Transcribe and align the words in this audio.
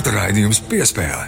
Sporta 0.00 0.16
raidījums 0.16 0.58
piespēlē. 0.64 1.26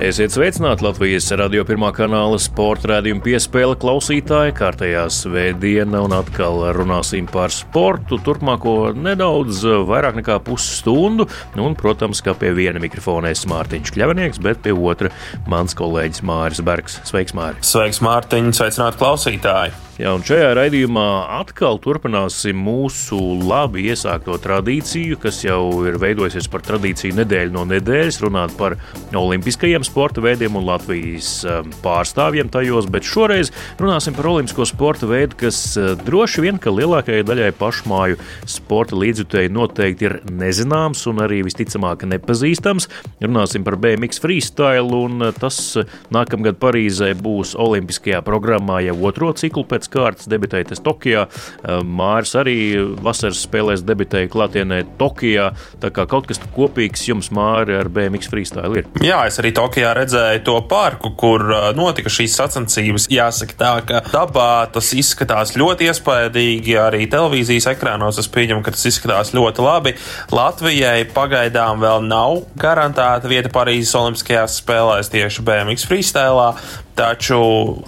Esiet 0.00 0.32
sveicināti 0.32 0.86
Latvijas 0.86 1.26
radio 1.36 1.66
pirmā 1.68 1.90
kanāla 1.92 2.38
sporta 2.40 2.94
rādījuma 2.94 3.20
piespēle 3.26 3.76
klausītāji. 3.76 4.54
Kārtējā 4.56 5.02
svētdiena 5.12 6.00
un 6.06 6.14
atkal 6.16 6.62
runāsim 6.72 7.28
par 7.28 7.52
sportu. 7.52 8.16
Turpmāko 8.24 8.94
nedaudz 8.96 9.66
vairāk 9.68 10.16
nekā 10.22 10.38
pusstundu. 10.48 11.28
Un, 11.60 11.76
protams, 11.76 12.24
kā 12.24 12.32
pie 12.40 12.54
viena 12.56 12.80
mikrofona 12.80 13.34
es 13.36 13.44
Mārtiņš 13.52 13.92
Kļavnieks, 13.92 14.40
bet 14.40 14.64
pie 14.64 14.72
otra 14.72 15.12
mans 15.44 15.76
kolēģis 15.76 16.24
Māris 16.24 16.64
Bergs. 16.64 17.02
Sveiks, 17.04 17.36
Māri! 17.36 17.60
Sveiks, 17.60 18.00
Mārtiņ! 18.00 18.54
Sveicināti 18.56 19.04
klausītāji! 19.04 19.85
Jā, 19.96 20.10
un 20.12 20.20
šajā 20.20 20.50
raidījumā 20.58 21.02
atkal 21.38 21.78
turpināsim 21.80 22.58
mūsu 22.60 23.16
labi 23.40 23.86
iesākto 23.88 24.34
tradīciju, 24.44 25.16
kas 25.22 25.38
jau 25.40 25.86
ir 25.88 25.94
veidojusies 26.02 26.50
par 26.52 26.60
tradīciju 26.66 27.16
nedēļu 27.16 27.54
no 27.54 27.62
nedēļas, 27.70 28.18
runāt 28.20 28.52
par 28.58 28.76
olimpiskajiem 29.16 29.86
sporta 29.88 30.20
veidiem 30.20 30.58
un 30.60 30.66
Latvijas 30.68 31.30
um, 31.48 31.70
pārstāvjiem 31.80 32.50
tajos, 32.52 32.90
bet 32.92 33.08
šoreiz 33.08 33.48
runāsim 33.80 34.12
par 34.18 34.28
olimpisko 34.34 34.66
sporta 34.68 35.08
veidu, 35.08 35.38
kas 35.46 35.62
uh, 35.80 35.94
droši 36.04 36.44
vien, 36.44 36.60
ka 36.60 36.74
lielākajai 36.76 37.24
daļai 37.30 37.48
pašmāju 37.56 38.20
sporta 38.52 39.00
līdzjutēji 39.00 39.54
noteikti 39.56 40.10
ir 40.10 40.18
nezināms 40.28 41.06
un 41.08 41.24
arī 41.24 41.40
visticamāk 41.48 42.04
nepazīstams. 42.12 42.90
Runāsim 43.24 43.64
par 43.64 43.80
BMX 43.80 44.20
freestyle, 44.20 44.92
un 44.92 45.30
uh, 45.30 45.32
tas 45.40 45.56
uh, 45.80 45.88
nākamgad 46.12 46.60
Parīzē 46.60 47.14
būs 47.16 47.56
olimpiskajā 47.56 48.20
programmā 48.28 48.84
jau 48.90 49.00
otro 49.08 49.32
ciklu 49.40 49.64
pēc 49.64 49.85
pēc 49.86 49.92
kārtas 49.92 50.28
debitējas 50.28 50.82
Tokijā. 50.82 51.26
Eh, 51.26 51.82
Māris 51.82 52.34
arī 52.34 52.76
vasaras 53.02 53.44
spēlēs 53.46 53.84
debitēja 53.86 54.28
klātienē 54.28 54.84
Tokijā. 54.98 55.52
Tā 55.80 55.90
kā 55.90 56.06
kaut 56.06 56.26
kas 56.26 56.38
kopīgs 56.54 57.06
jums, 57.08 57.30
Māri, 57.30 57.78
ar 57.78 57.88
BMX 57.88 58.28
freestyle 58.28 58.76
ir. 58.78 58.86
Jā, 59.02 59.26
es 59.26 59.38
arī 59.38 59.52
Tokijā 59.52 59.94
redzēju 59.96 60.44
to 60.44 60.60
parku, 60.68 61.14
kur 61.16 61.42
notika 61.74 62.08
šīs 62.08 62.36
sacensības. 62.36 63.08
Jāsaka 63.08 63.56
tā, 63.56 63.74
ka 63.86 64.02
dabā 64.10 64.70
tas 64.72 64.92
izskatās 64.92 65.56
ļoti 65.56 65.90
iespaidīgi. 65.90 66.76
Arī 66.76 67.06
televīzijas 67.10 67.68
ekrānos 67.74 68.18
es 68.18 68.28
pieņemu, 68.28 68.62
ka 68.64 68.74
tas 68.74 68.86
izskatās 68.86 69.34
ļoti 69.36 69.64
labi. 69.64 69.94
Latvijai 70.32 71.06
pagaidām 71.14 71.80
vēl 71.82 72.06
nav 72.06 72.46
garantēta 72.58 73.28
vieta 73.28 73.52
Parīzes 73.52 73.94
Olimpiskajās 73.98 74.60
spēlēs 74.62 75.12
tieši 75.12 75.44
BMX 75.46 75.86
freestyle, 75.88 76.52
taču 76.96 77.38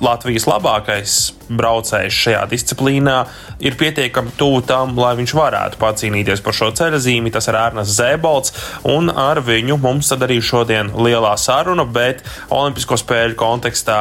Latvijas 0.05 0.47
labākais 0.49 1.19
braucējs 1.49 2.13
šajā 2.13 2.43
disciplīnā 2.51 3.17
ir 3.65 3.77
pietiekami 3.81 4.35
tuvu 4.37 4.61
tam, 4.69 4.93
lai 5.01 5.15
viņš 5.19 5.33
varētu 5.37 5.81
pacīnīties 5.81 6.43
par 6.45 6.57
šo 6.57 6.71
ceļzīmi. 6.77 7.33
Tas 7.33 7.49
ir 7.49 7.57
Ernsts 7.59 7.97
Zēbolts, 7.97 8.55
un 8.89 9.09
ar 9.09 9.41
viņu 9.45 9.79
mums 9.81 10.13
tad 10.13 10.27
arī 10.27 10.39
šodien 10.45 10.93
lielā 10.93 11.35
saruna, 11.41 11.87
bet 11.89 12.21
Olimpisko 12.55 12.99
spēļu 13.01 13.39
kontekstā 13.41 14.01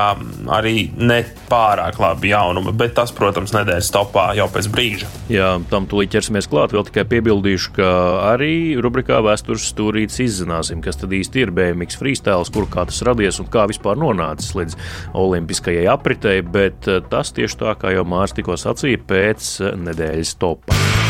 arī 0.57 0.89
ne 0.97 1.21
pārāk 1.47 2.01
labi 2.03 2.33
jaunumi, 2.33 2.75
bet 2.75 2.97
tas, 2.97 3.13
protams, 3.15 3.55
nedēļas 3.55 3.93
topā 3.95 4.29
jau 4.37 4.49
pēc 4.51 4.69
brīža. 4.73 5.11
Jā, 5.31 5.53
tam 5.71 5.87
tūlīt 5.89 6.11
ķersimies 6.17 6.49
klāt. 6.51 6.75
Vēl 6.75 6.87
tikai 6.89 7.07
piebildīšu, 7.15 7.73
ka 7.79 7.89
arī 8.33 8.75
rubrikā 8.83 9.21
vēstures 9.23 9.69
stūrītis 9.71 10.19
izzināsim, 10.25 10.83
kas 10.83 10.99
tad 10.99 11.15
īsti 11.15 11.45
ir 11.45 11.55
BMX 11.55 11.99
freestyle, 12.01 12.47
kur 12.53 12.67
kā 12.71 12.85
tas 12.89 12.99
radies 13.07 13.39
un 13.39 13.47
kā 13.51 13.67
vispār 13.71 13.99
nonācis 13.99 14.55
līdz 14.57 14.77
olimpiskajai 15.17 15.87
apritei, 15.91 16.41
bet 16.41 16.89
tas 17.11 17.33
tieši 17.35 17.61
tā, 17.63 17.75
kā 17.81 17.95
jau 17.95 18.07
Mārcis 18.07 18.39
tikko 18.41 18.57
sacīja, 18.59 19.03
pēc 19.09 19.53
nedēļas 19.87 20.37
topā. 20.41 21.06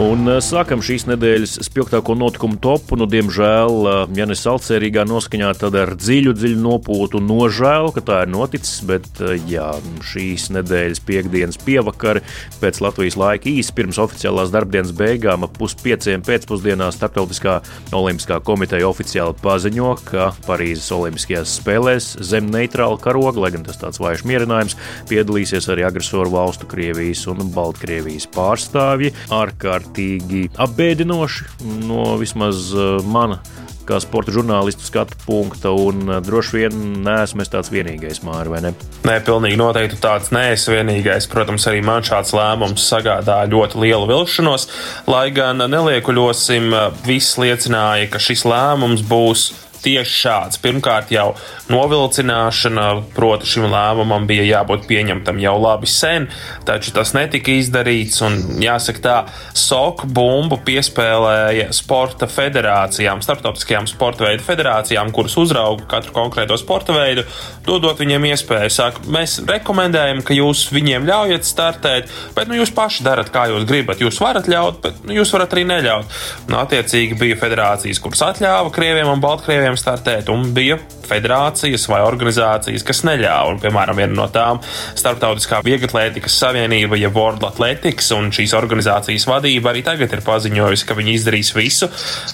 Un 0.00 0.24
eh, 0.32 0.38
sākam 0.40 0.80
šīs 0.80 1.02
nedēļas 1.10 1.58
spilgtāko 1.66 2.14
notikumu 2.16 2.56
topu. 2.62 2.96
Nu, 2.96 3.04
diemžēl, 3.10 3.74
eh, 3.84 3.98
ja 4.16 4.24
ne 4.24 4.36
salcerīgā 4.38 5.02
noskaņā, 5.04 5.50
tad 5.60 5.74
ar 5.76 5.92
dziļu, 5.92 6.32
dziļu 6.38 6.56
nopūtu 6.56 7.20
nožēlu, 7.20 7.90
ka 7.92 8.00
tā 8.08 8.20
ir 8.24 8.30
noticis. 8.32 8.78
Bet 8.88 9.20
eh, 9.20 9.34
jā, 9.50 9.66
šīs 10.08 10.46
nedēļas 10.56 11.02
piekdienas 11.04 11.60
pievakar, 11.66 12.22
pēc 12.62 12.80
Latvijas 12.80 13.18
laika 13.20 13.50
īsi 13.52 13.74
pirms 13.76 14.00
oficiālās 14.00 14.54
darbdienas 14.54 14.94
beigām, 14.96 15.44
ap 15.44 15.58
puspieciem 15.60 16.24
pēcpusdienā 16.24 16.88
Startautiskā 16.96 17.58
olimpiskā 17.92 18.40
komiteja 18.40 18.88
oficiāli 18.88 19.36
paziņo, 19.44 19.92
ka 20.08 20.30
Parīzes 20.48 20.88
Olimpiskajās 20.96 21.58
spēlēs 21.60 22.08
zem 22.24 22.48
neitrāla 22.48 22.96
karoga, 23.04 23.44
lai 23.44 23.52
gan 23.58 23.68
tas 23.68 23.82
tāds 23.84 24.00
vājš 24.00 24.24
mierinājums, 24.32 24.80
piedalīsies 25.12 25.68
arī 25.68 25.84
agresoru 25.90 26.32
valstu 26.38 26.72
Krievijas 26.72 27.26
un 27.28 27.44
Baltkrievijas 27.52 28.30
pārstāvji. 28.32 29.12
Ārkārt 29.28 29.89
ārkārtīgi 29.90 30.50
apbēdinoši 30.58 31.66
no 31.86 32.16
vismaz 32.18 32.72
uh, 32.74 33.02
mana 33.02 33.40
kā 33.88 33.98
sporta 33.98 34.30
žurnālistu 34.30 34.84
skatu 34.86 35.16
punkta, 35.26 35.70
un 35.72 36.06
uh, 36.08 36.20
droši 36.22 36.56
vien 36.56 36.76
neesmu 37.02 37.42
es 37.42 37.50
tāds 37.50 37.72
vienīgais 37.72 38.22
māri, 38.22 38.50
vai 38.52 38.60
ne? 38.62 38.72
Nē, 39.04 39.18
pilnīgi 39.26 39.58
noteikti 39.58 39.98
tāds 40.00 40.30
neesmu 40.30 40.76
vienīgais. 40.76 41.26
Protams, 41.32 41.66
arī 41.66 41.82
man 41.82 42.04
šāds 42.06 42.30
lēmums 42.36 42.86
sagādā 42.86 43.40
ļoti 43.50 43.80
lielu 43.82 44.06
vilšanos, 44.06 44.68
lai 45.10 45.30
gan 45.34 45.58
neliekuļosim, 45.58 46.70
uh, 46.70 46.92
viss 47.06 47.38
liecināja, 47.40 48.10
ka 48.12 48.22
šis 48.22 48.46
lēmums 48.46 49.02
būs 49.10 49.50
tieši 49.84 50.16
šāds. 50.24 50.60
Pirmkārt, 50.62 51.12
jau 51.14 51.32
novilcināšana, 51.70 52.86
proti, 53.16 53.48
šim 53.50 53.68
lēmumam 53.70 54.26
bija 54.28 54.46
jābūt 54.48 54.86
pieņemtam 54.90 55.40
jau 55.42 55.56
labi 55.60 55.90
sen, 55.90 56.28
taču 56.68 56.94
tas 56.96 57.14
netika 57.16 57.54
izdarīts. 57.56 58.20
Un, 58.26 58.38
jāsaka, 58.62 59.02
tā 59.04 59.16
soka 59.56 60.08
bumbu 60.10 60.60
piespēlēja 60.66 61.70
sporta 61.76 62.28
federācijām, 62.30 63.22
starptautiskajām 63.24 63.88
sporta 63.90 64.26
veidu 64.28 64.44
federācijām, 64.46 65.12
kuras 65.14 65.36
uzrauga 65.40 65.86
katru 65.90 66.14
konkrēto 66.16 66.58
sporta 66.60 66.94
veidu, 66.96 67.24
dodot 67.66 68.00
viņiem 68.00 68.30
iespēju. 68.32 68.72
Saka, 68.74 69.04
mēs 69.12 69.38
rekomendējam, 69.48 70.22
ka 70.26 70.36
jūs 70.36 70.66
viņiem 70.74 71.08
ļaujat 71.08 71.48
startēt, 71.48 72.10
bet 72.36 72.50
nu, 72.50 72.58
jūs 72.60 72.72
paši 72.74 73.06
darat, 73.06 73.32
kā 73.32 73.46
jūs 73.50 73.66
gribat. 73.68 74.02
Jūs 74.02 74.20
varat 74.22 74.48
ļaut, 74.50 74.80
bet 74.84 75.02
nu, 75.06 75.14
jūs 75.18 75.32
varat 75.34 75.54
arī 75.56 75.66
neļaut. 75.68 76.18
Nu, 76.50 76.58
attiecīgi 76.62 77.18
bija 77.20 77.38
federācijas, 77.40 78.00
kuras 78.02 78.22
atļāva 78.30 78.72
Krieviem 78.74 79.10
un 79.12 79.22
Baltkrieviem 79.22 79.69
startēt, 79.78 80.30
un 80.32 80.50
bija 80.54 80.78
federācijas 81.10 81.86
vai 81.90 82.00
organizācijas, 82.06 82.84
kas 82.86 83.02
neļāva. 83.06 83.54
Un, 83.54 83.60
piemēram, 83.62 83.98
viena 83.98 84.14
no 84.16 84.26
tām- 84.32 84.60
Startautiskā 85.00 85.60
Vieglatlētikas 85.66 86.36
Savienība, 86.40 86.98
jeb 86.98 87.10
ja 87.10 87.14
World 87.14 87.44
Athletics, 87.46 88.10
un 88.16 88.30
šīs 88.34 88.54
organizācijas 88.56 89.26
vadība 89.26 89.72
arī 89.72 89.82
tagad 89.86 90.12
ir 90.12 90.22
paziņojusi, 90.26 90.86
ka 90.86 90.94
viņi 90.94 91.14
izdarīs 91.18 91.52
visu, 91.56 91.88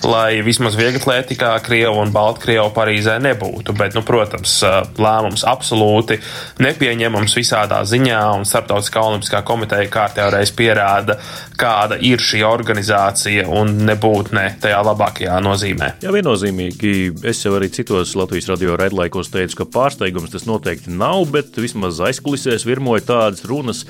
lai 0.04 0.42
vismaz 0.44 0.76
vieglatlētikā 0.76 1.52
Krievu 1.64 2.02
un 2.02 2.12
Baltkrievu 2.12 2.72
Parīzē 2.76 3.18
nebūtu. 3.22 3.74
Bet, 3.76 3.96
nu, 3.96 4.02
protams, 4.06 4.58
lēmums 4.98 5.44
absolūti 5.48 6.20
nepieņemams 6.62 7.36
visādā 7.36 7.82
ziņā, 7.84 8.22
un 8.36 8.44
Startautiskā 8.48 9.02
Olimpiskā 9.02 9.42
komiteja 9.46 9.88
kārtējā 9.92 10.30
reiz 10.32 10.52
pierāda, 10.56 11.18
kāda 11.56 11.98
ir 12.00 12.22
šī 12.22 12.42
organizācija 12.46 13.46
un 13.48 13.86
nebūt 13.88 14.32
ne 14.36 14.46
tajā 14.60 14.82
labākajā 14.86 15.38
nozīmē. 15.44 15.92
Jā, 16.04 16.12
viennozīmīgi. 16.14 16.94
Es 17.26 17.40
jau 17.42 17.56
arī 17.56 17.66
citos 17.74 18.12
Latvijas 18.14 18.46
radio 18.52 18.76
raidlaikos 18.78 19.32
teicu, 19.34 19.56
ka 19.58 19.64
pārsteigums 19.74 20.30
tas 20.30 20.44
noteikti 20.46 20.92
nav, 20.94 21.24
bet 21.34 21.56
vismaz 21.58 21.98
aizkulisēs 22.06 22.62
virmoja 22.68 23.02
tādas 23.08 23.42
runas, 23.50 23.80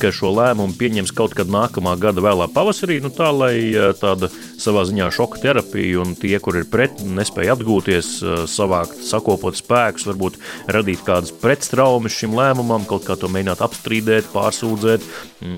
ka 0.00 0.12
šo 0.14 0.32
lēmumu 0.36 0.76
pieņems 0.78 1.12
kaut 1.16 1.34
kad 1.38 1.50
nākamā 1.50 1.96
gada 2.00 2.22
vēlā 2.24 2.48
pavasarī, 2.54 3.00
nu 3.04 3.10
tā 3.14 3.28
lai 3.34 3.54
tāda 3.98 4.30
savā 4.58 4.84
ziņā 4.88 5.10
šoka 5.14 5.40
terapija 5.42 6.00
un 6.02 6.14
tie, 6.18 6.36
kur 6.42 6.58
ir 6.58 6.66
pret, 6.70 7.02
nespēja 7.04 7.54
atgūties, 7.56 8.10
savākt, 8.50 9.00
sakopot 9.06 9.58
spēkus, 9.58 10.06
varbūt 10.08 10.38
radīt 10.70 11.04
kādas 11.06 11.32
pretstraumes 11.34 12.14
šim 12.14 12.36
lēmumam, 12.38 12.86
kaut 12.88 13.06
kā 13.06 13.18
to 13.18 13.30
mēģināt 13.32 13.62
apstrīdēt, 13.64 14.30
pārsūdzēt, 14.34 15.04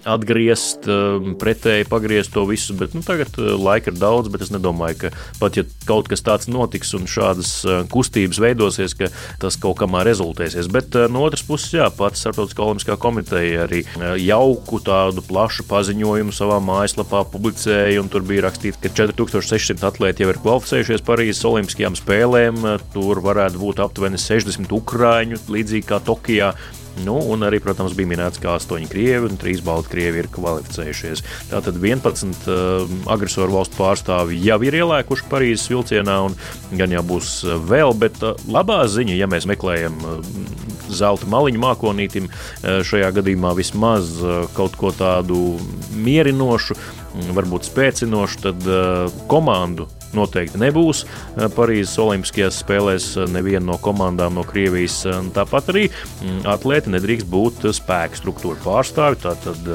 atgriezt, 0.09 0.89
pretēji 1.41 1.89
pagriezt 1.91 2.35
to 2.35 2.45
visu. 2.49 2.77
Bet 2.81 2.97
nu, 2.97 3.05
tagad 3.07 3.37
laika 3.37 3.93
ir 3.93 4.01
daudz, 4.01 4.29
bet 4.33 4.45
es 4.45 4.53
nedomāju, 4.55 4.99
ka 5.05 5.13
pat 5.41 5.61
ja 5.61 5.65
kaut 5.89 6.11
kas 6.13 6.25
tāds 6.27 6.51
notiks 6.53 6.93
un 6.99 7.09
šādas 7.11 7.55
kustības 7.93 8.41
veidosies, 8.43 8.97
ka 8.99 9.11
tas 9.41 9.57
kaut 9.61 9.79
kamā 9.81 10.05
rezultēsies. 10.09 10.69
Bet 10.73 10.97
no 11.13 11.25
otras 11.27 11.45
puses, 11.47 11.73
jā, 11.79 11.89
pats 11.95 12.21
Startautiskā 12.21 12.67
olimpiskā 12.67 12.99
komiteja 13.01 13.65
arī 13.65 13.83
jauku 14.31 14.81
tādu 14.85 15.25
plašu 15.27 15.67
paziņojumu 15.71 16.35
savā 16.35 16.59
mājaslapā 16.65 17.23
publicēja, 17.33 18.01
un 18.03 18.11
tur 18.13 18.25
bija 18.27 18.47
rakstīts, 18.49 18.81
ka 18.83 18.93
4600 19.03 19.87
atlēti 19.91 20.25
jau 20.25 20.33
ir 20.33 20.41
kvalificējušies 20.43 21.07
Parīzes 21.07 21.47
Olimpiskajām 21.51 21.99
spēlēm. 21.99 22.61
Tur 22.95 23.23
varētu 23.25 23.61
būt 23.63 23.83
aptuveni 23.85 24.21
60 24.21 24.77
ukrāņu, 24.81 25.41
līdzīgi 25.51 25.89
kā 25.91 26.01
Tokijā. 26.05 26.55
Nu, 27.05 27.15
un 27.33 27.45
arī, 27.47 27.61
protams, 27.63 27.95
bija 27.97 28.11
minēts, 28.11 28.41
ka 28.43 28.57
8 28.59 28.89
krievi 28.91 29.31
un 29.31 29.39
3 29.41 29.63
baltkrievi 29.65 30.25
ir 30.25 30.29
kvalificējušies. 30.35 31.23
Tātad 31.53 31.79
11 31.81 32.51
uh, 32.51 32.91
agresoru 33.15 33.55
valstu 33.57 33.79
pārstāvji 33.79 34.43
jau 34.45 34.59
ir 34.67 34.81
ielēkuši 34.83 35.29
Parīzes 35.31 35.71
vilcienā, 35.71 36.19
un 36.27 36.37
gan 36.77 36.93
jau 36.93 37.05
būs 37.15 37.33
vēl, 37.71 37.95
bet 38.01 38.21
uh, 38.27 38.35
labā 38.51 38.83
ziņa, 38.91 39.17
ja 39.17 39.31
mēs 39.31 39.49
meklējam 39.49 39.97
uh, 40.03 40.21
zelta 40.97 41.29
maliņu 41.31 41.63
mākonītim, 41.63 42.29
šajā 42.63 43.13
gadījumā 43.21 43.55
vismaz 43.59 44.17
kaut 44.57 44.77
ko 44.81 44.93
tādu 44.97 45.59
mierinošu, 45.95 46.77
varbūt 47.37 47.71
spēcinošu, 47.71 48.45
tad 48.49 48.71
komandu 49.31 49.89
noteikti 50.17 50.61
nebūs 50.61 51.05
eh, 51.05 51.47
Parīzes 51.55 51.97
Olimpiskajās 52.03 52.61
spēlēs 52.65 53.09
eh, 53.17 53.29
neviena 53.31 53.63
no 53.73 53.79
komandām 53.83 54.37
no 54.39 54.45
Krievijas. 54.47 55.01
Eh, 55.09 55.19
tāpat 55.37 55.71
arī 55.73 55.85
mm, 55.91 56.43
atlēti 56.51 56.93
nedrīkst 56.95 57.29
būt 57.31 57.69
spēku 57.77 58.21
struktūra 58.21 58.61
pārstāvi. 58.65 59.21
Tātad 59.25 59.71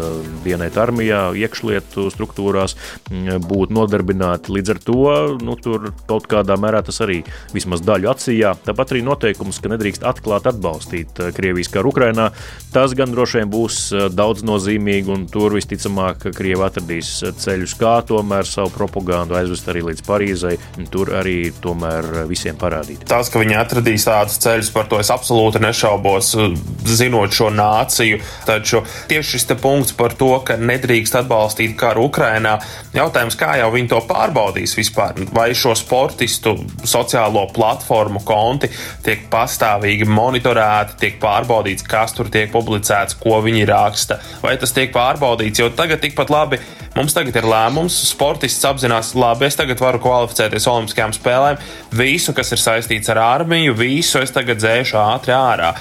dienēt 0.46 0.78
armijā, 0.82 1.22
iekšlietu 1.46 2.08
struktūrās 2.14 2.76
mm, 3.12 3.46
būt 3.48 3.74
nodarbināti. 3.76 4.54
Līdz 4.56 4.76
ar 4.76 4.82
to 4.86 5.00
nu, 5.42 5.58
tur 5.62 5.92
kaut 6.10 6.30
kādā 6.32 6.58
mērā 6.60 6.84
tas 6.86 7.02
arī 7.06 7.22
vismaz 7.56 7.84
daļu 7.86 8.12
acījā. 8.14 8.56
Tāpat 8.68 8.96
arī 8.96 9.04
noteikums, 9.06 9.62
ka 9.62 9.72
nedrīkst 9.74 10.06
atklāt 10.08 10.50
atbalstīt 10.52 11.22
Krievijas 11.36 11.72
karu 11.74 11.94
Ukrainā. 11.94 12.30
Tas 12.76 12.96
gan 12.98 13.14
droši 13.14 13.42
vien 13.42 13.52
būs 13.52 13.80
daudz 14.16 14.44
nozīmīgi, 14.46 15.12
un 15.14 15.28
tur 15.32 15.56
visticamāk 15.56 16.28
Krievija 16.36 16.70
atradīs 16.70 17.12
ceļus, 17.40 17.76
kā 17.80 17.98
tomēr 18.08 18.48
savu 18.50 18.74
propagandu 18.76 19.38
aizvest 19.38 19.70
arī 19.72 19.86
līdz 19.90 20.04
Parīzei 20.06 20.25
Parīzai, 20.26 20.56
tur 20.90 21.12
arī 21.20 21.52
tomēr 21.62 22.26
visiem 22.26 22.58
parādīt. 22.58 23.04
Tas, 23.06 23.30
ka 23.30 23.38
viņi 23.42 23.58
atradīs 23.60 24.08
tādus 24.08 24.40
ceļus, 24.42 24.72
par 24.74 24.88
to 24.90 24.98
es 24.98 25.12
absolūti 25.14 25.62
nešaubos, 25.62 26.32
zinot 26.90 27.36
šo 27.36 27.52
nāciju. 27.54 28.18
Taču 28.48 28.82
tieši 29.10 29.36
šis 29.36 29.46
punkts 29.62 29.94
par 29.94 30.16
to, 30.18 30.32
ka 30.46 30.58
nedrīkst 30.58 31.20
atbalstīt 31.22 31.76
karu 31.78 32.08
Ukrainā, 32.10 32.56
jautājums, 32.96 33.38
kā 33.38 33.54
jau 33.60 33.70
viņi 33.76 33.92
to 33.92 34.00
pārbaudīs 34.10 34.74
vispār, 34.80 35.22
vai 35.36 35.52
šo 35.54 35.76
sportistu 35.78 36.56
sociālo 36.82 37.46
platformu 37.54 38.24
konti 38.26 38.72
tiek 39.06 39.28
pastāvīgi 39.30 40.10
monitorēti, 40.10 40.98
tiek 41.04 41.22
pārbaudīts, 41.22 41.86
kas 41.86 42.18
tur 42.18 42.34
tiek 42.34 42.50
publicēts, 42.54 43.20
ko 43.22 43.44
viņi 43.46 43.70
raksta, 43.70 44.18
vai 44.42 44.58
tas 44.58 44.74
tiek 44.74 44.90
pārbaudīts, 44.96 45.62
jo 45.62 45.70
tagad 45.78 46.02
tikpat 46.02 46.34
labi 46.34 46.62
Mums 46.96 47.12
tagad 47.12 47.36
ir 47.36 47.44
lēmums, 47.44 47.96
sportists 48.08 48.64
apzinās, 48.64 49.10
labi, 49.20 49.50
es 49.50 49.58
tagad 49.60 49.82
varu 49.84 50.00
kvalificēties 50.00 50.64
Olimpiskajām 50.72 51.12
spēlēm. 51.12 51.58
Visu, 52.00 52.32
kas 52.38 52.54
ir 52.56 52.62
saistīts 52.62 53.12
ar 53.12 53.20
armiju, 53.20 53.74
visu 53.76 54.22
es 54.24 54.32
tagad 54.32 54.62
dzēšu 54.62 54.96
ātri 55.02 55.36
ārā. 55.36 55.74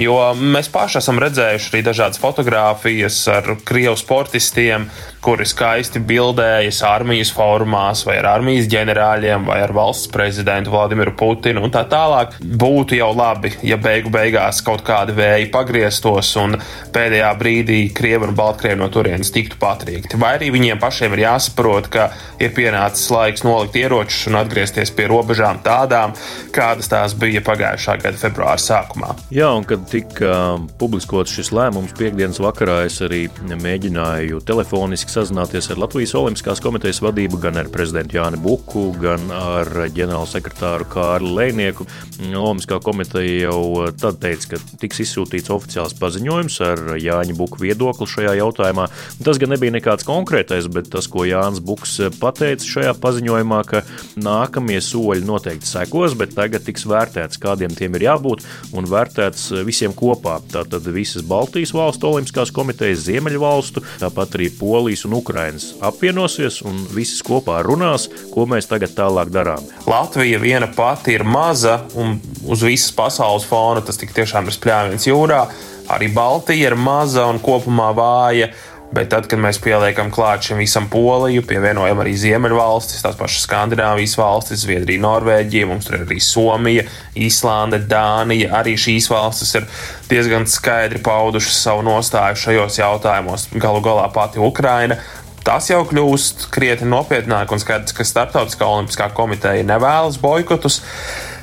Jo 0.00 0.16
mēs 0.32 0.72
paši 0.72 1.02
esam 1.02 1.20
redzējuši 1.20 1.74
arī 1.74 1.82
dažādas 1.90 2.22
fotogrāfijas 2.22 3.18
ar 3.34 3.50
krievu 3.68 3.98
sportistiem, 4.00 4.88
kuri 5.22 5.44
skaisti 5.46 6.00
bildējas 6.02 6.80
armijas 6.88 7.30
formās, 7.36 8.06
vai 8.08 8.16
ar 8.22 8.30
armijas 8.32 8.66
ģenerāļiem, 8.72 9.44
vai 9.46 9.60
ar 9.62 9.74
valsts 9.76 10.08
prezidentu 10.10 10.72
Vladimiru 10.72 11.12
Putinu 11.20 11.62
un 11.62 11.74
tā 11.74 11.84
tālāk. 11.92 12.38
Būtu 12.40 12.96
jau 12.96 13.12
labi, 13.14 13.52
ja 13.68 13.76
beigu 13.76 14.10
beigās 14.10 14.64
kaut 14.64 14.82
kādi 14.88 15.14
vēji 15.20 15.52
pagrieztos 15.52 16.32
un 16.40 16.56
pēdējā 16.96 17.30
brīdī 17.38 17.78
Krievi 17.94 18.30
un 18.30 18.34
Baltkrievi 18.40 18.80
no 18.80 18.88
turienes 18.92 19.30
tiktu 19.36 19.60
patriekti. 19.60 20.18
Vai 20.18 20.34
arī 20.40 20.50
viņiem 20.62 20.80
pašiem 20.82 21.16
ir 21.16 21.24
jāsaprot, 21.24 21.88
ka 21.92 22.08
ir 22.42 22.52
pienācis 22.54 23.10
laiks 23.12 23.42
nolikt 23.46 23.76
ieročus 23.80 24.28
un 24.30 24.38
atgriezties 24.38 24.92
pie 24.94 25.08
robežām 25.10 25.60
tādām, 25.64 26.14
kādas 26.54 26.90
tās 26.90 27.16
bija 27.18 27.42
pagājušā 27.44 27.98
gada 28.02 28.20
februāra 28.20 28.60
sākumā. 28.62 29.12
Jā, 29.34 29.50
un 29.56 29.66
kad 29.68 29.84
tika 29.90 30.58
publiskots 30.78 31.34
šis 31.34 31.52
lēmums 31.54 31.94
piekdienas 31.98 32.40
vakarā, 32.42 32.82
es 32.86 33.00
arī 33.04 33.24
mēģināju 33.50 34.42
telefoniski 34.46 35.12
sazināties 35.12 35.70
ar 35.72 35.82
Latvijas 35.82 36.14
Olimpiskās 36.18 36.62
komitejas 36.62 37.02
vadību, 37.04 37.40
gan 37.42 37.58
ar 37.60 37.70
prezidentu 37.72 38.18
Jāni 38.18 38.40
Buku, 38.42 38.88
gan 39.02 39.26
ar 39.34 39.70
ģenerālu 39.92 40.30
sekretāru 40.30 40.86
Kārlu 40.92 41.34
Lēnieku. 41.40 41.88
Olimpiskā 42.30 42.78
komiteja 42.84 43.48
jau 43.48 43.88
tad 43.98 44.20
teica, 44.22 44.54
ka 44.54 44.78
tiks 44.82 45.02
izsūtīts 45.06 45.50
oficiāls 45.54 45.96
paziņojums 45.98 46.60
ar 46.68 46.84
Jāņa 47.02 47.36
Buku 47.38 47.64
viedokli 47.64 48.08
šajā 48.14 48.36
jautājumā. 48.38 48.88
Tas 49.24 49.40
gan 49.42 49.54
nebija 49.54 49.74
nekāds 49.74 50.06
konkrētais, 50.52 50.68
bet 50.72 50.90
tas, 50.90 51.06
ko 51.08 51.24
Jānis 51.24 51.60
Buks 51.60 52.00
pateica 52.20 52.64
šajā 52.64 52.92
paziņojumā, 53.00 53.60
ka 53.64 53.82
nākamie 54.16 54.80
soļi 54.80 55.24
noteikti 55.24 55.66
sekos, 55.66 56.14
bet 56.14 56.34
tagad 56.34 56.64
tiks 56.64 56.84
vērtēts, 56.86 57.40
kādiem 57.40 57.74
tiem 57.74 57.94
ir 57.96 58.08
jābūt 58.10 58.44
un 58.74 58.84
vērtēts 58.84 59.64
visiem 59.64 59.92
kopā. 59.92 60.40
Tātad 60.52 60.84
visas 60.92 61.22
Baltijas 61.24 61.72
valstu 61.72 62.10
olimpiskās 62.12 62.52
komitejas, 62.52 63.06
Ziemeļvalstu, 63.06 63.82
tāpat 64.00 64.36
arī 64.36 64.50
Polijas 64.58 65.06
un 65.06 65.16
Ukrainas 65.16 65.72
apvienosies 65.80 66.62
un 66.62 66.84
visas 66.92 67.22
kopā 67.24 67.62
runās, 67.64 68.08
ko 68.32 68.46
mēs 68.46 68.68
tagad 68.68 68.94
tālāk 68.96 69.32
darām. 69.32 69.64
Latvija 69.86 70.40
viena 70.42 70.68
pati 70.68 71.16
ir 71.16 71.24
maza 71.24 71.82
un 71.96 72.18
uz 72.48 72.62
visas 72.62 72.92
pasaules 72.96 73.46
fona 73.48 73.82
tas 73.82 73.98
tik 74.00 74.12
tiešām 74.14 74.48
ir 74.48 74.56
spļāviens 74.58 75.08
jūrā. 75.08 75.46
Arī 75.92 76.08
Baltija 76.14 76.70
ir 76.70 76.76
maza 76.78 77.26
un 77.28 77.40
kopumā 77.42 77.90
vāja. 77.96 78.52
Bet 78.92 79.08
tad, 79.08 79.24
kad 79.24 79.40
mēs 79.40 79.56
pieliekam 79.62 80.10
klāt 80.12 80.44
šim 80.44 80.58
visam 80.60 80.84
Poliju, 80.92 81.46
pievienojam 81.48 82.02
arī 82.02 82.12
Ziemeļvalstis, 82.20 83.00
tās 83.00 83.16
pašas 83.16 83.46
Skandināvijas 83.46 84.18
valstis, 84.20 84.66
Zviedrija, 84.66 85.00
Norvēģija, 85.00 85.68
mums 85.70 85.88
tur 85.88 85.96
ir 85.96 86.04
arī 86.04 86.18
Somija, 86.20 86.84
Īslande, 87.16 87.80
Dānija. 87.88 88.50
Arī 88.60 88.76
šīs 88.76 89.08
valstis 89.08 89.54
ir 89.56 89.64
diezgan 90.10 90.44
skaidri 90.44 91.00
paudušas 91.00 91.62
savu 91.64 91.86
nostāju 91.88 92.42
šajos 92.44 92.78
jautājumos. 92.82 93.48
Galu 93.56 93.80
galā 93.84 94.04
pati 94.12 94.42
Ukraina. 94.44 95.00
Tas 95.42 95.72
jau 95.72 95.80
kļūst 95.88 96.50
krietni 96.54 96.86
nopietnāk 96.92 97.50
un 97.50 97.64
skaidrs, 97.64 97.96
ka 97.96 98.04
Startautiskā 98.06 98.68
olimpiskā 98.68 99.08
komiteja 99.16 99.64
nevēlas 99.66 100.20
boikotus. 100.22 100.82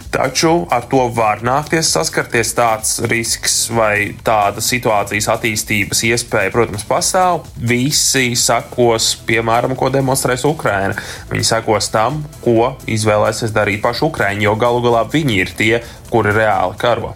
Taču 0.09 0.65
ar 0.73 0.87
to 0.89 1.03
var 1.13 1.43
nākties 1.45 1.91
saskarties 1.93 2.55
tāds 2.57 2.95
risks 3.11 3.57
vai 3.69 4.15
tāda 4.25 4.63
situācijas 4.63 5.29
attīstības 5.35 6.01
iespēja, 6.09 6.49
protams, 6.55 6.85
pastāv. 6.89 7.43
Visi 7.61 8.33
sekos, 8.33 9.11
piemēram, 9.29 9.77
ko 9.77 9.91
demonstrēs 9.93 10.47
Ukraina. 10.49 10.97
Viņi 11.29 11.45
sekos 11.51 11.91
tam, 11.93 12.23
ko 12.41 12.73
izvēlēsies 12.89 13.53
darīt 13.53 13.85
paši 13.85 14.07
Ukraiņi, 14.09 14.49
jo 14.49 14.57
galu 14.57 14.81
galā 14.89 15.05
viņi 15.13 15.41
ir 15.45 15.57
tie, 15.61 15.73
kuri 16.09 16.33
reāli 16.41 16.81
karo. 16.81 17.13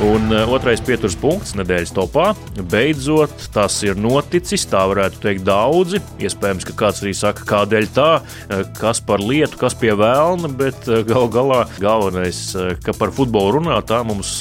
Un 0.00 0.32
eh, 0.32 0.48
otrais 0.48 0.80
pieturas 0.80 1.12
punkts 1.20 1.50
nedēļas 1.58 1.90
topā. 1.92 2.30
Beidzot, 2.72 3.34
tas 3.52 3.74
ir 3.84 3.98
noticis. 4.00 4.62
Tā 4.70 4.86
varētu 4.88 5.18
teikt 5.20 5.42
daudzi. 5.44 5.98
Iespējams, 6.24 6.64
ka 6.70 6.76
kāds 6.78 7.02
arī 7.04 7.12
saka, 7.16 7.44
kādēļ 7.44 7.88
tā, 7.92 8.06
eh, 8.48 8.62
kas 8.78 9.02
par 9.04 9.20
lietu, 9.20 9.58
kas 9.60 9.76
pie 9.76 9.92
vēlna. 9.92 10.48
Bet 10.56 10.88
eh, 10.88 11.02
gal 11.04 11.28
galā 11.28 11.66
galvenais, 11.82 12.40
ka 12.80 12.94
par 12.96 13.12
futbolu 13.12 13.58
runā, 13.58 13.76
tā 13.84 13.98
mums 14.08 14.38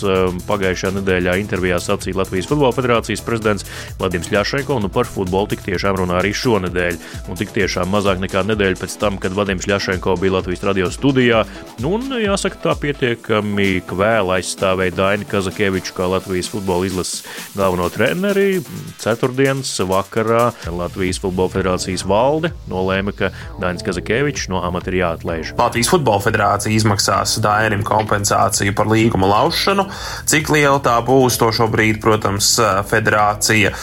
pagājušajā 0.48 0.94
nedēļā 0.96 1.36
intervijā 1.42 1.82
sacīja 1.84 2.22
Latvijas 2.22 2.48
Futbola 2.48 2.72
Federācijas 2.78 3.26
prezidents 3.28 3.68
Vladimirs 4.00 4.32
Ļašenko. 4.32 4.80
Nu, 4.80 4.88
par 4.88 5.12
futbolu 5.12 5.52
tik 5.52 5.66
tiešām 5.68 6.00
runā 6.00 6.22
arī 6.22 6.32
šonadēļ. 6.40 7.02
Un 7.28 7.42
tik 7.42 7.52
tiešām 7.58 7.92
mazāk 7.92 8.24
nekā 8.24 8.46
nedēļa 8.48 8.80
pēc 8.80 8.96
tam, 9.04 9.20
kad 9.20 9.36
Vladimirs 9.36 9.68
Ļašenko 9.68 10.16
bija 10.24 10.38
Latvijas 10.38 10.64
radio 10.72 10.88
studijā. 10.94 11.44
Nu, 11.84 11.98
un 12.00 12.08
jāsaka, 12.16 12.64
tā 12.70 12.80
pietiekami 12.80 13.84
kvēl 13.92 14.38
aizstāvēja 14.40 14.96
Daina 15.04 15.28
Kazakā. 15.28 15.49
Kazakeviču 15.50 15.96
kā 15.98 16.06
Latvijas 16.06 16.50
futbola 16.52 16.86
izlases 16.86 17.24
galveno 17.58 17.88
treneri. 17.90 18.62
Ceturtdienas 19.02 19.72
vakarā 19.90 20.52
Latvijas 20.70 21.18
Futbola 21.24 21.50
Federācijas 21.50 22.06
valde 22.06 22.52
nolēma, 22.70 23.16
ka 23.18 23.32
Dainis 23.62 23.84
Kazakevičs 23.88 24.46
no 24.54 24.62
amata 24.62 24.92
ir 24.94 25.00
jāatlaiž. 25.02 25.56
Latvijas 25.58 25.90
Futbola 25.90 26.22
Federācija 26.22 26.76
izmaksās 26.76 27.40
Dainim 27.42 27.82
kompensāciju 27.88 28.76
par 28.78 28.92
līguma 28.94 29.32
laušanu. 29.34 29.88
Cik 30.30 30.54
liela 30.54 30.78
tā 30.86 31.00
būs, 31.06 31.40
to 31.42 31.50
šobrīd, 31.56 31.98
protams, 32.04 32.54
federācija 32.92 33.74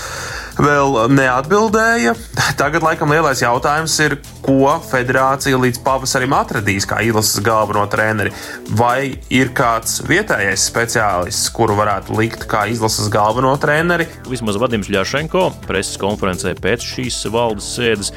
vēl 0.60 0.96
neatbildēja. 1.12 2.14
Tagad, 2.56 2.84
laikam, 2.84 3.12
lielais 3.12 3.42
jautājums 3.42 3.94
ir, 4.04 4.16
ko 4.44 4.76
federācija 4.88 5.58
līdz 5.60 5.80
pavasarim 5.84 6.34
atradīs 6.36 6.86
kā 6.88 7.00
izlases 7.04 7.42
galveno 7.44 7.84
treneri. 7.90 8.32
Vai 8.78 9.16
ir 9.32 9.52
kāds 9.56 10.00
vietējais 10.06 10.66
speciālists, 10.70 11.50
kuru 11.54 11.76
varētu 11.80 12.16
likt 12.18 12.46
kā 12.50 12.66
izlases 12.72 13.10
galveno 13.12 13.52
treneri? 13.60 14.08
Vismaz 14.30 14.58
Vadims 14.60 14.90
Ļašenko 14.92 15.48
preses 15.66 16.00
konferencē 16.00 16.54
pēc 16.62 16.86
šīs 16.94 17.20
valdes 17.34 17.72
sēdes 17.76 18.12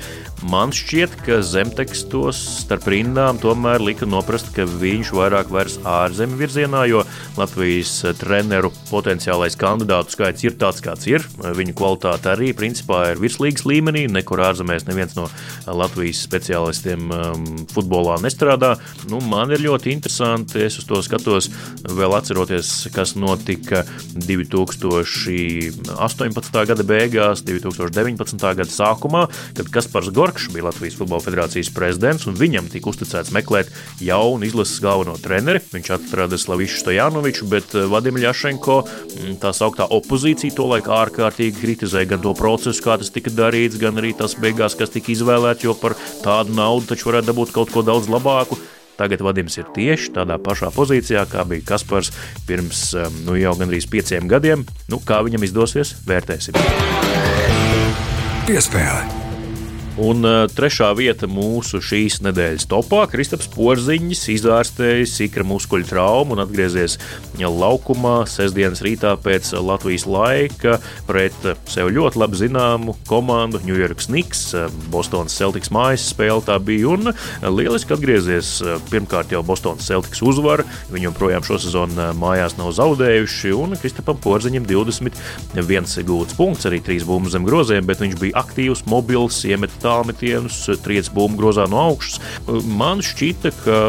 Man 0.47 0.71
šķiet, 0.71 1.17
ka 1.25 1.41
zemtekstos 1.43 2.37
starp 2.61 2.85
rindām 2.87 3.35
tomēr 3.41 3.81
lika 3.83 4.05
noprast, 4.07 4.53
ka 4.55 4.63
viņš 4.63 5.09
vairāk 5.11 5.49
vairs 5.51 5.75
ārzemju 5.83 6.37
virzienā, 6.39 6.85
jo 6.87 7.03
Latvijas 7.35 8.07
treneru 8.15 8.71
potenciālais 8.87 9.59
kandidātu 9.59 10.15
skaits 10.15 10.45
ir 10.47 10.55
tāds, 10.61 10.79
kāds 10.85 11.03
ir. 11.11 11.19
Viņu 11.43 11.73
kvalitāte 11.75 12.31
arī 12.31 12.53
principā 12.55 13.11
ir 13.11 13.19
virslīgas 13.19 13.65
līmenī. 13.67 14.07
Nekur 14.07 14.39
ārzemēs 14.47 14.87
neviens 14.87 15.11
no 15.17 15.27
Latvijas 15.67 16.23
speciālistiem 16.23 17.11
um, 17.11 17.67
futbolā 17.73 18.15
nestrādā. 18.23 18.79
Nu, 19.11 19.19
man 19.19 19.51
ir 19.51 19.59
ļoti 19.65 19.91
interesanti, 19.91 20.63
es 20.69 20.79
uz 20.79 20.87
to 20.87 21.03
skatos, 21.03 21.51
vēl 21.83 22.15
atceroties, 22.15 22.87
kas 22.95 23.19
notika 23.19 23.83
2018. 24.15 26.63
gada 26.71 26.87
beigās, 26.87 27.43
2019. 27.43 28.39
gada 28.39 28.71
sākumā, 28.71 29.27
kad 29.59 29.67
Kaspars 29.75 30.07
Gorčs 30.15 30.28
Norkšs 30.29 30.51
bija 30.53 30.65
Latvijas 30.65 30.93
Futbola 30.93 31.23
Federācijas 31.25 31.71
prezidents, 31.73 32.27
un 32.29 32.35
viņam 32.37 32.67
tika 32.69 32.91
uzticēts 32.91 33.31
meklēt 33.33 33.71
jaunu 34.05 34.45
izlases 34.45 34.77
galveno 34.83 35.15
treneri. 35.17 35.57
Viņš 35.71 35.87
atrada 35.95 36.37
Slavišu 36.37 36.83
Stojanoviču, 36.83 37.47
bet 37.49 37.73
eh, 37.73 37.87
Vadim 37.89 38.19
Ļašenko, 38.21 38.75
mm, 38.83 39.39
tā 39.41 39.49
sauktā 39.57 39.87
opozīcija, 39.89 40.53
to 40.53 40.67
laiku 40.69 40.93
ārkārtīgi 40.93 41.57
kritizēja 41.57 42.11
gan 42.11 42.21
to 42.21 42.35
procesu, 42.37 42.83
kā 42.85 42.99
tas 43.01 43.09
tika 43.15 43.33
darīts, 43.33 43.79
gan 43.81 43.97
arī 43.97 44.11
tas 44.19 44.37
beigās, 44.37 44.77
kas 44.77 44.93
tika 44.93 45.09
izvēlēts, 45.15 45.65
jo 45.65 45.73
par 45.81 45.95
tādu 46.21 46.53
naudu 46.53 46.91
taču 46.91 47.09
varētu 47.09 47.31
dabūt 47.31 47.53
kaut 47.55 47.73
ko 47.73 47.81
daudz 47.87 48.05
labāku. 48.13 48.59
Tagad 49.01 49.23
Vadims 49.25 49.57
ir 49.57 49.65
tieši 49.73 50.11
tādā 50.19 50.37
pašā 50.37 50.69
pozīcijā, 50.75 51.23
kā 51.31 51.41
bija 51.49 51.71
Kaspars 51.71 52.11
pirms 52.45 52.91
nu, 53.23 53.33
jau 53.39 53.55
gandrīz 53.57 53.89
pieciem 53.89 54.29
gadiem. 54.29 54.67
Nu, 54.93 55.01
kā 55.01 55.23
viņam 55.25 55.47
izdosies, 55.49 55.95
vērtēsim. 56.05 56.61
Piespēle! 58.45 59.18
Un 59.99 60.23
uh, 60.23 60.45
trešā 60.47 60.93
vieta 60.95 61.27
mūsu 61.27 61.81
šīs 61.83 62.21
nedēļas 62.23 62.69
topā- 62.71 63.01
Kristaps 63.11 63.49
Porziņš 63.51 64.21
izārstējis 64.31 65.17
ikra 65.25 65.43
muskuļu 65.43 65.89
traumu 65.89 66.37
un 66.37 66.43
atgriezies 66.45 66.95
laukumā 67.39 68.23
sestdienas 68.27 68.79
rītā 68.83 69.11
pēc 69.19 69.51
Latvijas 69.59 70.05
laika 70.07 70.77
pret 71.07 71.35
sev 71.67 71.91
ļoti 71.91 72.19
labi 72.19 72.39
zināmu 72.39 72.95
komandu 73.09 73.59
New 73.65 73.75
York 73.75 73.99
Knicks, 74.05 74.53
Bostonas 74.91 75.35
Celtics 75.35 75.71
mājas 75.71 76.07
spēle 76.13 76.43
tā 76.47 76.55
bija 76.63 76.93
un 76.95 77.11
lieliski 77.43 77.95
atgriezies. 77.95 78.61
Pirmkārt 78.91 79.31
jau 79.35 79.43
Bostonas 79.43 79.87
Celtics 79.87 80.23
uzvara, 80.23 80.63
viņi 80.93 81.09
joprojām 81.09 81.43
šo 81.43 81.59
sezonu 81.59 82.07
mājās 82.19 82.55
nav 82.59 82.71
zaudējuši 82.77 83.51
un 83.55 83.75
Kristapam 83.79 84.19
Porziņam 84.23 84.67
21 84.67 86.07
gūts 86.07 86.39
punkts, 86.39 86.67
arī 86.69 86.79
3 86.83 87.07
bumbas 87.07 87.35
zem 87.35 87.47
groziem, 87.47 87.83
bet 87.87 87.99
viņš 88.03 88.19
bija 88.19 88.39
aktīvs, 88.43 88.85
mobils, 88.87 89.43
iemet 89.47 89.75
tālmetienus, 89.89 90.61
triec 90.85 91.09
bumbu 91.13 91.41
grozā 91.41 91.65
no 91.69 91.81
augšas. 91.89 92.19
Man 92.69 93.03
šķita, 93.05 93.51
ka 93.63 93.79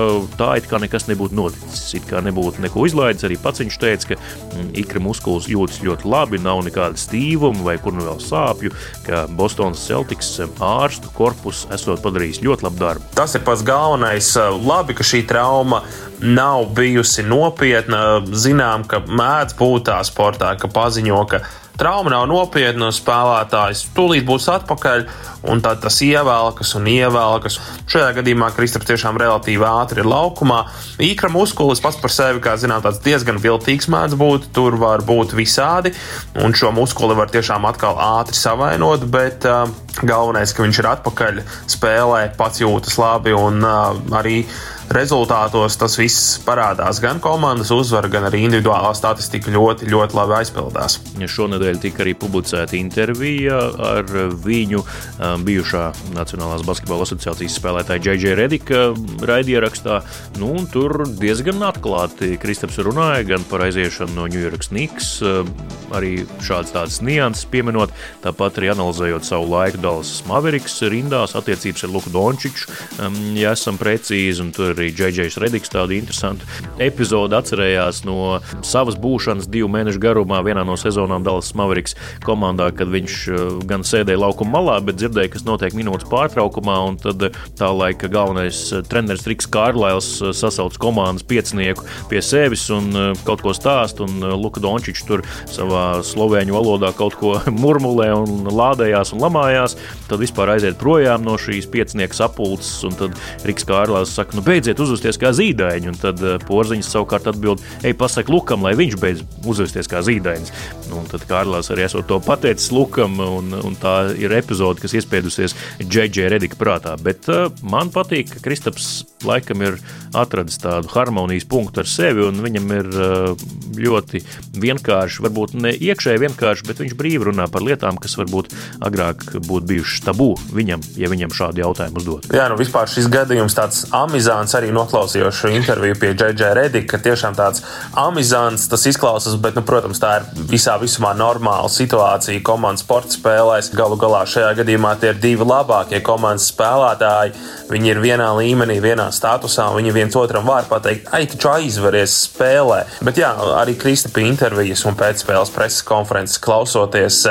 tā 0.40 0.50
it 0.61 0.69
kā 0.71 0.80
nekas 0.83 1.09
nebūtu 1.11 1.37
noticis. 1.37 1.85
It 1.99 2.09
kā 2.09 2.23
nebūtu 2.25 2.64
neko 2.64 2.87
izlaidis. 2.88 3.26
Arī 3.28 3.38
pats 3.40 3.62
viņš 3.62 3.78
teica, 3.83 4.12
ka 4.12 4.19
mm, 4.19 4.71
ikra 4.83 5.02
muskulis 5.04 5.49
jūtas 5.50 5.83
ļoti 5.85 6.09
labi, 6.11 6.40
nav 6.42 6.64
nekāda 6.66 7.00
stīvuma 7.00 7.66
vai 7.66 7.76
kur 7.83 7.95
nu 7.97 8.07
vēl 8.07 8.21
sāpju, 8.25 8.73
ka 9.07 9.25
Bostonas 9.37 9.83
Celtics 9.87 10.33
ārstu 10.61 11.12
korpus 11.16 11.66
esot 11.75 12.02
padarījis 12.04 12.42
ļoti 12.45 12.66
labu 12.66 12.80
darbu. 12.80 13.11
Tas 13.16 13.37
ir 13.37 13.45
pats 13.47 13.64
galvenais. 13.66 14.33
Labi, 14.64 14.97
ka 14.97 15.07
šī 15.07 15.25
trauma 15.28 15.83
nav 16.21 16.71
bijusi 16.76 17.25
nopietna. 17.26 18.21
Zinām, 18.30 18.87
ka 18.88 19.02
mēdz 19.07 19.57
būt 19.59 19.88
tā 19.90 20.00
sportā, 20.07 20.54
ka 20.61 20.71
paziņo, 20.73 21.21
ka 21.30 21.45
trauma 21.80 22.12
nav 22.12 22.26
nopietna, 22.28 22.90
spēlētājs 22.92 23.87
tūlīt 23.96 24.26
būs 24.28 24.49
atpakaļ, 24.52 25.06
un 25.50 25.62
tad 25.64 25.80
tas 25.80 25.96
ievelkas 26.04 26.75
un 26.76 26.88
ievelkas. 26.92 27.56
Šajā 27.90 28.10
gadījumā 28.18 28.50
Kristaps 28.56 28.88
tiešām 28.90 29.18
relatīvi 29.20 29.64
ātri 29.64 30.02
ir 30.02 30.10
laukumā. 30.10 30.60
Īkra 31.00 31.30
muskulis 31.32 31.80
pats 31.80 31.96
par 32.00 32.12
sevi, 32.12 32.42
kā 32.44 32.56
zinām, 32.60 32.84
diezgan 33.04 33.40
viltīgs 33.40 33.88
mēdz 33.92 34.18
būt, 34.20 34.50
tur 34.56 34.76
var 34.80 35.04
būt 35.06 35.32
visādi, 35.38 35.94
un 36.40 36.56
šo 36.56 36.75
muskuli 36.76 37.16
var 37.16 37.32
tiešām 37.32 37.64
atkal 37.70 37.96
ātri 38.20 38.37
savainot, 38.37 39.06
bet 39.08 39.49
uh, 39.49 39.64
galvenais, 40.02 40.52
ka 40.52 40.66
viņš 40.66 40.82
ir 40.82 40.90
atpakaļ 40.94 41.40
spēlē, 41.70 42.26
pats 42.37 42.60
jūtas 42.60 43.00
labi 43.00 43.32
un 43.37 43.64
uh, 43.64 43.96
arī 44.20 44.42
rezultātos 44.90 45.76
tas 45.78 45.94
viss 45.99 46.38
parādās. 46.42 46.99
Gan 47.02 47.20
komandas 47.23 47.70
uzvara, 47.75 48.11
gan 48.11 48.26
arī 48.26 48.42
individuālā 48.47 48.90
statistika 48.99 49.52
ļoti, 49.54 49.87
ļoti 49.90 50.16
labi 50.18 50.35
aizpildās. 50.40 50.99
Šonadēļ 51.30 51.78
tika 51.82 52.02
arī 52.04 52.16
publicēta 52.18 52.75
intervija 52.78 53.61
ar 53.90 54.11
viņu 54.42 54.82
um, 54.82 55.44
bijušā 55.47 55.85
Nacionālās 56.16 56.64
basketbola 56.66 57.06
asociācijas 57.06 57.59
spēlētāja 57.61 58.11
J.J. 58.11 58.35
Redika 58.38 58.82
raidierakstā. 59.30 60.00
Nu, 60.42 60.56
tur 60.73 61.04
diezgan 61.20 61.62
atklāti 61.68 62.35
Kristaps 62.42 62.80
runāja 62.82 63.28
gan 63.35 63.47
par 63.50 63.66
aiziešanu 63.68 64.16
no 64.16 64.26
New 64.30 64.42
York 64.42 64.66
Knicks, 64.66 65.20
um, 65.23 65.49
arī 65.94 66.25
šādas 66.42 66.75
tādas 66.75 66.99
nianses 67.04 67.47
pieminot, 67.50 67.94
tāpat 68.25 68.59
arī 68.59 68.73
analizējot 68.75 69.28
savu 69.28 69.47
laiku 69.54 69.80
Dallas 69.82 70.16
Mavericks 70.26 70.80
rindās, 70.90 71.37
attiecības 71.38 71.87
ar 71.87 71.94
Luku 71.94 72.12
Dončiču, 72.14 72.66
um, 72.99 73.23
ja 73.38 73.54
esam 73.54 73.78
precīzi, 73.80 74.42
un 74.42 74.50
tur 74.54 74.79
arī 74.80 74.90
Džeģejs 74.96 75.38
Rediks 75.42 75.72
tādu 75.72 75.94
interesantu 75.96 76.49
epizodi 76.80 77.37
atcerējās 77.37 78.02
no 78.08 78.40
savas 78.66 78.96
būšanas 79.00 79.49
divu 79.52 79.68
mēnešu 79.72 80.00
garumā 80.02 80.40
vienā 80.46 80.64
no 80.66 80.76
sezonām 80.80 81.25
Dallas 81.26 81.52
Mavericks 81.58 81.96
komandā, 82.25 82.70
kad 82.76 82.90
viņš 82.92 83.16
uh, 83.28 83.40
gan 83.68 83.84
sēdēja 83.87 84.22
laukuma 84.22 84.58
malā, 84.58 84.78
bet 84.84 85.00
dzirdēja, 85.00 85.34
kas 85.34 85.46
notiek 85.46 85.76
minūtes 85.76 86.08
pārtraukumā, 86.10 86.78
tad 87.02 87.26
uh, 87.28 87.40
tā 87.58 87.70
laika 87.75 88.10
galvenais 88.12 88.62
uh, 88.72 88.84
treneris 88.87 89.26
Riks 89.28 89.49
Kārlails 89.50 90.08
sasauc 90.37 90.78
komandas 90.80 91.26
piecinieku 91.28 91.84
pie 92.10 92.22
sevis 92.25 92.66
un 92.72 92.92
kaut 93.26 93.42
ko 93.44 93.52
stāst, 93.56 94.00
un 94.02 94.22
Luka 94.40 94.62
Dončičs 94.62 95.04
tur 95.08 95.25
savā 95.50 96.00
slovēņu 96.06 96.54
valodā 96.54 96.92
kaut 96.96 97.16
ko 97.20 97.37
murmulē 97.62 98.10
un 98.16 98.50
lādējās 98.50 99.14
un 99.14 99.25
lamājās, 99.25 99.76
tad 100.08 100.22
vispār 100.22 100.54
aiziet 100.56 100.78
projām 100.80 101.25
no 101.26 101.37
šīs 101.40 101.68
piecinieku 101.70 102.16
sapulces, 102.16 102.80
un 102.87 102.96
tad 102.99 103.18
Riks 103.46 103.66
Kārlails 103.68 104.14
saka, 104.14 104.37
nu 104.38 104.44
beidziet 104.46 104.70
beidziet 104.71 104.83
uzvesties 104.83 105.19
kā 105.19 105.33
zīdaiņi. 105.35 105.91
Un 105.91 105.99
tad 105.99 106.21
eh, 106.23 106.39
porziņš 106.47 106.87
savukārt 106.87 107.29
atbild, 107.31 107.62
ej, 107.83 107.95
pasak 107.99 108.31
Lukam, 108.31 108.62
lai 108.62 108.75
viņš 108.79 108.97
beidz 109.00 109.23
uzvesties 109.47 109.89
kā 109.91 110.03
zīdainis. 110.03 110.53
Nu, 110.89 111.00
un 111.03 111.09
tad 111.11 111.27
Kārlis 111.29 111.71
arī 111.71 111.87
esot 111.87 112.07
to 112.07 112.21
pateicis 112.23 112.71
Lukam, 112.73 113.19
un, 113.21 113.53
un 113.55 113.77
tā 113.81 114.12
ir 114.19 114.33
epizode, 114.37 114.81
kas 114.81 114.95
iespiedusies 114.95 115.57
Džeģē 115.83 116.31
Redika 116.31 116.59
prātā. 116.61 116.97
Bet 117.00 117.29
uh, 117.31 117.49
man 117.62 117.91
patīk, 117.91 118.35
ka 118.35 118.45
Kristaps 118.45 119.05
laikam 119.27 119.62
ir 119.65 119.79
atradis 120.17 120.59
tādu 120.61 120.91
harmonijas 120.95 121.47
punktu 121.49 121.83
ar 121.83 121.89
sevi, 121.91 122.25
un 122.27 122.41
viņam 122.43 122.75
ir 122.77 122.91
uh, 122.95 123.45
ļoti 123.81 124.23
vienkārši, 124.61 125.25
varbūt 125.27 125.57
ne 125.61 125.75
iekšēji 125.75 126.23
vienkārši, 126.25 126.67
bet 126.69 126.83
viņš 126.83 126.97
brīvi 126.99 127.31
runā 127.31 127.47
par 127.53 127.65
lietām, 127.67 127.99
kas 128.00 128.17
varbūt 128.21 128.53
agrāk 128.87 129.27
būtu 129.47 129.71
bijušas 129.71 130.07
tabū 130.09 130.33
viņam, 130.55 130.83
ja 131.00 131.11
viņam 131.12 131.35
šādu 131.37 131.65
jautājumu 131.65 132.03
uzdot. 132.03 132.31
Jā, 132.35 132.49
nu 132.50 132.59
vispār 132.61 132.91
šis 132.91 133.09
gadījums 133.12 133.57
tāds 133.57 133.85
amizants 133.95 134.57
arī 134.61 134.71
noklausījos 134.76 135.40
šo 135.40 135.50
interviju 135.55 135.97
pie 136.00 136.12
J.J. 136.12 136.52
Redika, 136.57 136.95
ka 136.95 137.02
tiešām 137.09 137.37
tāds 137.38 137.64
amizants 137.99 138.69
tas 138.71 138.87
izklausās, 138.90 139.37
bet, 139.43 139.57
nu, 139.59 139.64
protams, 139.67 140.00
tā 140.02 140.12
ir 140.21 140.47
visā 140.50 140.76
visumā 140.81 141.12
normāla 141.19 141.71
situācija 141.73 142.43
komandas 142.47 142.85
sporta 142.85 143.17
spēlēs. 143.17 143.73
Galu 143.76 143.99
galā 144.00 144.23
šajā 144.29 144.52
gadījumā 144.61 144.95
tie 145.00 145.12
ir 145.14 145.21
divi 145.23 145.47
labākie 145.49 146.02
komandas 146.05 146.50
spēlētāji. 146.52 147.35
Viņi 147.71 147.93
ir 147.93 148.02
vienā 148.02 148.31
līmenī, 148.38 148.81
vienā 148.83 149.09
statusā, 149.14 149.71
un 149.71 149.81
viņi 149.81 149.97
viens 149.97 150.19
otram 150.19 150.47
var 150.49 150.69
pateikt, 150.71 151.11
ai, 151.14 151.25
taču 151.31 151.52
aizveries 151.52 152.17
spēlē. 152.29 152.83
Bet 153.07 153.21
jā, 153.21 153.33
arī 153.61 153.76
Kristapī 153.81 154.26
intervijas 154.29 154.85
un 154.88 154.99
pēcspēles 154.99 155.55
preses 155.55 155.87
konferences 155.87 156.40
klausoties, 156.43 157.23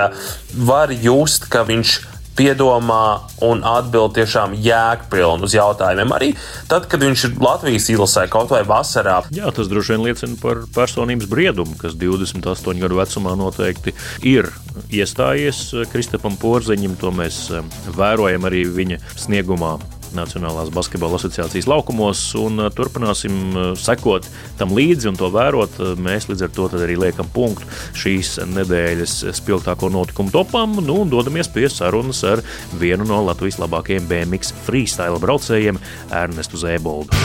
var 0.69 0.93
just, 0.95 1.50
ka 1.51 1.65
viņš 1.67 1.98
piedomā 2.39 3.03
un 3.46 3.63
atbild 3.67 4.15
tiešām 4.15 4.55
jēgpilni 4.63 5.48
uz 5.48 5.55
jautājumiem. 5.58 6.15
Arī 6.15 6.31
tad, 6.72 6.88
kad 6.91 7.03
viņš 7.03 7.25
ir 7.27 7.38
Latvijas 7.43 7.89
izlasē 7.91 8.25
kaut 8.31 8.53
vai 8.53 8.63
vasarā. 8.67 9.19
Jā, 9.36 9.51
tas 9.55 9.69
droši 9.72 9.96
vien 9.96 10.08
liecina 10.08 10.39
par 10.41 10.63
personības 10.75 11.29
briedumu, 11.31 11.75
kas 11.79 11.98
28 12.00 12.79
gadu 12.79 13.00
vecumā 13.00 13.36
noteikti 13.39 13.96
ir 14.27 14.50
iestājies 14.88 15.63
Kristapam 15.91 16.39
Porziņam. 16.39 16.98
To 17.03 17.13
mēs 17.15 17.46
eh, 17.53 17.79
vērojam 17.96 18.48
arī 18.50 18.65
viņa 18.79 19.01
sniegumā 19.19 19.77
Nacionālās 20.17 20.71
basketbola 20.73 21.19
asociācijas 21.19 21.67
laukumos, 21.69 22.21
un 22.39 22.63
uh, 22.63 22.69
turpināsim 22.73 23.37
uh, 23.53 23.69
sekot 23.79 24.27
tam 24.59 24.73
līdzi 24.75 25.11
un 25.11 25.19
to 25.19 25.29
vērot. 25.33 25.79
Uh, 25.79 25.93
mēs 25.99 26.29
līdz 26.29 26.47
ar 26.47 26.53
to 26.55 26.67
arī 26.79 26.97
liekam 26.99 27.29
punktu 27.33 27.67
šīs 27.99 28.37
nedēļas 28.49 29.15
spilgtāko 29.39 29.91
notikumu 29.93 30.33
topam 30.33 30.77
nu, 30.83 31.01
un 31.03 31.11
dodamies 31.11 31.51
pie 31.53 31.67
sarunas 31.71 32.21
ar 32.27 32.43
vienu 32.81 33.07
no 33.09 33.21
Latvijas 33.27 33.59
labākajiem 33.61 34.07
BMX 34.09 34.53
freestyle 34.65 35.21
braucējiem, 35.21 35.79
Ernestu 36.13 36.59
Zēboldu. 36.61 37.15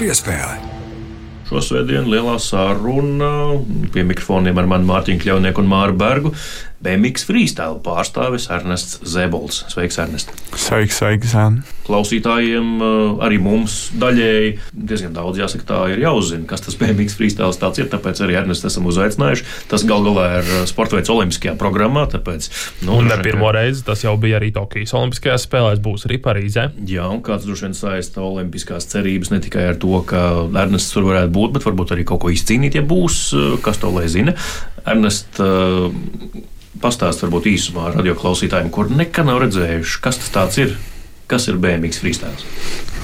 Piespēle. 0.00 0.70
Šosvētdien 1.50 2.06
lielā 2.06 2.36
saruna 2.38 3.58
pie 3.90 4.04
mikrofoniem 4.06 4.56
ar 4.62 4.68
mani 4.70 4.86
Mārtiņu 4.86 5.20
Kļavnieku 5.24 5.64
un 5.64 5.70
Māru 5.72 5.96
Bergu. 5.98 6.30
BMX 6.80 7.26
freestyle 7.28 7.76
pārstāvis 7.84 8.46
Ernests 8.48 9.02
Zebols. 9.04 9.66
Sveiks, 9.68 9.98
Ernest! 10.00 10.30
Sveiks, 10.56 10.96
sveiks, 10.96 11.34
Zēn! 11.34 11.58
Klausītājiem, 11.84 12.68
eh, 12.80 13.24
arī 13.26 13.36
mums 13.42 13.90
daļēji 14.00 14.52
diezgan 14.72 15.12
daudz 15.12 15.40
jāsaka, 15.42 15.66
tā 15.66 15.80
ir 15.92 16.00
jāuzzina, 16.04 16.46
kas 16.48 16.62
tas 16.64 16.78
BMX 16.80 17.18
freestyle 17.18 17.52
tāds 17.52 17.82
ir. 17.82 17.90
Tāpēc 17.92 18.22
arī 18.24 18.38
Ernests 18.40 18.64
esam 18.70 18.86
uzaicinājuši. 18.88 19.44
Tas 19.68 19.84
gal 19.84 20.06
galā 20.06 20.26
ir 20.38 20.48
eh, 20.48 20.62
sporta 20.70 20.96
veids 20.96 21.12
Olimpiskajā 21.12 21.52
programmā. 21.60 22.06
Tāpēc, 22.14 22.48
nu, 22.86 22.96
un 23.00 23.10
ne 23.10 23.18
pirmo 23.20 23.50
reizi 23.52 23.84
tas 23.84 24.04
jau 24.06 24.14
bija 24.22 24.38
arī 24.40 24.48
Tokijas 24.56 24.94
Olimpiskajās 24.96 25.44
spēlēs, 25.48 25.82
būs 25.84 26.06
arī 26.08 26.20
Parīzē. 26.24 26.70
Jā, 26.88 27.10
un 27.12 27.20
kāds 27.26 27.44
droši 27.44 27.66
vien 27.66 27.76
saista 27.76 28.24
Olimpiskās 28.24 28.88
cerības 28.88 29.34
ne 29.34 29.42
tikai 29.44 29.66
ar 29.74 29.76
to, 29.82 30.00
ka 30.08 30.46
Ernests 30.62 30.94
tur 30.94 31.10
varētu 31.10 31.34
būt, 31.36 31.52
bet 31.58 31.68
varbūt 31.68 31.92
arī 31.96 32.08
kaut 32.08 32.24
ko 32.24 32.32
izcīnīt, 32.32 32.80
ja 32.80 32.86
būs, 32.86 33.20
eh, 33.36 33.60
kas 33.60 33.82
to 33.84 33.92
lai 33.92 34.06
zina. 34.08 34.32
Ernest, 34.88 35.42
Pastāstiet, 36.78 37.24
varbūt 37.26 37.48
īsumā 37.50 37.88
radioklausītājiem, 37.96 38.70
kur 38.70 38.92
nekad 38.94 39.26
nav 39.26 39.40
redzējuši, 39.42 39.98
kas 40.04 40.20
tas 40.30 40.58
ir. 40.62 40.76
Kas 41.30 41.46
ir 41.50 41.58
BMW 41.62 41.90
freestyle? 41.94 42.34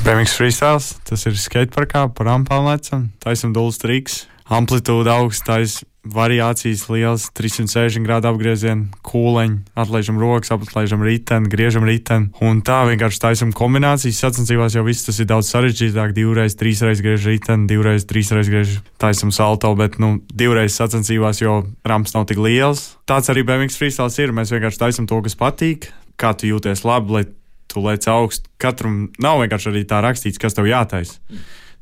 BMW 0.03 0.27
freestyle 0.31 0.83
tas 1.07 1.27
ir 1.27 1.35
skateparkā, 1.39 2.09
pa 2.15 2.27
rampām 2.27 2.67
lecam, 2.67 3.09
taisam 3.23 3.53
dūles 3.55 3.79
triks, 3.83 4.25
amplitūda 4.51 5.19
augstais, 5.19 5.81
variācijas 6.13 6.87
liels, 6.93 7.27
360 7.37 8.05
grādu 8.07 8.31
apgriezieni, 8.31 8.89
kūleņi, 9.07 9.59
atlaižam 9.79 10.21
rokas, 10.21 10.53
atlaižam 10.55 11.05
riteni, 11.07 11.51
griežam 11.53 11.87
riteni. 11.89 12.31
Un 12.45 12.63
tā 12.67 12.83
vienkārši 12.89 13.23
taisam 13.23 13.55
kombinācijas. 13.57 14.21
Sacensībās 14.25 14.77
jau 14.77 14.85
viss 14.87 15.07
tas 15.07 15.21
ir 15.23 15.29
daudz 15.31 15.51
sarežģītāk. 15.53 16.15
Divreiz, 16.17 16.57
trīsreiz 16.59 17.03
griež 17.05 17.29
riteni, 17.31 17.69
divreiz, 17.71 18.07
trīsreiz 18.09 18.51
griež 18.53 18.77
taisam 19.03 19.33
salto, 19.35 19.73
bet 19.79 20.01
nu, 20.03 20.17
divreiz 20.33 20.77
sacensībās 20.79 21.43
jau 21.43 21.61
ramps 21.87 22.17
nav 22.17 22.29
tik 22.31 22.41
liels. 22.43 22.95
Tāds 23.09 23.33
arī 23.33 23.47
BMW 23.47 23.73
freestyle 23.75 24.13
ir. 24.23 24.35
Mēs 24.37 24.55
vienkārši 24.55 24.83
taisam 24.83 25.11
to, 25.11 25.21
kas 25.25 25.39
patīk, 25.39 25.91
kā 26.21 26.33
tu 26.39 26.51
jūties 26.51 26.87
labi, 26.87 27.19
lai 27.19 27.25
tu 27.71 27.83
lec 27.85 28.07
augstu. 28.11 28.49
Katram 28.63 29.07
nav 29.23 29.43
vienkārši 29.43 29.73
arī 29.73 29.85
tā 29.89 30.01
rakstīts, 30.05 30.41
kas 30.41 30.57
tev 30.57 30.69
jātaisa. 30.71 31.19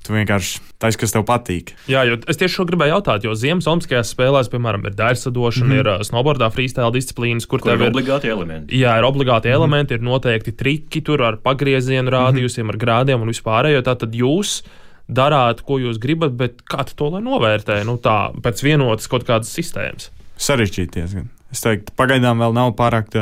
Tu 0.04 0.12
vienkārši 0.12 0.58
taisi, 0.82 0.98
kas 1.00 1.14
tev 1.14 1.22
patīk. 1.24 1.72
Jā, 1.88 2.02
jo 2.04 2.18
es 2.28 2.36
tieši 2.36 2.58
šo 2.58 2.66
gribēju 2.68 2.92
jautāt, 2.92 3.24
jo 3.24 3.32
Ziemas 3.40 3.64
Olimpiskajās 3.70 4.10
spēlēs, 4.12 4.50
piemēram, 4.52 4.84
ir 4.84 4.96
dārsadošana, 4.98 5.64
mm 5.64 5.72
-hmm. 5.72 6.00
ir 6.02 6.04
snowboardā 6.04 6.50
freestyle 6.52 6.92
disciplīnas, 6.92 7.46
kur, 7.48 7.62
kur 7.64 7.72
tev 7.72 7.86
ir 7.86 7.88
obligāti 7.88 8.28
elementi. 8.28 8.76
Jā, 8.82 8.98
ir 9.00 9.08
obligāti 9.08 9.48
mm 9.48 9.52
-hmm. 9.52 9.56
elementi, 9.56 9.94
ir 9.94 10.04
noteikti 10.04 10.52
triki 10.52 11.00
tur 11.00 11.22
ar 11.22 11.36
pagriezienu 11.40 12.10
rādījusiem, 12.10 12.66
mm 12.66 12.70
-hmm. 12.70 12.74
ar 12.74 12.84
grādiem 12.84 13.22
un 13.22 13.32
vispārējo. 13.32 13.80
Tātad 13.82 14.12
jūs 14.12 14.62
darāt, 15.08 15.64
ko 15.64 15.78
jūs 15.78 15.98
gribat, 15.98 16.36
bet 16.36 16.62
kā 16.68 16.84
to 16.96 17.08
lai 17.08 17.22
novērtē? 17.22 17.84
Nu, 17.84 17.96
tā 17.96 18.32
pēc 18.42 18.62
vienotas 18.62 19.08
kaut 19.08 19.24
kādas 19.24 19.48
sistēmas. 19.56 20.10
Sarežģīti 20.36 21.00
diezgan. 21.00 21.28
Es 21.52 21.60
teiktu, 21.60 21.92
pagaidām 21.96 22.38
vēl 22.38 22.52
nav 22.52 22.74
pārāk, 22.74 23.14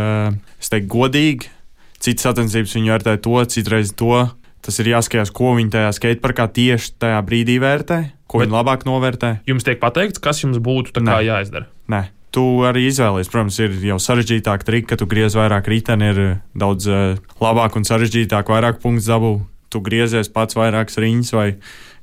es 0.60 0.68
teiktu, 0.68 0.88
godīgi. 0.88 1.46
Citas 2.02 2.22
sacensības 2.22 2.74
viņi 2.74 2.90
vērtē 2.90 3.16
to, 3.22 3.44
citreiz 3.44 3.92
to 3.94 4.28
Tas 4.62 4.78
ir 4.78 4.92
jāskatās, 4.92 5.32
ko 5.34 5.56
viņi 5.58 5.72
tajā 5.74 5.92
skateparkā 5.96 6.46
tieši 6.54 6.92
tajā 7.02 7.18
brīdī 7.26 7.58
vērtē, 7.62 7.98
ko 8.30 8.38
Bet 8.38 8.46
viņi 8.46 8.54
labāk 8.54 8.84
novērtē. 8.86 9.32
Jums 9.50 9.66
tiek 9.66 9.80
pateikts, 9.82 10.22
kas 10.22 10.44
jums 10.44 10.60
būtu 10.62 11.02
jāizdara? 11.02 11.66
Nē. 11.90 12.04
Tu 12.32 12.42
arī 12.64 12.86
izvēlies, 12.88 13.28
protams, 13.28 13.58
ir 13.60 13.74
jau 13.84 13.98
sarežģītāk 14.00 14.62
triki, 14.64 14.86
ka 14.88 14.96
tu 14.96 15.04
griez 15.10 15.34
vairāk 15.36 15.66
riteni, 15.68 16.06
ir 16.14 16.20
daudz 16.56 16.86
uh, 16.88 17.18
labāk 17.42 17.74
un 17.76 17.84
sarežģītāk, 17.84 18.48
vairāk 18.54 18.78
punktu 18.80 19.04
dabū. 19.10 19.32
Tu 19.72 19.80
griezies 19.84 20.30
pats 20.32 20.56
vairākas 20.56 20.96
riņas 21.00 21.32
vai 21.36 21.46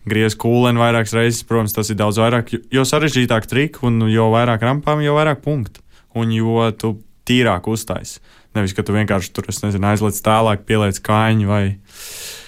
griez 0.09 0.35
kūleni 0.37 0.81
vairākas 0.81 1.15
reizes. 1.17 1.45
Protams, 1.49 1.73
tas 1.73 1.89
ir 1.89 1.97
daudz 1.97 2.21
vairāk, 2.21 2.53
jo 2.69 2.85
sarežģītāk 2.85 3.49
triki 3.49 3.81
un 3.89 4.03
jo 4.11 4.29
vairāk 4.35 4.67
rampām, 4.67 5.01
jo 5.05 5.15
vairāk 5.17 5.41
punktu. 5.45 5.81
Un 6.17 6.33
jo 6.35 6.67
tu 6.77 6.97
tīrāk 7.29 7.69
uztaisīsi. 7.71 8.21
Nevis, 8.57 8.73
ka 8.73 8.81
tu 8.85 8.95
vienkārši 8.95 9.33
tur 9.35 9.45
nezinu, 9.45 9.85
aizliec 9.91 10.17
tālāk, 10.25 10.65
pieliec 10.65 10.97
kājiņu 11.05 11.49
vai 11.49 11.63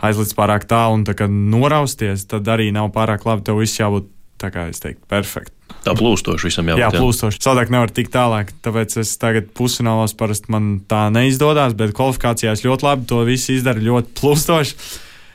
aizliec 0.02 0.34
pārāk 0.38 0.66
tālu 0.70 0.98
un 0.98 1.06
tā 1.06 1.14
kā 1.18 1.28
norausties, 1.30 2.26
tad 2.30 2.50
arī 2.50 2.72
nav 2.74 2.90
pārāk 2.96 3.28
labi. 3.28 3.46
Tev 3.46 3.62
viss 3.62 3.78
jābūt 3.78 4.10
tā 4.42 4.50
kā 4.54 4.66
es 4.72 4.82
teiktu, 4.82 5.04
perfekti. 5.12 5.54
Tā 5.86 5.94
plūstoši 5.98 6.50
visam 6.50 6.68
jābūt. 6.70 6.82
Jā, 6.82 6.90
plūstoši. 6.94 7.40
Savādāk 7.42 7.72
nevar 7.74 7.94
tikt 7.94 8.14
tālāk. 8.14 8.52
Tāpēc 8.66 8.98
es 9.02 9.14
tagad 9.22 9.52
pusfinālos 9.58 10.14
parasti 10.18 10.52
man 10.54 10.74
tā 10.90 11.06
neizdodas, 11.14 11.78
bet 11.78 11.94
kvalifikācijās 11.98 12.66
ļoti 12.66 12.88
labi 12.88 13.08
to 13.10 13.22
visu 13.28 13.56
izdara 13.56 13.82
ļoti 13.82 14.14
plūstoši. 14.20 14.78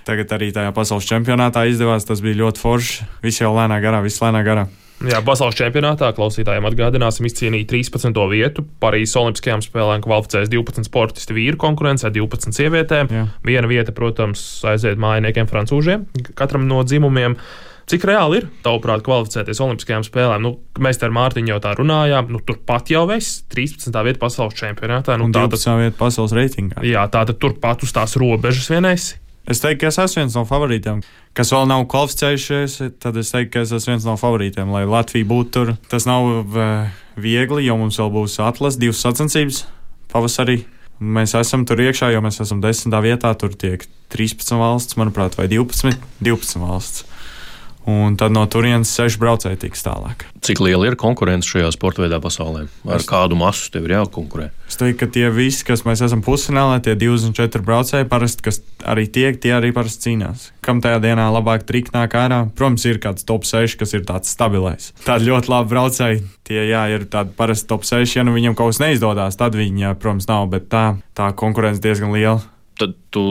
Tagad 0.07 0.37
arī 0.37 0.53
tajā 0.55 0.71
pasaules 0.75 1.07
čempionātā 1.09 1.65
izdevās. 1.71 2.07
Tas 2.07 2.23
bija 2.23 2.43
ļoti 2.45 2.63
forši. 2.63 3.09
Viss 3.25 3.43
jau 3.43 3.51
lēnā 3.57 3.81
garā, 3.83 4.03
viss 4.05 4.23
lēnā 4.23 4.43
garā. 4.47 4.67
Jā, 5.05 5.21
pasaules 5.21 5.57
čempionātā 5.59 6.09
klausītājiem 6.17 6.67
atgādināsim, 6.71 7.26
izcīnīja 7.29 7.69
13. 7.69 8.17
vietu. 8.30 8.65
Parīzes 8.80 9.19
Olimpiskajām 9.21 9.61
spēlēm 9.65 10.04
kvalificējas 10.06 10.49
12 10.52 10.89
sportisti 10.89 11.37
vīru 11.37 11.61
konkurencē, 11.61 12.09
12 12.15 12.56
sievietēm. 12.56 13.13
Jā. 13.13 13.26
Viena 13.45 13.69
vieta, 13.69 13.93
protams, 13.97 14.43
aiziet 14.73 15.00
mājiniekiem, 15.02 15.50
francūžiem, 15.50 16.06
katram 16.39 16.65
no 16.71 16.80
dzimumiem. 16.87 17.37
Cik 17.87 18.02
reāli 18.09 18.41
ir, 18.41 18.49
tavuprāt, 18.65 19.04
kvalificēties 19.06 19.61
Olimpiskajām 19.63 20.02
spēlēm? 20.09 20.43
Nu, 20.43 20.56
mēs 20.82 20.99
ar 21.06 21.13
Mārtiņu 21.15 21.52
jau 21.52 21.61
tā 21.63 21.76
runājām. 21.78 22.32
Nu, 22.35 22.41
turpat 22.43 22.91
jau 22.91 23.04
esi 23.15 23.45
13. 23.52 23.93
vieta 24.09 24.23
pasaules 24.25 24.56
čempionātā. 24.59 25.15
Nu, 25.21 25.28
tā 25.35 25.45
tas 25.52 25.69
ir 25.69 25.85
vieta 25.85 26.00
pasaules 26.00 26.35
reitingā. 26.35 26.80
Jā, 26.89 27.04
tā 27.13 27.23
tad 27.28 27.39
turpat 27.43 27.85
uz 27.87 27.95
tās 27.95 28.17
robežas 28.19 28.73
vienais. 28.73 29.13
Es 29.47 29.61
teiktu, 29.63 29.85
ka 29.85 29.91
es 29.93 29.99
esmu 30.02 30.25
viens 30.25 30.35
no 30.35 30.43
favorītiem. 30.49 31.02
Kas 31.37 31.52
vēl 31.54 31.69
nav 31.71 31.85
kvalificējušies, 31.93 32.80
tad 33.02 33.19
es 33.21 33.30
teiktu, 33.30 33.52
ka 33.54 33.63
es 33.63 33.75
esmu 33.76 33.93
viens 33.95 34.06
no 34.09 34.17
favorītiem, 34.19 34.73
lai 34.75 34.82
Latvija 34.91 35.28
būtu 35.30 35.52
tur. 35.54 35.75
Tas 35.93 36.09
nav 36.09 36.26
eh, 36.43 36.97
viegli, 37.15 37.69
jo 37.69 37.76
mums 37.78 38.00
vēl 38.02 38.11
būs 38.17 38.41
atlases, 38.43 38.80
divas 38.82 39.04
sacensības 39.06 39.63
pavasarī. 40.11 40.65
Mēs 40.99 41.37
esam 41.39 41.63
tur 41.69 41.78
iekšā, 41.85 42.11
jo 42.15 42.25
mēs 42.25 42.41
esam 42.43 42.63
desmitā 42.65 43.02
vietā. 43.04 43.30
Tur 43.39 43.54
tiek 43.54 43.85
13 44.17 44.59
valsts, 44.59 44.99
manuprāt, 44.99 45.39
vai 45.39 45.47
12, 45.52 45.95
12 46.25 46.63
valsts. 46.65 47.06
Un 47.87 48.17
tad 48.19 48.35
no 48.35 48.43
turienes 48.51 48.91
seši 48.91 49.21
braucēji 49.23 49.61
tiks 49.63 49.85
tālāk. 49.87 50.25
Cik 50.43 50.59
liela 50.65 50.89
ir 50.89 50.97
konkurence 50.99 51.47
šajā 51.47 51.69
sporta 51.75 52.03
veidā 52.03 52.19
pasaulē? 52.23 52.65
Ar 52.83 52.99
es... 52.99 53.07
kādu 53.07 53.39
masu 53.39 53.69
tev 53.71 53.87
ir 53.87 53.95
jākonkurē? 53.95 54.49
Es 54.67 54.75
teiktu, 54.81 54.99
ka 55.05 55.09
tie 55.15 55.29
visi, 55.31 55.63
kas 55.69 55.85
mēs 55.87 56.03
esam 56.03 56.25
pusfinālā, 56.27 56.81
tie 56.83 56.97
24 56.99 57.63
braucēji, 57.63 58.09
parasti, 58.11 58.43
kas 58.49 58.59
arī 58.83 59.07
tiek, 59.07 59.39
tie 59.43 59.55
arī 59.55 59.71
parasti 59.77 60.09
cīnās. 60.09 60.49
Kam 60.67 60.83
tajā 60.83 60.99
dienā 61.05 61.29
labāk 61.31 61.63
triki 61.69 61.95
nāk 61.95 62.19
ārā? 62.19 62.41
Protams, 62.59 62.89
ir 62.91 62.99
kāds 63.03 63.23
top 63.29 63.47
6, 63.47 63.79
kas 63.79 63.95
ir 63.95 64.03
tāds 64.09 64.35
stabilais. 64.35 64.91
Tādi 65.07 65.31
ļoti 65.31 65.55
labi 65.55 65.71
braucēji. 65.77 66.25
Tie, 66.47 66.59
jā, 66.67 66.83
ir 66.91 67.07
tādi 67.11 67.39
parasti 67.39 67.71
top 67.71 67.87
6, 67.87 68.19
ja 68.19 68.27
nu 68.27 68.35
viņam 68.35 68.59
kaut 68.59 68.75
kas 68.75 68.83
neizdodas, 68.83 69.39
tad 69.39 69.55
viņi, 69.55 69.87
jā, 69.87 69.95
protams, 69.95 70.27
nav, 70.31 70.51
bet 70.51 70.67
tā, 70.75 70.89
tā 71.15 71.31
konkurence 71.39 71.83
diezgan 71.87 72.11
liela 72.15 72.43
tad 72.78 72.97
tu 73.15 73.23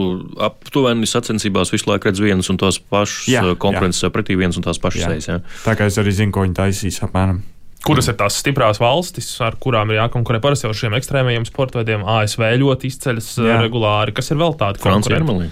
aptuveni 0.42 1.08
sacensībās 1.10 1.74
visu 1.74 1.90
laiku 1.92 2.10
redz 2.10 2.22
vienas 2.24 2.50
un 2.54 2.60
tās 2.62 2.80
pašas 2.80 3.28
jā, 3.30 3.44
konkurences 3.62 4.06
jā. 4.06 4.12
pretī 4.14 4.38
vienas 4.40 4.58
un 4.60 4.66
tās 4.66 4.82
pašas 4.82 5.06
sejas. 5.06 5.44
Tā 5.66 5.76
kā 5.78 5.90
es 5.90 6.00
arī 6.02 6.14
zinu, 6.16 6.34
ko 6.36 6.46
viņi 6.46 6.58
taisīs 6.58 7.02
apmēram. 7.06 7.44
Kuras 7.86 8.08
ir 8.10 8.16
tās 8.18 8.40
stiprās 8.42 8.80
valstis, 8.82 9.28
ar 9.46 9.60
kurām 9.62 9.92
ir 9.94 10.00
jākonkurē 10.00 10.40
parasti 10.42 10.66
ar 10.66 10.74
šiem 10.78 10.96
ekstrēmajiem 10.98 11.46
sporta 11.46 11.78
veidiem? 11.78 12.02
ASV 12.16 12.48
ļoti 12.64 12.90
izceļas 12.90 13.28
jā. 13.46 13.60
regulāri. 13.62 14.16
Kas 14.18 14.34
ir 14.34 14.42
vēl 14.42 14.58
tādi 14.58 14.82
konkurenti? 14.82 15.52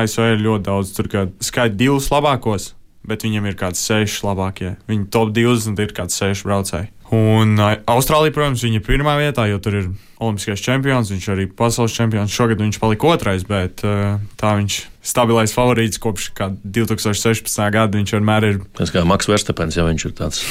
ASV 0.00 0.26
ir 0.32 0.42
ļoti 0.42 0.66
daudz, 0.66 0.90
tur 0.96 1.10
kā 1.12 1.24
skaidri 1.44 1.84
divus 1.84 2.08
labākos, 2.10 2.72
bet 3.06 3.24
viņam 3.24 3.48
ir 3.48 3.58
kāds 3.58 3.82
seši 3.82 4.24
labākie. 4.26 4.74
Viņi 4.90 5.08
top 5.12 5.32
20 5.36 5.80
ir 5.82 5.94
kāds 5.96 6.18
seši 6.20 6.46
braucēji. 6.48 6.90
Un 7.10 7.58
Austrālija, 7.90 8.30
protams, 8.36 8.62
viņa 8.62 8.78
ir 8.78 8.84
pirmā 8.86 9.16
vietā, 9.18 9.48
jo 9.50 9.58
tur 9.62 9.76
ir 9.80 9.88
olimpiskais 10.22 10.62
čempions, 10.62 11.10
viņš 11.10 11.26
arī 11.32 11.48
pasaules 11.58 11.96
čempions. 11.96 12.30
Šogad 12.30 12.62
viņš 12.62 12.78
palika 12.78 13.10
otrais, 13.10 13.42
bet 13.48 13.82
tā 13.82 14.52
viņš 14.60 14.76
stabilais 15.10 15.54
favorīts 15.56 15.98
kopš 16.02 16.30
2016. 16.38 17.50
gada. 17.74 17.98
Viņš 17.98 18.14
vienmēr 18.14 18.46
ir. 18.52 18.62
Tas 18.78 18.94
kā 18.94 19.02
Maks 19.08 19.30
Verstapens, 19.30 19.80
ja 19.80 19.88
viņš 19.88 20.06
ir 20.06 20.16
tāds. 20.22 20.44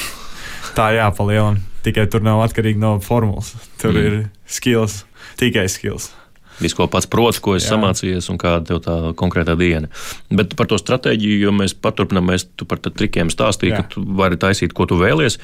Tā 0.75 0.91
jā, 0.97 1.07
palielam. 1.15 1.61
Tikai 1.85 2.09
tur 2.11 2.25
nav 2.27 2.43
atkarīgi 2.43 2.81
no 2.81 2.97
formulas. 3.03 3.53
Tur 3.79 3.95
mm. 3.95 4.03
ir 4.03 4.51
skills, 4.51 5.05
tikai 5.39 5.69
skills 5.71 6.11
visu, 6.61 6.77
ko 6.79 6.89
pats 6.91 7.09
prots, 7.09 7.39
ko 7.43 7.55
esi 7.57 7.71
samācījies 7.71 8.29
un 8.33 8.39
kāda 8.41 8.73
tev 8.73 8.83
tā 8.85 8.97
konkrētā 9.19 9.55
diena. 9.59 9.89
Bet 10.29 10.55
par 10.59 10.69
to 10.71 10.79
stratēģiju, 10.81 11.41
jo 11.47 11.55
mēs 11.55 11.75
paturpinām, 11.77 12.29
mēs 12.31 12.49
tu 12.59 12.67
par 12.69 12.81
trikiem 12.83 13.31
stāstīji, 13.33 13.75
ka 13.75 13.87
tu 13.93 14.05
vari 14.19 14.39
taisīt, 14.39 14.75
ko 14.77 14.89
tu 14.89 14.99
vēlies. 14.99 15.39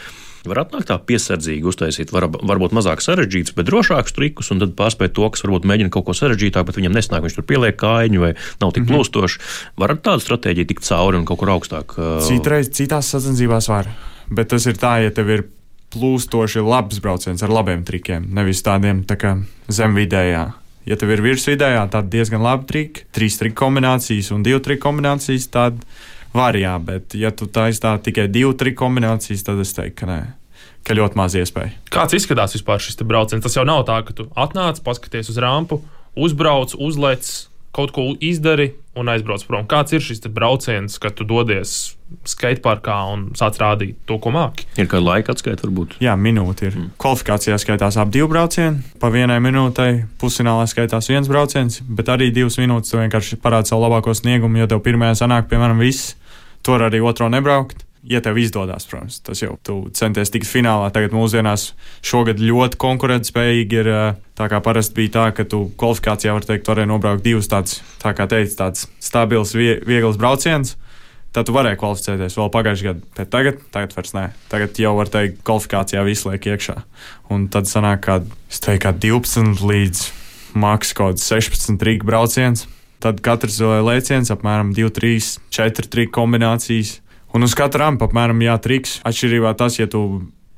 Var 0.45 0.59
atnākt 0.61 0.91
tā 0.91 0.97
piesardzīgi, 1.01 1.65
uztaisīt 1.65 2.11
var, 2.13 2.27
varbūt 2.29 2.75
mazāk 2.77 3.01
sarežģītus, 3.01 3.55
bet 3.57 3.65
drošākus 3.65 4.13
trikus, 4.13 4.51
un 4.53 4.61
tad 4.61 4.75
pārspēt 4.77 5.15
to, 5.17 5.25
kas 5.33 5.41
varbūt 5.41 5.65
mēģina 5.65 5.93
kaut 5.93 6.05
ko 6.05 6.13
sarežģītāku, 6.17 6.67
bet 6.69 6.77
viņam 6.77 6.93
nesnāk, 6.93 7.23
viņš 7.25 7.37
tur 7.39 7.47
pieliek 7.49 7.77
kājiņu 7.81 8.21
vai 8.21 8.35
nav 8.61 8.75
tik 8.75 8.83
mm 8.83 8.85
-hmm. 8.85 8.91
plūstoši. 8.91 9.39
Var 9.81 9.95
ar 9.95 10.01
tādu 10.05 10.21
stratēģiju 10.21 10.69
tikt 10.69 10.85
cauri 10.85 11.17
un 11.17 11.25
kaut 11.25 11.41
kur 11.41 11.49
augstāk? 11.49 11.97
Uh... 11.97 12.21
Citreiz 12.27 12.69
citās 12.69 13.09
sacensībās 13.09 13.69
var, 13.73 13.89
bet 14.29 14.53
tas 14.53 14.65
ir 14.69 14.77
tā, 14.77 15.01
ja 15.01 15.09
tev 15.09 15.33
ir 15.33 15.47
plūstoši 15.95 16.61
labs 16.65 16.99
brauciens 16.99 17.43
ar 17.43 17.49
labiem 17.49 17.83
trikiem, 17.87 18.27
nevis 18.35 18.61
tādiem 18.65 19.03
tā 19.07 19.17
kā 19.19 19.37
zemvidējā. 19.67 20.51
Ja 20.85 20.97
tev 21.01 21.15
ir 21.15 21.23
virsvidējā, 21.25 21.81
tad 21.93 22.11
diezgan 22.13 22.43
labi 22.45 22.67
triki, 22.69 23.05
trīs 23.15 23.39
triku 23.39 23.57
kombinācijas 23.63 24.29
un 24.35 24.43
divu 24.45 24.61
triku 24.61 24.83
kombinācijas. 24.85 25.47
Tad 25.53 25.79
var, 26.35 26.57
jā, 26.59 26.75
bet 26.83 27.15
ja 27.17 27.31
tu 27.33 27.47
taisā 27.49 27.95
tikai 28.05 28.27
divu 28.29 28.53
triku 28.57 28.83
kombinācijas, 28.83 29.45
tad 29.47 29.61
es 29.63 29.73
teiktu, 29.73 29.97
ka 30.03 30.09
nē. 30.11 30.19
Ka 30.85 30.93
ļoti 30.93 31.17
maz 31.17 31.33
iespēja. 31.33 31.73
Kāds 31.89 32.13
izskatās 32.13 32.53
vispār 32.53 32.83
šis 32.83 33.01
brauciens? 33.01 33.41
Tas 33.41 33.57
jau 33.57 33.65
nav 33.65 33.81
tā, 33.87 33.97
ka 34.05 34.13
tu 34.13 34.27
atnāc, 34.37 34.83
paskaties 34.85 35.31
uz 35.33 35.39
rampu, 35.41 35.79
uzbrauc, 36.13 36.75
uzlec, 36.77 37.31
kaut 37.75 37.91
ko 37.95 38.07
izdari 38.23 38.71
un 38.95 39.11
aizbrauc 39.11 39.43
prom. 39.47 39.67
Kāds 39.67 39.95
ir 39.95 40.03
šis 40.03 40.23
brauciens, 40.31 40.95
kad 41.01 41.17
tu 41.17 41.27
dodies 41.27 41.95
skateparkā 42.29 42.95
un 43.11 43.25
sāc 43.35 43.57
rādīt 43.59 43.97
to, 44.07 44.17
ko 44.21 44.31
māki? 44.31 44.67
Ir 44.79 44.87
kāda 44.91 45.03
laika 45.09 45.33
atskaita, 45.35 45.65
varbūt? 45.65 45.97
Jā, 46.03 46.13
minūte 46.19 46.69
ir. 46.69 46.77
Mm. 46.79 46.93
Kvalifikācijā 47.01 47.57
skaitās 47.61 47.97
ap 47.99 48.13
divu 48.13 48.29
braucienu, 48.31 48.83
pa 49.01 49.09
vienai 49.13 49.41
minūtei, 49.43 50.05
pusfinālā 50.21 50.67
skaitās 50.71 51.09
viens 51.11 51.31
brauciens, 51.31 51.81
bet 51.97 52.11
arī 52.13 52.29
divas 52.35 52.59
minūtes 52.61 52.93
tu 52.93 53.01
vienkārši 53.01 53.41
parādi 53.43 53.73
savu 53.73 53.83
labāko 53.87 54.15
sniegumu, 54.15 54.61
jo 54.61 54.69
tev 54.71 54.83
pirmajā 54.85 55.19
sanāk, 55.25 55.49
piemēram, 55.51 55.81
viss. 55.83 56.15
Tur 56.65 56.81
arī 56.81 57.03
otro 57.05 57.27
nebraukt. 57.29 57.83
Ja 58.09 58.21
tev 58.21 58.37
izdodas, 58.37 58.85
protams, 58.89 59.19
tas 59.25 59.41
jau 59.41 59.55
tu 59.65 59.75
centies 59.97 60.31
tikt 60.33 60.47
finālā. 60.49 60.91
Tagad 60.93 61.15
mūsdienās 61.15 61.71
šogad 62.05 62.41
ļoti 62.41 62.79
konkurētspējīgi 62.81 63.81
ir. 63.81 63.91
Tā 64.35 64.49
kā 64.51 64.59
parasti 64.59 64.97
bija 64.97 65.13
tā, 65.13 65.25
ka 65.31 65.45
tu 65.47 65.61
kvalifikācijā, 65.79 66.33
var 66.35 66.43
teikt, 66.43 66.67
varēja 66.67 66.89
nobraukt 66.91 67.23
divus 67.23 67.47
tādus, 67.47 67.79
tā 68.01 68.11
kā 68.17 68.25
teicu, 68.27 68.57
tāds 68.59 68.89
stabils, 68.99 69.55
viegls 69.55 70.19
brauciens. 70.19 70.75
Tad 71.35 71.47
tu 71.47 71.55
varēji 71.55 71.79
kvalificēties 71.79 72.35
vēl 72.39 72.51
pagājušajā 72.51 72.91
gadā, 72.91 73.07
bet 73.17 73.31
tagad, 73.31 73.63
tagad 73.71 73.95
vairs 73.95 74.13
nē. 74.15 74.25
Tagad 74.51 74.77
jau 74.79 74.93
var 74.95 75.09
teikt, 75.11 75.41
kvalifikācijā 75.47 76.03
viss 76.07 76.27
liek 76.27 76.47
iekšā. 76.51 76.77
Un 77.31 77.49
tad 77.51 77.67
sanāk, 77.67 78.05
ka 78.05 78.21
teiktu, 78.63 78.93
12 79.03 79.63
līdz 79.63 80.05
maks 80.55 80.93
kaut 80.95 81.17
kāds 81.17 81.27
16 81.27 81.83
rīku 81.83 82.07
brauciens. 82.07 82.67
Tad 83.03 83.19
katrs 83.23 83.59
lēciens 83.59 84.31
apmēram 84.31 84.71
2, 84.75 84.93
3, 84.95 85.27
4 85.53 85.91
triku 85.91 86.15
kombinācijas. 86.21 87.01
Un 87.35 87.43
uz 87.43 87.55
katra 87.57 87.89
rampa 87.89 88.07
apmēram 88.07 88.39
jā, 88.45 88.55
triks. 88.63 88.99
Atšķirībā 89.03 89.51
tas, 89.59 89.75
ja 89.75 89.89
tu 89.91 90.01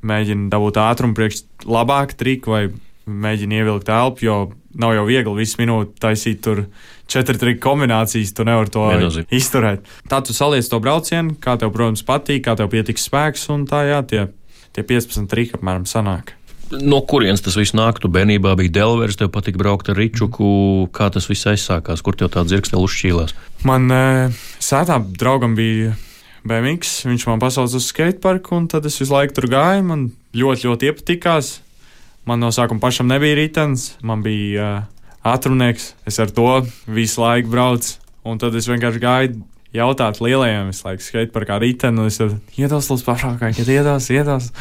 mēģini 0.06 0.52
dabūt 0.54 0.78
ātrumu 0.78 1.18
priekš 1.18 1.42
labāku 1.66 2.18
triku 2.20 2.54
vai 2.54 2.68
mēģini 3.08 3.62
ievilkt 3.62 3.90
elpu, 3.90 4.28
jo 4.28 4.38
nav 4.78 4.94
jau 4.94 5.08
viegli 5.08 5.34
visu 5.40 5.58
minūti 5.62 5.98
taisīt 6.04 6.44
tur 6.46 6.66
četru 7.10 7.40
triku 7.40 7.64
kombinācijas, 7.64 8.34
tu 8.36 8.46
nevari 8.46 8.74
to 8.74 8.86
Viennozīm. 8.92 9.26
izturēt. 9.34 9.88
Tā 10.12 10.22
tu 10.22 10.36
saliec 10.38 10.68
to 10.70 10.80
braucienu, 10.84 11.38
kā 11.42 11.56
tev, 11.58 11.72
protams, 11.74 12.04
patīk, 12.06 12.44
kā 12.46 12.58
tev 12.60 12.70
pietiks 12.70 13.08
spēks, 13.10 13.48
un 13.54 13.66
tā 13.66 13.86
jā, 13.88 14.02
tie, 14.06 14.28
tie 14.76 14.84
15 14.86 15.32
triki 15.32 15.58
apmēram 15.58 15.88
sanāk. 15.90 16.36
No 16.68 17.00
kurienes 17.08 17.40
tas 17.42 17.56
viss 17.56 17.72
nāk? 17.72 18.02
Tu 18.04 18.12
bērnībā 18.12 18.52
biji 18.60 18.74
Delvers, 18.76 19.16
tev 19.16 19.32
patika 19.32 19.58
braukt 19.62 19.88
ar 19.88 19.96
Ričuku. 19.96 20.90
Kā 20.92 21.08
tas 21.10 21.30
viss 21.32 21.48
aizsākās? 21.48 22.04
Kur 22.04 22.18
tev 22.20 22.34
tā 22.34 22.44
dzirkstele 22.44 22.84
uzšķīlās? 22.84 23.32
Man 23.66 23.88
e, 23.88 24.02
sētā 24.60 25.00
draugam 25.16 25.56
bija 25.56 25.96
BMX, 26.50 27.06
viņš 27.08 27.26
man 27.30 27.42
pasauca 27.42 27.80
uz 27.80 27.88
skateparku, 27.92 28.56
un 28.58 28.68
tad 28.72 28.86
es 28.90 28.98
visu 29.02 29.14
laiku 29.14 29.38
tur 29.38 29.50
gāju. 29.52 29.84
Man 29.88 30.08
ļoti, 30.38 30.68
ļoti 30.70 30.90
iepatikās. 30.92 31.58
Man 32.28 32.42
no 32.44 32.52
sākuma 32.52 32.84
pašam 32.84 33.08
nebija 33.08 33.38
ritenis, 33.40 33.94
man 34.04 34.24
bija 34.26 34.68
uh, 34.82 35.12
atrunnieks. 35.28 35.94
Es 36.08 36.20
ar 36.24 36.32
to 36.34 36.64
visu 36.92 37.24
laiku 37.24 37.52
braucu, 37.54 37.96
un 38.28 38.42
tad 38.42 38.56
es 38.60 38.68
vienkārši 38.68 39.04
gāju 39.04 39.40
jautāt 39.76 40.22
lielajiem, 40.24 40.72
visu 40.72 40.88
laiku 40.88 41.06
skateparkā 41.06 41.60
riteni, 41.64 42.04
un 42.04 42.12
es 42.12 42.20
iedos 42.58 42.92
līdz 42.92 43.06
pašākai, 43.08 43.54
kad 43.58 43.72
iedos, 43.72 44.10
iedos. 44.14 44.52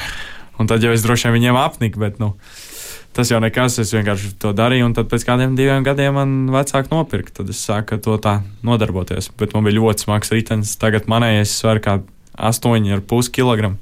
Un 0.56 0.70
tad 0.70 0.84
jau 0.84 0.94
es 0.94 1.04
droši 1.04 1.28
vien 1.28 1.36
viņiem 1.40 1.58
apniku, 1.60 2.00
bet 2.00 2.20
nu, 2.22 2.32
tas 3.16 3.30
jau 3.32 3.40
nekas. 3.42 3.78
Es 3.82 3.94
vienkārši 3.96 4.34
to 4.42 4.52
darīju, 4.56 4.90
un 4.90 4.96
tad 4.96 5.08
pēc 5.10 5.24
kādiem 5.28 5.56
diviem 5.58 5.86
gadiem 5.86 6.18
man 6.18 6.36
vecāki 6.52 6.92
nopirka. 6.92 7.38
Tad 7.40 7.50
es 7.52 7.62
sāku 7.64 7.98
to 8.02 8.18
tā 8.22 8.38
nodarboties. 8.66 9.30
Bet 9.40 9.56
man 9.56 9.66
bija 9.66 9.78
ļoti 9.80 10.06
smags 10.06 10.32
ritenis. 10.34 10.76
Tagad 10.80 11.08
manējais 11.10 11.56
sver 11.62 11.80
kā 11.84 11.98
8,5 12.36 13.32
kg. 13.32 13.74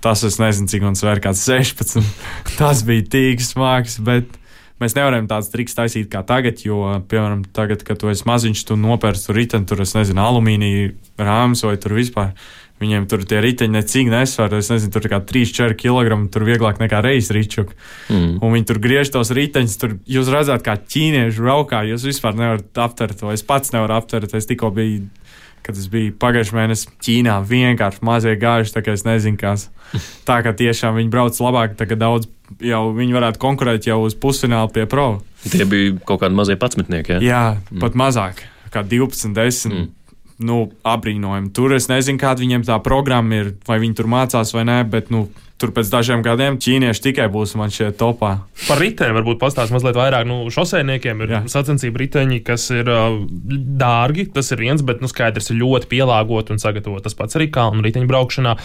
Tas 0.00 0.24
es 0.24 0.38
nezinu, 0.40 0.68
cik 0.72 0.84
man 0.86 0.96
sver 0.96 1.20
kāds 1.20 1.44
16. 1.44 2.00
tas 2.60 2.84
bija 2.88 3.04
tik 3.12 3.44
smags, 3.44 3.98
bet 4.00 4.32
mēs 4.80 4.96
nevaram 4.96 5.28
tādas 5.28 5.52
triks 5.52 5.76
taisīt 5.76 6.08
kā 6.12 6.22
tagad, 6.24 6.62
jo, 6.64 6.80
piemēram, 7.10 7.44
tagad, 7.56 7.84
kad 7.84 8.00
tu 8.00 8.08
esi 8.08 8.24
maziņš, 8.28 8.64
tu 8.70 8.78
nopērci 8.80 9.28
tur 9.28 9.36
riteni, 9.36 9.68
tur, 9.68 9.82
es 9.84 9.92
nezinu, 9.96 10.24
alumīnija 10.24 10.94
rāmas 11.20 11.66
vai 11.68 11.76
tur 11.80 11.98
vispār. 11.98 12.32
Viņiem 12.80 13.04
tur 13.12 13.26
tie 13.28 13.42
riteņi 13.44 13.76
necīgi 13.76 14.12
nesver. 14.12 14.54
Es 14.56 14.70
nezinu, 14.72 14.92
tur 14.94 15.04
kā 15.12 15.18
3-4 15.20 15.76
kg. 15.76 16.16
Tur 16.32 16.46
vieglāk 16.48 16.80
nekā 16.80 17.02
reizes 17.04 17.28
rīčuk. 17.36 17.74
Mm. 18.08 18.38
Un 18.40 18.54
viņi 18.56 18.68
tur 18.70 18.80
griež 18.80 19.12
tos 19.12 19.32
riteņus. 19.36 19.76
Tur 19.82 19.98
jūs 20.08 20.30
redzat, 20.32 20.64
kā 20.64 20.78
ķīnieši 20.80 21.44
braukā. 21.44 21.82
Jūs 21.90 22.08
vispār 22.08 22.38
nevarat 22.40 22.80
aptvert 22.86 23.20
to. 23.20 23.34
Es 23.34 23.44
pats 23.44 23.74
nevaru 23.76 23.98
aptvert. 23.98 24.32
Es 24.38 24.48
tikko 24.48 24.72
biju, 24.72 25.10
kad 25.66 25.76
es 25.76 25.90
biju 25.92 26.16
pagājušajā 26.24 26.56
mēnesī 26.56 26.96
Ķīnā. 27.04 27.36
Vienkārši 27.50 28.04
mazie 28.08 28.34
gājuši, 28.40 28.74
tā 28.78 28.84
kā 28.86 28.96
es 28.96 29.04
nezinu, 29.04 29.36
kas. 29.40 29.68
Tā 30.28 30.40
kā 30.46 30.54
tiešām 30.56 30.96
viņi 30.96 31.12
brauc 31.12 31.36
labāk, 31.42 31.76
tā 31.76 31.84
kā 31.90 31.98
daudz 31.98 32.30
jau 32.62 32.84
viņi 32.96 33.16
varētu 33.16 33.40
konkurēt 33.42 33.88
jau 33.90 34.00
uz 34.06 34.16
pusfinālu 34.16 34.72
pie 34.72 34.88
pro. 34.88 35.18
Tie 35.44 35.66
bija 35.68 35.96
kaut 36.06 36.22
kādi 36.22 36.38
mazie 36.38 36.56
patsmetnieki. 36.60 37.18
Ja? 37.18 37.20
Jā, 37.20 37.44
mm. 37.68 37.82
pat 37.82 37.98
mazāk. 37.98 38.44
Kā 38.70 38.86
12, 38.86 39.34
10. 39.34 39.74
Mm 39.74 39.88
nu, 40.44 40.64
apbrīnojami. 40.86 41.52
Tur 41.56 41.76
es 41.76 41.90
nezinu, 41.90 42.20
kāda 42.20 42.44
viņiem 42.44 42.66
tā 42.68 42.80
programma 42.84 43.42
ir, 43.42 43.54
vai 43.68 43.80
viņi 43.82 43.96
tur 43.98 44.10
mācās 44.10 44.54
vai 44.56 44.66
nē, 44.68 44.82
bet 44.90 45.12
nu, 45.14 45.26
tur 45.60 45.72
pēc 45.76 45.90
dažiem 45.92 46.22
gadiem 46.24 46.56
ķīnieši 46.60 47.04
tikai 47.04 47.26
būs 47.32 47.52
man 47.60 47.72
šeit 47.74 47.98
topā. 48.00 48.32
Par 48.64 48.80
ritēm 48.80 49.12
varbūt 49.18 49.40
pastāstīt 49.42 49.76
mazliet 49.76 49.98
vairāk. 49.98 50.24
Nu, 50.28 50.42
šoseiniekiem 50.52 51.20
ir 51.24 51.34
Jā. 51.36 51.42
sacensību 51.52 52.00
riteņi, 52.04 52.40
kas 52.46 52.70
ir 52.72 52.88
uh, 52.88 53.18
dārgi, 53.82 54.30
tas 54.32 54.48
ir 54.54 54.64
viens, 54.64 54.84
bet 54.86 55.04
nu, 55.04 55.10
skaidrs 55.10 55.52
ir 55.52 55.60
ļoti 55.60 55.90
pielāgoti 55.92 56.56
un 56.56 56.62
sagatavoti. 56.62 57.04
Tas 57.08 57.18
pats 57.18 57.36
arī 57.36 57.50
kalnu 57.52 57.84
riteņu 57.84 58.08
braukšanā. 58.10 58.56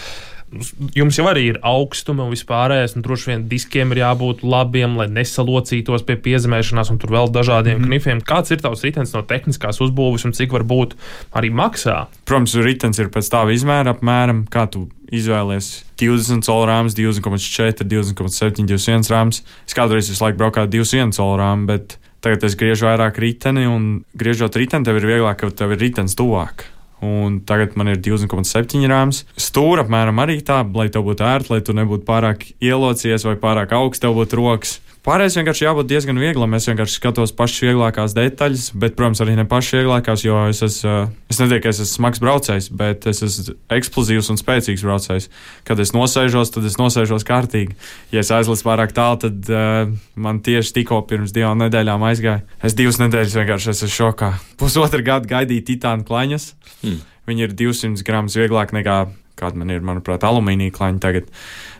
Jums 0.94 1.16
jau 1.18 1.24
arī 1.26 1.48
ir 1.50 1.56
augstuma 1.66 2.22
un 2.22 2.30
vispārējais, 2.30 2.94
un 2.94 3.02
droši 3.02 3.30
vien 3.32 3.46
diskiem 3.50 3.90
ir 3.92 4.04
jābūt 4.04 4.44
labiem, 4.46 4.94
lai 5.00 5.08
nesalocītos 5.10 6.04
pie 6.06 6.14
piezemēšanās 6.22 6.92
un 6.92 7.00
tur 7.02 7.10
vēl 7.16 7.32
dažādiem 7.34 7.80
mm. 7.80 7.88
knifiem. 7.88 8.20
Kāds 8.26 8.54
ir 8.54 8.62
tavs 8.62 8.84
ritenis 8.86 9.14
no 9.16 9.24
tehniskās 9.26 9.82
uzbūves 9.82 10.28
un 10.28 10.36
cik 10.38 10.54
varbūt 10.54 10.94
arī 11.36 11.50
maksā? 11.50 12.04
Protams, 12.30 12.54
ritenis 12.62 13.02
ir 13.02 13.10
pēc 13.14 13.32
tā 13.34 13.42
izmēra 13.56 13.96
apmēram, 13.96 14.44
kā 14.52 14.68
tu 14.70 14.86
izvēlējies 15.10 15.72
20 15.98 16.46
colu 16.46 16.70
rāmas, 16.70 16.94
2,4, 16.94 17.82
2,7, 17.82 18.62
21 18.70 19.10
rāmas. 19.10 19.42
Es 19.66 19.74
kādreiz 19.74 20.12
visu 20.12 20.22
laiku 20.22 20.38
braucu 20.44 20.62
ar 20.62 20.70
21 20.70 21.14
colu 21.18 21.42
rāmu, 21.42 21.66
bet 21.72 21.98
tagad 22.22 22.46
es 22.46 22.54
griežu 22.58 22.86
vairāk 22.86 23.18
riteni, 23.22 23.66
un 23.66 23.90
griežot 24.18 24.62
riteni, 24.62 24.86
tev 24.86 25.02
ir 25.02 25.10
vieglāk, 25.10 25.42
ka 25.42 25.50
tev 25.50 25.74
ir 25.74 25.82
ritenis 25.88 26.14
tuvāk 26.18 26.68
un 27.04 27.40
tagad 27.46 27.76
man 27.76 27.92
ir 27.92 28.00
2,7 28.00 28.86
rāms. 28.88 29.24
Stūra 29.36 29.84
apmēram 29.84 30.22
arī 30.22 30.38
tā, 30.44 30.62
lai 30.74 30.88
tev 30.92 31.06
būtu 31.08 31.26
ērti, 31.26 31.52
lai 31.52 31.60
tu 31.64 31.76
nebūtu 31.76 32.06
pārāk 32.08 32.48
ielocies 32.64 33.26
vai 33.28 33.36
pārāk 33.40 33.74
augsts, 33.76 34.02
tev 34.04 34.16
būtu 34.16 34.40
rokas. 34.40 34.78
Pārējais 35.06 35.36
vienkārši 35.38 35.62
jābūt 35.62 35.86
diezgan 35.86 36.18
vieglam. 36.18 36.56
Es 36.58 36.64
vienkārši 36.66 36.96
skatos 36.98 37.30
pašas 37.38 37.62
vieglākās 37.62 38.14
detaļas, 38.16 38.64
bet, 38.74 38.96
protams, 38.98 39.20
arī 39.22 39.36
ne 39.38 39.44
pašas 39.46 39.76
vieglākās, 39.76 40.24
jo 40.26 40.40
es 40.50 40.64
esmu, 40.66 40.94
es 41.30 41.38
neteiktu, 41.38 41.62
ka 41.62 41.70
es 41.70 41.78
esmu 41.84 42.00
smags 42.00 42.22
braucējs, 42.24 42.66
bet 42.74 43.06
es 43.06 43.22
esmu 43.22 43.54
eksplozīvs 43.76 44.32
un 44.34 44.40
spēcīgs 44.40 44.82
braucējs. 44.82 45.28
Kad 45.68 45.82
es 45.84 45.94
nosēžos, 45.94 46.50
tad 46.56 46.66
es 46.66 46.74
nosēžos 46.80 47.26
kārtīgi. 47.28 47.76
Ja 48.10 48.24
es 48.24 48.32
aizlidu 48.34 48.66
pārāk 48.66 48.96
tālu, 48.96 49.20
tad 49.28 49.52
uh, 49.54 49.92
man 50.18 50.40
tieši 50.42 50.74
tikko 50.80 50.98
pirms 51.06 51.30
divām 51.36 51.62
nedēļām 51.62 52.02
aizgāja. 52.10 52.42
Es 52.66 52.74
divas 52.74 52.98
nedēļas 52.98 53.38
vienkārši 53.38 53.70
esmu 53.76 53.92
šokā. 54.00 54.32
Pusotru 54.58 55.06
gadu 55.06 55.30
gaidīju 55.30 55.68
titāna 55.70 56.02
klaņas. 56.08 56.48
Hmm. 56.82 56.98
Viņi 57.30 57.46
ir 57.46 57.54
200 57.62 58.02
gramus 58.06 58.34
vieglāk 58.42 58.74
nekā 58.74 59.04
kāda 59.38 59.60
man 59.60 59.72
ir, 59.74 59.84
manuprāt, 59.84 60.24
alumīnija 60.26 60.74
klaņa 60.74 61.02
tagad. 61.02 61.30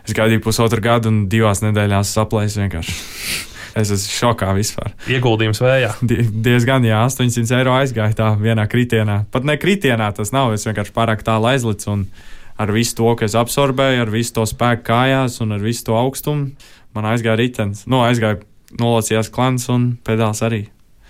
Es 0.07 0.15
gaidīju 0.17 0.43
pusotru 0.45 0.83
gadu 0.83 1.11
un 1.11 1.25
divās 1.31 1.63
nedēļās 1.65 2.15
saplēsu 2.17 2.65
vienkārši. 2.65 2.97
Es 3.77 3.91
esmu 3.93 4.09
šokā 4.09 4.47
vispār. 4.57 4.95
Ieguldījums 5.11 5.59
vējā. 5.61 5.91
Die, 6.09 6.23
diezgan, 6.47 6.85
jā, 6.87 7.03
800 7.05 7.59
eiro 7.59 7.75
aizgāja 7.77 8.15
tā 8.17 8.29
vienā 8.39 8.63
kritienā. 8.71 9.19
Pat 9.29 9.45
ne 9.45 9.53
kritienā 9.61 10.07
tas 10.17 10.31
nav, 10.33 10.55
es 10.55 10.65
vienkārši 10.65 10.95
pārāk 10.95 11.21
tālu 11.27 11.51
aizlicu 11.51 11.91
un 11.93 12.07
ar 12.57 12.73
visu 12.73 12.95
to, 12.97 13.11
ka 13.19 13.27
es 13.27 13.35
absorbēju, 13.37 14.01
ar 14.01 14.13
visu 14.13 14.33
to 14.39 14.47
spēku 14.49 14.87
kājās 14.87 15.37
un 15.45 15.53
ar 15.53 15.61
visu 15.61 15.85
to 15.91 15.99
augstumu, 15.99 16.49
man 16.97 17.11
aizgāja 17.11 17.37
ritenis. 17.37 17.85
Nu, 17.85 18.01
aizgāja 18.07 18.39
nolacījās 18.81 19.29
klans 19.29 19.69
un 19.69 19.91
pedāls 20.07 20.41
arī. 20.47 20.63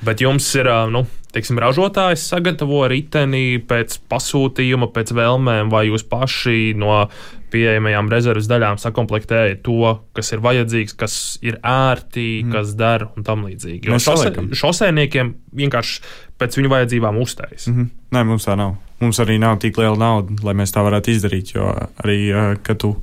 Bet 0.06 0.22
jums 0.22 0.46
ir, 0.54 0.70
nu, 0.94 1.06
teiksim, 1.34 1.58
ražotājs 1.62 2.28
sagatavo 2.30 2.84
riteni 2.92 3.58
pēc 3.66 3.98
pasūtījuma, 4.12 4.92
pēc 4.94 5.14
vēlmēm, 5.18 5.72
vai 5.74 5.88
jūs 5.90 6.06
paši 6.08 6.76
no 6.78 7.08
pieejamajām 7.54 8.10
rezerves 8.12 8.50
daļām 8.50 8.80
sakomplektējat 8.82 9.62
to, 9.66 9.94
kas 10.16 10.34
ir 10.36 10.44
vajadzīgs, 10.44 10.96
kas 11.00 11.16
ir 11.46 11.60
ērti, 11.64 12.44
mm. 12.44 12.56
kas 12.56 12.74
der 12.78 13.08
un 13.10 13.26
tam 13.28 13.46
līdzīgi. 13.48 13.88
Jo 13.88 14.00
šose, 14.04 14.34
šosēniekiem 14.60 15.32
vienkārši 15.58 16.02
pēc 16.38 16.60
viņu 16.60 16.74
vajadzībām 16.76 17.18
uztais. 17.24 17.70
Mm 17.70 17.78
-hmm. 17.78 17.90
Nē, 18.18 18.24
mums 18.28 18.46
tā 18.48 18.58
nav. 18.60 18.76
Mums 19.00 19.20
arī 19.22 19.38
nav 19.40 19.60
tik 19.62 19.78
liela 19.78 19.98
nauda, 19.98 20.34
lai 20.44 20.54
mēs 20.58 20.74
tā 20.74 20.82
varētu 20.82 21.14
izdarīt. 21.14 21.54
Jo 21.56 21.70
arī, 22.04 22.18
kad 22.64 22.78
tu 22.82 22.96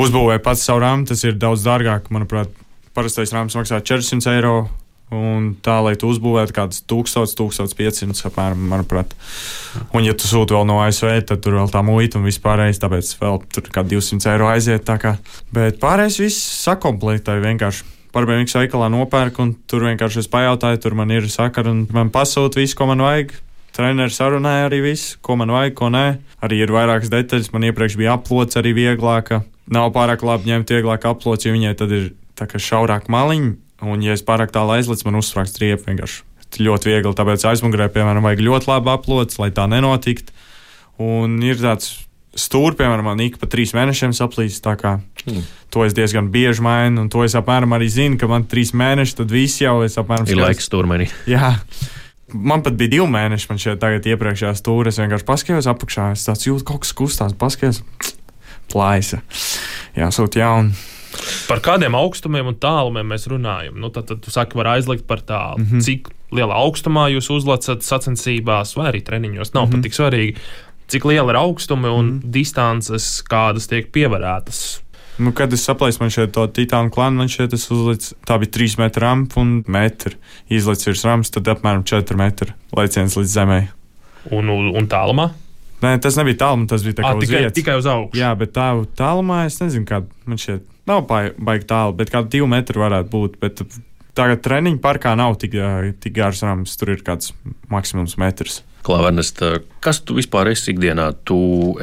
uzbūvē 0.00 0.38
pats 0.38 0.64
savu 0.64 0.80
rāmu, 0.80 1.06
tas 1.06 1.24
ir 1.24 1.32
daudz 1.32 1.64
dārgāk. 1.66 2.08
Manuprāt, 2.10 2.48
parastais 2.94 3.32
rāms 3.32 3.56
maksā 3.56 3.80
400 3.80 4.36
eiro 4.36 4.68
Un 5.12 5.50
tā, 5.60 5.74
lai 5.84 5.92
tu 6.00 6.08
uzbūvētu 6.08 6.54
kādas 6.56 6.80
1000, 6.88 7.34
1500 7.36 8.30
apmēram, 8.30 8.62
manuprāt. 8.70 9.12
Un, 9.92 10.06
ja 10.06 10.14
tu 10.16 10.24
sūti 10.24 10.56
vēl 10.56 10.64
no 10.68 10.78
ASV, 10.80 11.10
tad 11.28 11.42
tur 11.44 11.58
vēl 11.58 11.68
tā 11.72 11.82
muita 11.84 12.16
un 12.16 12.24
vispārējais, 12.24 12.80
tāpēc 12.80 13.10
vēl 13.20 13.42
tur 13.52 13.68
kā 13.74 13.84
200 13.84 14.30
eiro 14.32 14.48
aiziet. 14.48 14.88
Bet 15.52 15.76
pārējais 15.82 16.16
viss 16.22 16.46
sakomplektēja 16.64 17.44
vienkārši. 17.44 17.88
Pārbēgts 18.12 18.56
veikalā 18.56 18.90
nopērk, 18.92 19.38
un 19.40 19.54
tur 19.68 19.84
vienkārši 19.88 20.20
es 20.20 20.28
pajautāju, 20.32 20.80
tur 20.84 20.96
man 20.96 21.12
ir 21.12 21.28
sakara, 21.32 21.72
un 21.72 21.86
man 21.96 22.12
pasūta 22.12 22.60
visu, 22.60 22.76
ko 22.76 22.88
man 22.90 23.04
vajag. 23.04 23.32
Treneris 23.72 24.18
sarunāja 24.20 24.66
arī 24.68 24.82
visu, 24.84 25.16
ko 25.24 25.36
man 25.40 25.52
vajag, 25.52 25.76
ko 25.76 25.88
nē. 25.92 26.06
Arī 26.44 26.60
ir 26.60 26.72
vairākas 26.72 27.12
detaļas. 27.12 27.52
Man 27.54 27.64
iepriekš 27.68 27.96
bija 28.00 28.18
aplots 28.18 28.60
arī 28.60 28.74
vieglāka. 28.76 29.40
Nav 29.72 29.94
pārāk 29.96 30.24
labi 30.28 30.52
ņemt 30.52 30.72
vieglāk 30.76 31.08
aplots, 31.08 31.48
jo 31.48 31.56
viņai 31.56 31.72
tad 31.80 31.96
ir 31.96 32.10
tā 32.36 32.48
kā 32.50 32.60
šaurāk 32.60 33.08
maliņa 33.12 33.54
Un, 33.82 34.02
ja 34.04 34.14
es 34.14 34.22
pārāk 34.26 34.52
tālu 34.54 34.76
aizlicu, 34.76 35.08
man 35.08 35.18
uzsprāgst 35.18 35.58
riepa 35.62 35.90
vienkārši 35.90 36.22
ļoti 36.62 36.90
viegli. 36.90 37.14
Tāpēc 37.16 37.44
aizmugurē, 37.48 37.88
piemēram, 37.92 38.24
vajag 38.26 38.44
ļoti 38.46 38.70
labi 38.70 38.92
aplots, 38.92 39.38
lai 39.40 39.50
tā 39.54 39.66
nenotiktu. 39.70 40.34
Un 41.02 41.38
ir 41.42 41.58
tāds 41.60 41.94
stūri, 42.38 42.76
piemēram, 42.78 43.06
man 43.10 43.22
ik 43.24 43.38
pa 43.40 43.48
trīs 43.50 43.74
mēnešiem 43.76 44.14
saplīst. 44.16 44.68
Mm. 45.22 45.42
to 45.72 45.84
es 45.86 45.94
diezgan 45.94 46.30
bieži 46.32 46.64
mainu, 46.64 47.04
un 47.04 47.10
to 47.12 47.24
es 47.24 47.36
apmēram 47.38 47.76
arī 47.76 47.88
zinu, 47.92 48.18
ka 48.18 48.28
man 48.30 48.46
trīs 48.48 48.72
mēneši, 48.76 49.16
tad 49.20 49.32
viss 49.32 49.60
jau 49.62 49.82
es 49.86 49.98
apmēram 50.00 50.28
ir 50.28 50.40
laiks 50.40 50.68
stūrmenī. 50.68 51.08
Jā. 51.30 51.54
Man 52.32 52.64
pat 52.64 52.78
bija 52.80 52.94
divi 52.94 53.08
mēneši, 53.12 53.48
man 53.50 53.60
šeit 53.60 53.80
tagad 53.82 54.06
iepriekšējā 54.08 54.54
stūrī. 54.56 54.88
Es 54.88 55.00
vienkārši 55.02 55.28
paskatījos 55.28 55.68
apakšā, 55.68 56.12
es 56.16 56.24
tāds 56.28 56.48
jūtu, 56.48 56.64
kaut 56.68 56.86
kas 56.86 56.94
kustās, 56.96 57.36
paskatījos, 57.36 57.82
plājas. 58.72 59.18
Jā, 59.98 60.08
sūt 60.14 60.40
jaunu. 60.40 60.72
Par 61.48 61.60
kādiem 61.60 61.94
augstumiem 61.98 62.46
un 62.52 62.58
tālumiem 62.62 63.06
mēs 63.14 63.28
runājam? 63.30 63.78
Nu, 63.80 63.92
tad, 63.92 64.08
tad 64.08 64.20
tu 64.24 64.32
saki, 64.34 64.56
var 64.58 64.74
aizlikt 64.76 65.06
par 65.06 65.20
tālu. 65.20 65.58
Mm 65.60 65.66
-hmm. 65.70 65.80
Cik 65.86 66.08
lielā 66.32 66.54
augstumā 66.56 67.08
jūs 67.12 67.30
uzlacat 67.30 67.82
sacensībās, 67.82 68.76
vai 68.76 68.92
arī 68.92 69.02
treniņos, 69.02 69.54
nav 69.54 69.66
mm 69.66 69.68
-hmm. 69.68 69.72
pat 69.72 69.82
tik 69.82 69.94
svarīgi 69.94 70.36
cik 70.92 71.08
liela 71.08 71.32
ir 71.32 71.40
augstumi 71.40 71.90
un 71.90 72.08
mm. 72.16 72.32
distances, 72.34 73.20
kādas 73.28 73.68
tiek 73.70 73.88
pievarētas. 73.94 74.80
Nu, 75.22 75.32
kad 75.36 75.52
es 75.52 75.64
saplēsu 75.68 76.00
man 76.00 76.10
šeit 76.12 76.32
to 76.34 76.46
titānu 76.56 76.90
klānu, 76.92 77.20
man 77.20 77.30
šeit 77.30 77.52
uzlicis, 77.54 78.14
tā 78.26 78.38
bija 78.40 78.52
3 78.56 78.78
metru 78.80 79.04
rampa 79.04 79.40
un 79.42 79.58
metru. 79.70 80.16
Izlaicis 80.52 80.88
virs 80.88 81.04
rampas, 81.06 81.32
tad 81.34 81.50
apmēram 81.52 81.84
4 81.88 82.18
metru 82.18 82.56
leciens 82.76 83.16
līdz 83.20 83.36
zemē. 83.36 83.60
Un, 84.32 84.48
un, 84.52 84.70
un 84.78 84.88
tālumā? 84.88 85.28
Nē, 85.82 85.96
tas 86.02 86.16
nebija 86.18 86.40
tālumā, 86.46 86.68
tas 86.70 86.84
bija 86.86 87.04
à, 87.04 87.12
uz 87.16 87.26
tikai, 87.26 87.42
vietas. 87.42 87.56
tikai 87.58 87.76
uz 87.80 87.88
augšu. 87.90 88.18
Jā, 88.18 88.32
bet 88.38 88.54
tā 88.56 88.68
tālumā 88.98 89.44
es 89.48 89.60
nezinu, 89.60 89.86
kāda 89.88 90.30
man 90.30 90.40
šeit 90.40 90.64
nav 90.90 91.06
baigi 91.06 91.68
tālu, 91.70 91.96
bet 91.98 92.12
kāda 92.12 92.30
2 92.32 92.50
metru 92.50 92.82
varētu 92.82 93.10
būt. 93.12 93.38
Bet 93.42 93.62
tagad 94.18 94.42
treniņu 94.44 94.80
parkā 94.82 95.14
nav 95.18 95.38
tik, 95.42 95.56
tik 96.02 96.14
gars 96.16 96.42
rams, 96.44 96.76
tur 96.80 96.94
ir 96.96 97.02
kāds 97.06 97.32
maksimums 97.72 98.18
metrs. 98.20 98.62
Klavernest, 98.82 99.38
kas 99.82 100.00
tu 100.02 100.16
vispār 100.16 100.50
esi 100.50 100.72
ikdienā? 100.72 101.12
Tu 101.28 101.36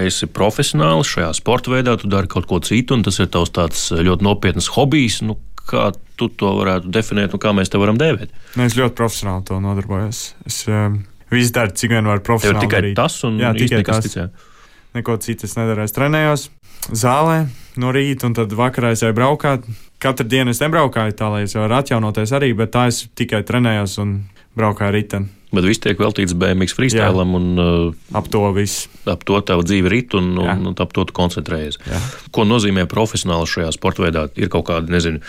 esi 0.04 0.28
profesionāls 0.28 1.08
šajā 1.08 1.30
sporta 1.38 1.72
veidā, 1.72 1.96
tu 2.00 2.10
dari 2.12 2.28
kaut 2.28 2.50
ko 2.50 2.60
citu, 2.60 2.98
un 2.98 3.06
tas 3.08 3.22
ir 3.24 3.30
tavs 3.32 3.54
tāds 3.56 3.86
ļoti 3.96 4.28
nopietns 4.28 4.68
hobijs. 4.76 5.22
Nu, 5.24 5.38
kā 5.70 5.94
tu 6.20 6.28
to 6.28 6.52
varētu 6.58 6.92
definēt, 6.92 7.32
un 7.36 7.42
kā 7.42 7.54
mēs 7.56 7.72
te 7.72 7.80
varam 7.80 8.00
dēvēt? 8.00 8.34
Nu, 8.58 8.66
es 8.66 8.76
ļoti 8.76 8.98
profesionāli 9.00 9.48
to 9.48 9.62
nodarbojos. 9.64 10.22
Es 10.50 10.60
um, 10.68 11.00
visu 11.32 11.56
daru, 11.56 11.76
cik 11.80 11.96
vien 11.96 12.10
varu 12.10 12.26
profesionāli. 12.26 12.60
Tev 12.60 12.68
tikai 12.68 12.82
darīt. 12.84 12.98
tas, 13.00 13.16
un 13.30 13.40
Jā, 13.40 13.54
tikai 13.56 13.84
tas. 13.88 14.04
Cits, 14.04 14.49
Neko 15.00 15.16
citu 15.24 15.48
es 15.48 15.56
nedaru. 15.56 15.86
Es 15.88 15.96
trenējos 15.96 16.50
zālē 16.92 17.46
no 17.80 17.94
rīta, 17.96 18.28
un 18.28 18.36
tad 18.36 18.52
vakarā 18.52 18.92
es 18.92 19.04
jau 19.06 19.14
braukāju. 19.16 19.78
Katru 20.04 20.28
dienu 20.28 20.52
es 20.52 20.60
nebraukāju 20.60 21.16
tā, 21.16 21.30
lai 21.32 21.46
es 21.46 21.56
varētu 21.56 21.94
atjaunoties 21.96 22.34
arī, 22.36 22.52
bet 22.56 22.74
tā 22.76 22.90
es 22.92 23.06
tikai 23.16 23.46
trenējos 23.48 23.96
un 24.04 24.18
braukāju 24.60 24.96
riteni. 24.96 25.32
Bet 25.56 25.66
viss 25.66 25.82
tiek 25.82 25.98
veltīts 25.98 26.36
BMX 26.38 26.76
freestylam 26.78 27.32
un 27.34 27.46
uh, 27.58 28.18
ap 28.18 28.28
to 28.30 28.44
visu. 28.54 28.92
Ap 29.10 29.24
to 29.26 29.40
tev 29.42 29.64
dzīve 29.66 29.90
rit 29.90 30.14
un, 30.20 30.28
un, 30.44 30.68
un, 30.70 30.76
ap 30.78 30.92
to 30.94 31.08
koncentrējies. 31.16 31.80
Jā. 31.90 32.02
Ko 32.36 32.46
nozīmē 32.46 32.84
profesionāli 32.92 33.50
šajā 33.50 33.72
sporta 33.74 34.04
veidā? 34.04 34.28
Ir 34.38 34.52
kaut 34.54 34.68
kādi, 34.68 34.94
nezinu, 34.94 35.24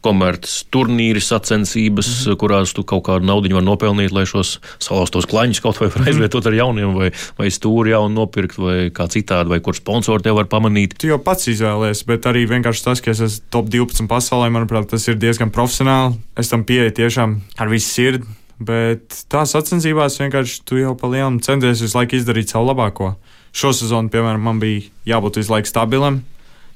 komerces 0.00 0.64
turnīri, 0.72 1.20
sacensības, 1.20 2.08
mm 2.08 2.30
-hmm. 2.30 2.38
kurās 2.40 2.72
tu 2.74 2.84
kaut 2.84 3.04
kādu 3.08 3.26
naudu 3.26 3.52
vari 3.54 3.66
nopelnīt, 3.66 4.12
lai 4.12 4.26
šos 4.26 4.58
salauztos 4.78 5.26
klaņus 5.26 5.60
kaut 5.60 5.80
vai 5.80 5.88
mhm. 5.88 6.08
aizvietot 6.08 6.46
ar 6.46 6.54
jauniem, 6.54 6.94
vai, 6.94 7.10
vai 7.38 7.50
stūri 7.50 7.90
jaunu 7.90 8.14
nopirkt, 8.14 8.58
vai 8.58 8.90
kā 8.90 9.08
citādi, 9.08 9.48
vai 9.48 9.60
kur 9.60 9.74
sponsori 9.74 10.22
tev 10.22 10.34
var 10.34 10.46
pamanīt. 10.46 10.98
Tu 10.98 11.08
jau 11.12 11.18
pats 11.18 11.48
izvēlējies, 11.48 12.04
bet 12.06 12.26
arī 12.26 12.46
vienkārši 12.48 12.84
tas, 12.84 13.00
ka 13.00 13.10
es 13.10 13.20
esmu 13.20 13.46
top 13.50 13.68
12 13.68 14.08
pasaulē, 14.08 14.50
manuprāt, 14.50 14.88
tas 14.90 15.08
ir 15.08 15.16
diezgan 15.16 15.50
profesionāli. 15.50 16.14
Es 16.36 16.48
tam 16.48 16.64
pieeju 16.64 16.90
tiešām 16.90 17.40
ar 17.58 17.68
visu 17.68 17.88
sirdi 17.88 18.40
Bet 18.60 19.22
tās 19.32 19.54
sacensībās 19.54 20.18
vienkārši 20.20 20.58
tu 20.68 20.76
jau 20.76 20.92
pa 20.98 21.08
lielam 21.08 21.38
centies 21.40 21.80
visu 21.80 21.96
laiku 21.96 22.18
izdarīt 22.18 22.52
savu 22.52 22.68
labāko. 22.68 23.14
Šo 23.56 23.72
sezonu, 23.72 24.12
piemēram, 24.12 24.42
man 24.44 24.60
bija 24.60 24.82
jābūt 25.08 25.40
visu 25.40 25.54
laiku 25.54 25.70
stabilam, 25.70 26.20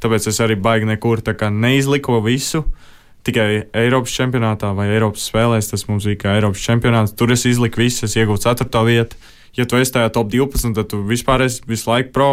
tāpēc 0.00 0.30
es 0.32 0.40
arī 0.40 0.56
baigi 0.56 0.88
nekur 0.88 1.20
neizliku 1.52 2.22
visu. 2.24 2.64
Tikai 3.24 3.48
Eiropas 3.72 4.12
čempionātā 4.12 4.74
vai 4.76 4.90
Eiropas 4.92 5.24
spēlēs 5.30 5.70
tas 5.70 5.87
mums 5.88 6.04
bija 6.08 6.20
kā 6.20 6.34
Eiropas 6.37 6.60
čempionāts. 6.60 7.14
Tur 7.16 7.32
es 7.32 7.46
izliku 7.48 7.80
visu, 7.80 8.04
es 8.04 8.16
iegūstu 8.20 8.50
4. 8.52 8.82
vietu. 8.84 9.16
Ja 9.56 9.64
tu 9.70 9.78
esi 9.78 9.94
tajā 9.94 10.10
top 10.12 10.32
12, 10.34 10.74
tad 10.76 10.90
tu 10.90 11.00
vispār 11.08 11.46
esi 11.46 11.62
visu 11.68 11.88
laiku 11.88 12.12
pro. 12.12 12.30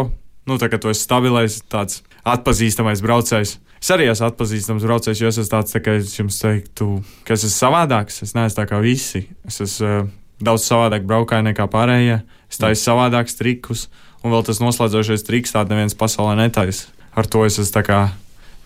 Nu, 0.48 0.58
tā 0.58 0.68
kā 0.68 0.80
tu 0.82 0.90
esi 0.90 1.06
stabilais, 1.06 1.60
tāds 1.70 2.02
atpazīstamais 2.28 3.00
braucējs. 3.04 3.56
Es 3.82 3.90
arī 3.94 4.08
esmu 4.10 4.28
atpazīstams 4.28 4.84
braucējs, 4.86 5.22
jo 5.22 5.30
es 5.30 5.38
esmu 5.42 5.52
tāds, 5.54 5.74
tā 5.74 5.80
kā 5.82 5.96
es 5.98 6.12
jums 6.14 6.38
teiktu, 6.42 6.88
ka 7.26 7.34
es 7.34 7.46
esmu 7.46 7.56
savādāks. 7.56 8.20
Es 8.26 8.34
neesmu 8.36 8.58
tā 8.60 8.66
kā 8.70 8.78
visi. 8.82 9.24
Es 9.48 9.62
esmu 9.64 9.88
uh, 9.88 10.10
daudz 10.42 10.66
savādāk 10.66 11.06
braukāju 11.08 11.46
nekā 11.48 11.66
pārējie. 11.72 12.20
Es 12.50 12.60
taisu 12.60 12.78
mm. 12.78 12.84
savādākus 12.84 13.38
trikus, 13.38 13.86
un 14.22 14.34
vēl 14.34 14.44
tas 14.46 14.60
noslēdzošais 14.62 15.26
triks 15.26 15.54
tādu 15.54 15.74
neviens 15.74 15.96
pasaulē 15.98 16.36
netaisa. 16.42 16.90
Ar 17.18 17.26
to 17.26 17.46
es 17.46 17.58
esmu 17.62 17.78
tā 17.78 17.84
kā. 17.86 18.00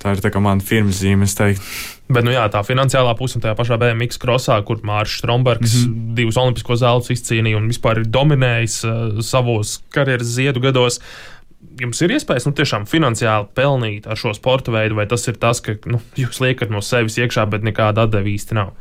Tā 0.03 0.13
ir 0.15 0.21
tā 0.23 0.31
kā 0.31 0.43
mana 0.43 0.61
firmas 0.61 1.01
zīme, 1.03 1.25
es 1.25 1.35
teiktu. 1.39 1.63
Bet, 2.07 2.23
nu 2.23 2.31
jā, 2.31 2.45
tā 2.53 2.61
finansiālā 2.63 3.17
puse 3.19 3.41
tajā 3.43 3.57
pašā 3.59 3.79
BMX 3.83 4.21
krosā, 4.23 4.61
kur 4.63 4.79
Mārcis 4.87 5.19
Strombergs 5.19 5.75
mm 5.75 5.87
-hmm. 5.87 6.15
divus 6.15 6.37
olimpiskos 6.37 6.79
zeltus 6.79 7.11
izcīnīja 7.11 7.57
un 7.57 7.67
vispār 7.69 7.99
ir 7.99 8.07
dominējis 8.07 8.77
uh, 8.85 9.23
savos 9.23 9.81
karjeras 9.91 10.37
ziedu 10.37 10.61
gados. 10.61 10.99
Uh, 10.99 11.37
jums 11.81 12.01
ir 12.05 12.15
iespējas 12.17 12.47
nu, 12.49 12.55
tiešām 12.57 12.87
finansiāli 12.91 13.51
pelnīt 13.57 14.07
ar 14.09 14.19
šo 14.21 14.33
sporta 14.37 14.73
veidu, 14.75 14.97
vai 14.99 15.07
tas 15.11 15.27
ir 15.31 15.39
tas, 15.41 15.63
ka 15.65 15.77
nu, 15.91 16.01
jūs 16.19 16.41
liekat 16.45 16.73
no 16.73 16.83
sevis 16.85 17.19
iekšā, 17.21 17.47
bet 17.53 17.67
nekāda 17.67 18.07
atdeve 18.07 18.33
īsti 18.35 18.59
nav? 18.59 18.73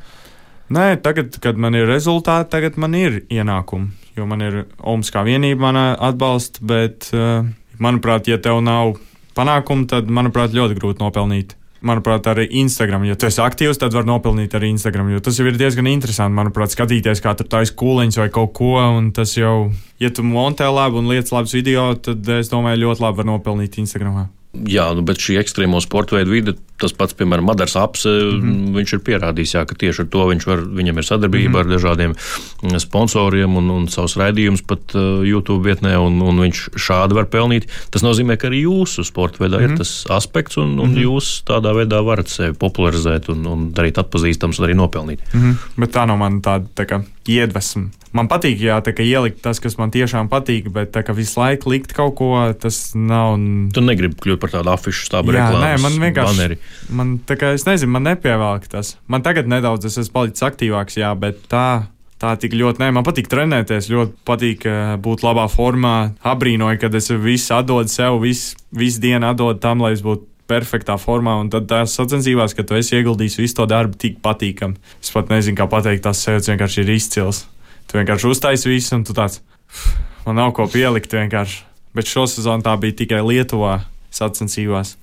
Nē, 0.73 0.95
tagad, 1.05 1.35
kad 1.43 1.59
man 1.61 1.77
ir 1.77 1.85
rezultāti, 1.89 2.49
tagad 2.55 2.79
man 2.81 2.95
ir 2.97 3.21
ienākumi. 3.29 3.91
Jo 4.17 4.25
man 4.29 4.41
ir 4.41 4.63
OMS 4.79 5.11
kā 5.13 5.25
vienība, 5.27 5.67
man 5.67 5.77
atbalsta, 5.93 6.63
bet, 6.65 7.11
eh, 7.13 7.45
manuprāt, 7.77 8.31
ja 8.31 8.39
tev 8.41 8.63
nav 8.65 8.95
panākumu, 9.37 9.87
tad, 9.91 10.09
manuprāt, 10.11 10.55
ļoti 10.55 10.79
grūti 10.79 11.03
nopelnīt 11.03 11.55
manuprāt, 11.85 12.25
arī 12.31 12.47
Instagram. 12.61 13.05
Ja 13.05 13.17
tu 13.19 13.27
esi 13.29 13.41
aktīvs, 13.43 13.79
tad 13.81 13.93
var 13.95 14.07
nopelnīt 14.07 14.55
arī 14.57 14.71
Instagram. 14.73 15.11
Jo 15.13 15.21
tas 15.23 15.37
jau 15.39 15.45
ir 15.49 15.59
diezgan 15.59 15.89
interesanti, 15.91 16.37
manuprāt, 16.37 16.73
skatīties, 16.73 17.21
kā 17.23 17.35
tur 17.37 17.49
taisa 17.51 17.75
kūliņš 17.77 18.21
vai 18.23 18.29
kaut 18.33 18.55
ko. 18.57 18.73
Un 18.97 19.11
tas 19.15 19.35
jau, 19.37 19.69
ja 20.01 20.09
tu 20.09 20.25
montē 20.25 20.69
labi 20.71 21.01
un 21.01 21.11
lietas 21.11 21.35
labus 21.35 21.55
video, 21.57 21.91
tad 21.95 22.25
es 22.39 22.49
domāju, 22.53 22.87
ļoti 22.87 23.05
labi 23.05 23.21
var 23.21 23.29
nopelnīt 23.33 23.77
Instagramā. 23.83 24.27
Jā, 24.69 24.85
nu, 24.95 25.03
bet 25.05 25.19
šī 25.21 25.35
ekstrēmo 25.41 25.81
sporta 25.83 26.15
veida 26.15 26.31
vide, 26.31 26.53
tas 26.81 26.93
pats, 26.95 27.15
piemēram, 27.17 27.45
Madars 27.47 27.75
Apse, 27.79 28.09
mm 28.09 28.41
-hmm. 28.41 28.75
viņš 28.75 28.93
ir 28.95 29.01
pierādījis, 29.07 29.53
jā, 29.55 29.63
ka 29.67 29.75
tieši 29.75 30.03
ar 30.03 30.07
to 30.11 30.25
viņš 30.31 30.45
var, 30.47 30.63
viņam 30.79 30.97
ir 30.97 31.07
sadarbība 31.07 31.49
mm 31.49 31.55
-hmm. 31.55 31.59
ar 31.59 31.71
dažādiem 31.71 32.15
mm, 32.15 32.79
sponsoriem 32.79 33.55
un, 33.55 33.69
un 33.69 33.87
savus 33.87 34.17
raidījumus 34.19 34.63
pat 34.67 34.95
uh, 34.95 35.23
YouTube 35.23 35.63
vietnē, 35.69 35.97
un, 35.97 36.21
un 36.21 36.39
viņš 36.39 36.69
šādi 36.75 37.13
var 37.13 37.25
pelnīt. 37.25 37.67
Tas 37.91 38.03
nozīmē, 38.03 38.37
ka 38.37 38.47
arī 38.47 38.63
jūsu 38.65 39.03
sporta 39.03 39.43
veidā 39.43 39.57
mm 39.57 39.61
-hmm. 39.61 39.63
ir 39.63 39.69
mhm. 39.69 39.77
tas 39.77 40.05
aspekts, 40.09 40.57
un, 40.57 40.79
un 40.79 40.89
mm 40.89 40.95
-hmm. 40.95 41.03
jūs 41.03 41.43
tādā 41.43 41.71
veidā 41.75 42.05
varat 42.05 42.27
sevi 42.27 42.53
popularizēt 42.53 43.29
un, 43.29 43.45
un 43.45 43.73
darīt 43.73 43.97
atpazīstams 43.97 44.59
un 44.59 44.65
arī 44.65 44.75
nopelnīt. 44.75 45.19
Mm 45.33 45.41
-hmm. 45.41 45.55
Bet 45.77 45.95
tā 45.95 46.05
nav 46.07 46.17
man 46.17 46.41
tāda 46.41 46.65
tā 46.75 46.85
kā 46.85 47.03
iedvesma 47.31 47.89
man 48.15 48.29
patīk, 48.31 48.59
jā, 48.63 48.77
tā, 48.83 48.93
ielikt 49.03 49.41
tas, 49.43 49.59
kas 49.63 49.77
man 49.79 49.91
tiešām 49.93 50.29
patīk, 50.31 50.69
bet 50.73 50.93
tā, 50.95 51.03
visu 51.15 51.39
laiku 51.41 51.73
likt 51.73 51.95
kaut 51.95 52.15
ko, 52.19 52.31
tas 52.59 52.79
nav. 52.95 53.35
Tu 53.75 53.83
negribi 53.83 54.17
kļūt 54.23 54.41
par 54.41 54.53
tādu 54.55 54.71
afišu 54.73 55.09
stābu 55.09 55.35
reklāmu. 55.35 55.63
Nē, 55.63 55.73
man 55.83 55.97
vienkārši. 56.03 56.37
Baneri. 56.37 56.59
Man, 56.95 57.17
kā, 57.27 57.53
es 57.57 57.67
nezinu, 57.67 57.91
man 57.97 58.07
nepievelk 58.07 58.69
tas. 58.71 58.95
Man 59.11 59.25
tagad 59.25 59.51
nedaudz 59.51 59.89
es 59.89 59.99
esmu 60.05 60.19
palicis 60.19 60.47
aktīvāks, 60.47 61.01
jā, 61.01 61.11
bet 61.19 61.43
tā. 61.51 61.67
Tā 62.15 62.29
tik 62.39 62.53
ļoti, 62.55 62.79
nē, 62.79 62.87
man 62.95 63.03
patīk 63.03 63.25
trenēties, 63.27 63.89
ļoti 63.91 64.13
patīk 64.25 64.61
uh, 64.71 64.93
būt 65.03 65.19
labā 65.25 65.49
formā. 65.51 66.13
Abrīnoju, 66.23 66.79
kad 66.79 66.93
es 66.95 67.11
visu 67.11 67.51
atdodu 67.57 67.91
sev, 67.91 68.21
visu, 68.23 68.55
visu 68.71 69.01
dienu 69.03 69.27
atdodu 69.27 69.59
tam, 69.59 69.83
lai 69.83 69.91
es 69.97 70.03
būtu 70.05 70.23
perfektā 70.49 70.95
formā, 71.01 71.35
un 71.41 71.49
tad 71.53 71.67
tās 71.69 71.95
sacensībās, 71.97 72.53
ka 72.55 72.65
tu 72.67 72.77
esi 72.77 72.97
ieguldījis 72.99 73.39
visu 73.41 73.59
to 73.59 73.65
darbu, 73.69 73.97
tik 74.01 74.19
patīkami. 74.25 74.77
Es 75.01 75.11
pat 75.13 75.31
nezinu, 75.33 75.57
kā 75.59 75.67
pateikt, 75.71 76.03
tas 76.05 76.21
sev 76.21 76.41
vienkārši 76.45 76.83
ir 76.83 76.91
izcils. 76.95 77.45
Tu 77.89 77.99
vienkārši 77.99 78.29
uztaisīji 78.31 78.75
visu, 78.75 78.95
un 78.97 79.03
tu 79.05 79.13
tāds- 79.13 79.41
man 80.25 80.35
nav 80.35 80.53
ko 80.53 80.67
pielikt 80.67 81.11
vienkārši. 81.13 81.63
Bet 81.95 82.05
šo 82.05 82.27
sezonu 82.27 82.63
tā 82.63 82.77
bija 82.79 82.93
tikai 82.93 83.21
Lietuvā 83.21 83.85
sacensībās. 84.11 84.95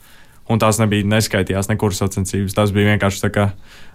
Un 0.48 0.58
tās 0.58 0.78
nebija 0.78 1.04
neskaitījās 1.04 1.68
nekur 1.68 1.94
sacensības. 1.94 2.54
Tas 2.54 2.70
bija 2.70 2.96
vienkārši 2.96 3.22
tā 3.22 3.30
kā 3.30 3.52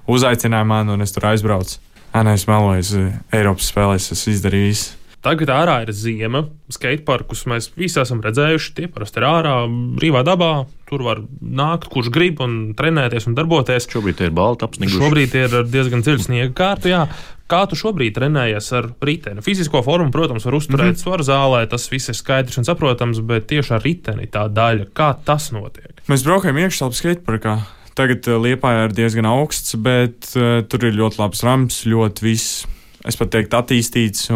uzaicināja 0.07 0.65
mani, 0.65 0.91
un 0.91 1.01
es 1.01 1.11
tur 1.11 1.27
aizbraucu. 1.27 1.77
Nē, 2.13 2.33
es 2.33 2.45
meloju, 2.45 3.13
Eiropas 3.31 3.71
spēlēs 3.71 4.11
es 4.11 4.27
izdarīju 4.27 4.67
visu. 4.71 4.91
Tagad 5.25 5.49
ārā 5.49 5.79
ir 5.83 5.91
zima, 5.97 6.43
skateparkus 6.71 7.47
mēs 7.49 7.71
visi 7.75 7.97
esam 7.99 8.19
redzējuši. 8.23 8.73
Tie 8.77 8.89
parasti 8.91 9.17
ir 9.19 9.25
ārā, 9.27 9.55
brīvā 9.97 10.21
dabā. 10.27 10.51
Tur 10.87 11.01
var 11.03 11.23
nākt, 11.41 11.89
kurš 11.91 12.11
grib, 12.13 12.39
un 12.45 12.75
trenēties 12.77 13.25
un 13.27 13.35
darboties. 13.35 13.89
Šobrīd 13.91 14.21
ir 14.23 14.35
balta 14.37 14.69
apsniguši. 14.69 15.01
Šobrīd 15.01 15.33
ir 15.35 15.57
diezgan 15.67 16.05
dziļa 16.05 16.23
sniega 16.27 16.53
kārta. 16.55 16.91
Jā. 16.93 17.01
Kā 17.47 17.63
tu 17.67 17.79
šobrīd 17.79 18.15
trenējies 18.15 18.69
ar 18.75 18.91
riteni? 19.07 19.43
Fizisko 19.43 19.81
formu, 19.83 20.11
protams, 20.13 20.45
var 20.45 20.59
uzturēt 20.59 20.93
mm 20.93 20.95
-hmm. 20.95 21.03
svaru 21.03 21.23
zālē, 21.23 21.63
tas 21.71 21.89
viss 21.91 22.11
ir 22.11 22.15
skaidrs 22.15 22.59
un 22.59 22.67
saprotams, 22.67 23.19
bet 23.19 23.47
tieši 23.47 23.73
ar 23.73 23.83
riteni 23.83 24.27
tā 24.27 24.47
daļa, 24.51 24.91
kā 24.93 25.15
tas 25.25 25.51
notiek? 25.51 26.03
Mēs 26.07 26.27
braukājam 26.27 26.59
iekšā 26.59 26.91
skateparkā. 26.91 27.59
Tagad 27.95 28.27
uh, 28.27 28.37
Liepā 28.43 28.85
ir 28.85 28.91
diezgan 28.93 29.25
augsts, 29.25 29.75
bet 29.75 30.35
uh, 30.35 30.61
tur 30.67 30.85
ir 30.85 30.93
ļoti 30.93 31.19
labs 31.19 31.43
rams, 31.43 31.85
ļoti 31.87 32.23
viss 32.23 32.67
es 33.07 33.17
pat 33.19 33.31
teiktu, 33.33 33.57
attīstīts. 33.57 34.27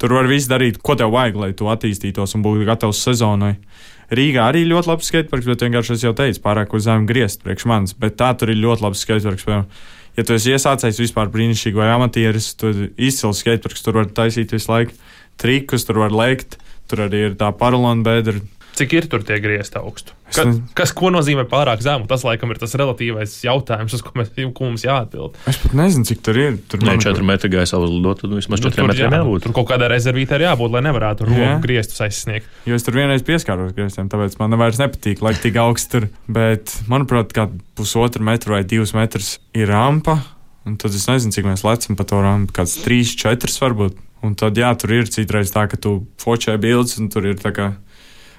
Tur 0.00 0.16
var 0.16 0.28
viss 0.30 0.50
darīt, 0.50 0.80
ko 0.82 0.96
tev 0.98 1.12
vajag, 1.14 1.38
lai 1.40 1.50
tu 1.56 1.70
attīstītos 1.72 2.36
un 2.36 2.44
būtu 2.46 2.66
gatavs 2.68 3.02
sezonai. 3.06 3.54
Rīgā 4.10 4.48
arī 4.50 4.64
ļoti 4.66 4.90
labs 4.90 5.06
skateparks, 5.06 5.46
bet 5.46 5.64
vienkārši 5.66 5.94
es 5.94 6.04
jau 6.04 6.14
teicu, 6.18 6.42
pārāk 6.42 6.72
uz 6.74 6.88
zemi 6.88 7.06
griezt 7.06 7.44
priekš 7.44 7.66
manis. 7.70 7.94
Bet 7.94 8.16
tā 8.18 8.32
tur 8.38 8.50
ir 8.50 8.58
ļoti 8.58 8.86
labs 8.86 9.04
skateparks. 9.04 9.46
Ja 10.18 10.24
tu 10.26 10.34
esi 10.34 10.50
iesācējis 10.56 10.98
vispār 11.04 11.30
brīnišķīgi 11.30 11.78
vai 11.78 11.92
amatieris, 11.94 12.54
tad 12.58 12.80
izcils 12.98 13.44
skateparks 13.44 13.86
tur 13.86 14.00
var 14.00 14.10
taisīt 14.10 14.50
visu 14.56 14.72
laiku 14.72 14.96
trikus, 15.38 15.86
tur 15.86 16.02
var 16.02 16.14
lēkt. 16.14 16.58
Tur 16.90 17.04
arī 17.06 17.28
ir 17.28 17.36
tā 17.38 17.52
paralēla 17.54 18.02
bedra 18.02 18.40
Cik 18.78 18.94
ir 18.96 19.06
tur 19.10 19.24
tie 19.26 19.36
griezti 19.42 19.78
augstu? 19.80 20.14
Ka, 20.30 20.44
kas 20.78 20.92
ko 20.94 21.10
nozīmē 21.10 21.42
pārāk 21.50 21.82
zemu? 21.82 22.06
Tas, 22.10 22.22
laikam, 22.26 22.52
ir 22.54 22.60
tas 22.60 22.72
relatīvais 22.78 23.32
jautājums, 23.42 23.94
uz 23.96 24.02
ko, 24.06 24.12
mēs, 24.18 24.30
ko 24.54 24.68
mums 24.68 24.84
jāatbild. 24.86 25.36
Es 25.50 25.58
pat 25.60 25.74
nezinu, 25.76 26.06
cik 26.06 26.22
tur 26.26 26.38
ir. 26.38 26.58
Tur 26.70 26.82
ir 26.84 27.02
4 27.02 27.26
metri 27.26 27.50
gaisa 27.52 27.80
uzlidot, 27.82 28.22
tad 28.22 28.34
vismaz 28.36 28.62
4 28.62 28.78
nu, 28.78 28.88
metriem 28.92 29.10
jā, 29.10 29.20
jābūt. 29.20 29.46
Tur 29.46 29.56
kaut 29.58 29.68
kādā 29.72 29.90
rezervītē 29.90 30.38
ir 30.38 30.46
jābūt, 30.46 30.74
lai 30.76 30.84
nevarētu 30.86 31.26
roku 31.28 31.48
grieztus 31.64 32.04
aizsniegt. 32.06 32.50
Jo 32.68 32.78
es 32.78 32.86
tur 32.86 32.98
vienreiz 33.00 33.26
pieskāros 33.26 33.74
grieztiem, 33.76 34.10
tāpēc 34.12 34.38
man 34.40 34.58
vairs 34.60 34.78
nepatīk, 34.82 35.24
lai 35.26 35.34
tik 35.38 35.58
augsts 35.60 35.90
tur. 35.90 36.06
Bet, 36.30 36.76
manuprāt, 36.90 37.34
kā 37.34 37.48
pusotra 37.78 38.22
metra 38.24 38.54
vai 38.54 38.62
divas 38.68 38.94
metras 38.96 39.38
ir 39.56 39.72
rampa. 39.72 40.20
Un 40.68 40.76
tad 40.78 40.94
es 40.94 41.08
nezinu, 41.10 41.34
cik 41.34 41.48
mēs 41.48 41.66
lecam 41.66 41.98
pa 41.98 42.06
to 42.06 42.22
rampu. 42.22 42.54
Kāds 42.54 42.78
trīs, 42.84 43.16
četras 43.18 43.58
varbūt. 43.62 43.98
Un 44.26 44.34
tad, 44.36 44.58
jā, 44.60 44.68
tur 44.76 44.92
ir 44.92 45.08
citreiz 45.08 45.50
tā, 45.54 45.64
ka 45.70 45.78
tu 45.80 46.02
fočē 46.20 46.58
bildes, 46.60 46.98
un 47.00 47.08
tur 47.12 47.24
ir 47.30 47.38
tā 47.40 47.54
kā 47.56 47.70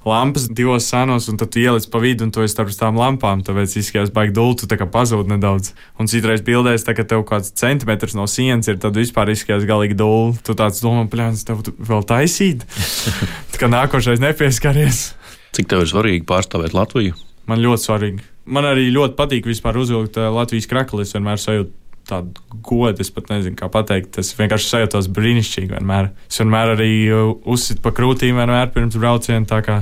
lampas 0.06 0.48
divos 0.50 0.88
senos, 0.90 1.28
un 1.30 1.38
tad 1.38 1.52
tu 1.54 1.62
ieliec 1.62 1.86
pa 1.92 2.02
vidu, 2.02 2.26
un 2.26 2.32
tu 2.34 2.42
esi 2.42 2.56
starp 2.56 2.72
tām 2.74 2.98
lampām. 2.98 3.44
Tāpēc 3.46 3.76
izskatās, 3.78 4.14
baigi 4.14 4.36
dultu, 4.38 4.70
tā 4.70 4.78
kā 4.80 4.88
pazūd 4.90 5.30
nedaudz. 5.30 5.74
Un 6.02 6.10
citreiz 6.12 6.44
bildēs, 6.46 6.86
tā, 6.88 6.96
ka 6.98 7.06
tev 7.08 7.26
kāds 7.30 7.54
centimetrs 7.58 8.18
no 8.18 8.26
sienas 8.30 8.72
ir, 8.72 8.80
tad 8.82 8.98
vispār 8.98 9.34
izskatās 9.34 9.68
galīgi 9.70 9.98
dulli. 10.00 10.38
Tu 10.46 10.58
tāds 10.58 10.82
domā, 10.84 11.06
plēns, 11.12 11.46
tev 11.48 11.62
vēl 11.78 12.06
taisīt. 12.10 12.66
tā 13.54 13.62
kā 13.62 13.70
nākošais 13.72 14.24
nepieskaries. 14.24 15.12
Cik 15.56 15.70
tev 15.70 15.86
ir 15.86 15.92
svarīgi 15.92 16.26
pārstāvēt 16.30 16.74
Latviju? 16.78 17.18
Man 17.50 17.62
ļoti 17.62 17.86
svarīgi. 17.86 18.26
Man 18.52 18.66
arī 18.66 18.90
ļoti 18.94 19.18
patīk 19.18 19.48
vispār 19.50 19.78
uzvilkt 19.82 20.18
uh, 20.18 20.32
Latvijas 20.34 20.70
krakli. 20.70 21.06
Es 21.06 21.14
vienmēr 21.14 21.42
sajūtu 21.42 21.81
tādu 22.12 22.60
godu, 22.65 23.02
es 23.04 23.12
pat 23.13 23.32
nezinu, 23.32 23.56
kā 23.60 23.69
pateikt. 23.71 24.19
Es 24.21 24.34
vienkārši 24.38 24.69
sajūtos 24.74 25.10
brīnišķīgi 25.15 25.71
vienmēr. 25.71 26.12
Es 26.30 26.41
vienmēr 26.41 26.76
arī 26.76 26.91
uh, 27.08 27.34
uzsitu 27.50 27.84
pa 27.86 27.93
krūtīm, 27.95 28.38
vienmēr 28.39 28.71
pirms 28.76 29.00
brauciena. 29.00 29.82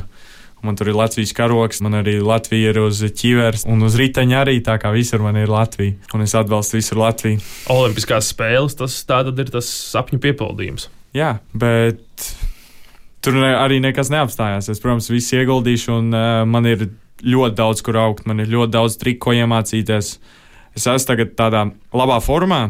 Man 0.59 0.75
tur 0.75 0.89
ir 0.91 0.97
Latvijas 0.99 1.31
karoks, 1.31 1.79
man 1.85 2.01
arī 2.01 2.17
Latvija 2.19 2.73
ir 2.73 2.81
uz 2.81 2.99
ķīveres 2.99 3.63
un 3.71 3.85
uz 3.87 3.95
riteņa 3.99 4.41
arī. 4.41 4.57
Tā 4.65 4.75
kā 4.81 4.91
visur 4.91 5.23
man 5.23 5.37
ir 5.39 5.51
Latvija, 5.51 5.95
un 6.13 6.25
es 6.25 6.35
atbalstu 6.35 6.75
visur 6.81 6.99
Latviju. 6.99 7.39
Olimpiskās 7.71 8.33
spēles, 8.33 8.75
tas 8.79 8.97
ir 8.99 9.53
tas 9.53 9.69
sapņu 9.93 10.19
piepildījums. 10.25 10.89
Jā, 11.15 11.37
bet 11.55 12.27
tur 13.23 13.39
arī 13.47 13.79
nekas 13.83 14.11
neapstājās. 14.11 14.67
Es, 14.73 14.83
protams, 14.83 15.07
visu 15.13 15.39
ieguldīšu, 15.39 15.95
un 15.95 16.11
uh, 16.11 16.43
man 16.43 16.67
ir 16.67 16.89
ļoti 17.23 17.55
daudz, 17.55 17.85
kur 17.85 18.01
augt, 18.03 18.27
man 18.27 18.43
ir 18.43 18.51
ļoti 18.51 18.75
daudz 18.75 18.99
triku, 18.99 19.29
ko 19.29 19.37
iemācīties. 19.39 20.11
Uh, 20.19 20.35
es 20.77 20.87
esmu 20.87 21.11
tagad 21.11 21.33
tādā 21.39 21.65
labā 21.95 22.19
formā, 22.23 22.61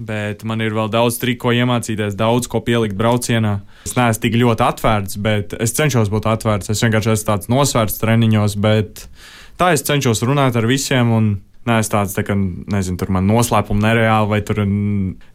bet 0.00 0.44
man 0.48 0.62
ir 0.64 0.74
vēl 0.76 0.88
daudz 0.92 1.18
triku, 1.20 1.48
ko 1.48 1.54
iemācīties, 1.56 2.16
daudz 2.18 2.48
ko 2.50 2.62
pielikt 2.64 2.96
braucienā. 2.98 3.58
Es 3.84 3.96
neesmu 3.98 4.24
tik 4.24 4.38
ļoti 4.40 4.66
atvērts, 4.66 5.20
bet 5.20 5.54
es 5.60 5.76
cenšos 5.76 6.10
būt 6.12 6.28
atvērts. 6.30 6.72
Es 6.72 6.80
vienkārši 6.84 7.14
esmu 7.14 7.28
tāds 7.28 7.52
nosvērts 7.52 8.00
treniņos, 8.00 8.56
bet 8.64 9.04
tā 9.60 9.74
es 9.76 9.84
cenšos 9.86 10.24
runāt 10.26 10.56
ar 10.56 10.68
visiem. 10.70 11.14
Un, 11.16 11.30
Nē, 11.68 11.74
es 11.82 11.90
tāds, 11.92 12.14
tā 12.16 12.22
kā, 12.24 12.32
nezinu, 12.72 12.96
tur 12.96 13.10
man 13.12 13.26
noslēpumi 13.28 13.82
nereāli, 13.84 14.30
vai 14.30 14.38
tur 14.48 14.62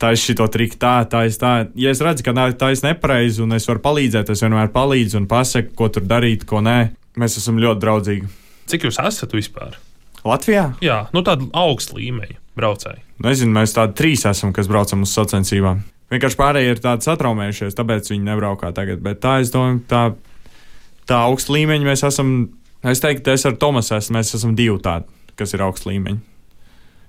tā 0.02 0.10
ir 0.16 0.18
šī 0.18 0.34
trika, 0.50 0.96
tā, 1.06 1.22
ir 1.30 1.38
tā. 1.38 1.52
Ja 1.78 1.94
es 1.94 2.02
redzu, 2.02 2.26
ka 2.26 2.34
ir 2.34 2.82
nepareizi 2.82 3.44
un 3.46 3.54
es 3.54 3.70
varu 3.70 3.84
palīdzēt, 3.86 4.34
es 4.34 4.42
vienmēr 4.42 4.74
palīdzu 4.74 5.22
un 5.22 5.30
pasaku, 5.30 5.76
ko 5.78 5.92
tur 5.94 6.10
darīt, 6.10 6.50
ko 6.50 6.66
nē. 6.66 6.80
Mēs 7.22 7.38
esam 7.38 7.62
ļoti 7.62 7.84
draudzīgi. 7.86 8.32
Cik 8.66 8.90
jūs 8.90 8.98
esat 9.06 9.38
vispār? 9.38 9.78
Latvijā? 10.26 10.70
Jā, 10.84 11.06
nu 11.16 11.24
tāda 11.26 11.48
augsta 11.58 11.98
līmeņa 11.98 12.40
braucēji. 12.58 13.02
Nezinu, 13.26 13.54
mēs 13.56 13.76
tādi 13.76 13.96
trīs 14.00 14.26
esam, 14.28 14.54
kas 14.56 14.70
braucam 14.72 15.06
uz 15.06 15.14
sacensībām. 15.16 15.84
Vienkārši 16.14 16.38
pārējie 16.40 16.76
ir 16.76 16.82
tādi 16.84 17.08
satraumējušies, 17.08 17.76
tāpēc 17.78 18.12
viņi 18.12 18.28
nebraukā 18.28 18.70
tagad. 18.76 19.02
Bet 19.06 19.24
tā, 19.24 19.40
es 19.44 19.52
domāju, 19.54 19.82
tā, 19.90 20.04
tā 21.10 21.24
augsta 21.26 21.56
līmeņa 21.56 21.90
mēs 21.90 22.06
esam. 22.08 22.38
Es 22.86 23.02
teiktu, 23.02 23.34
es 23.34 23.46
ar 23.50 23.58
Tomasu 23.58 23.96
esmu, 23.98 24.20
mēs 24.20 24.36
esam 24.38 24.54
divi 24.58 24.78
tādi, 24.86 25.10
kas 25.40 25.56
ir 25.58 25.66
augsta 25.66 25.90
līmeņa. 25.90 26.22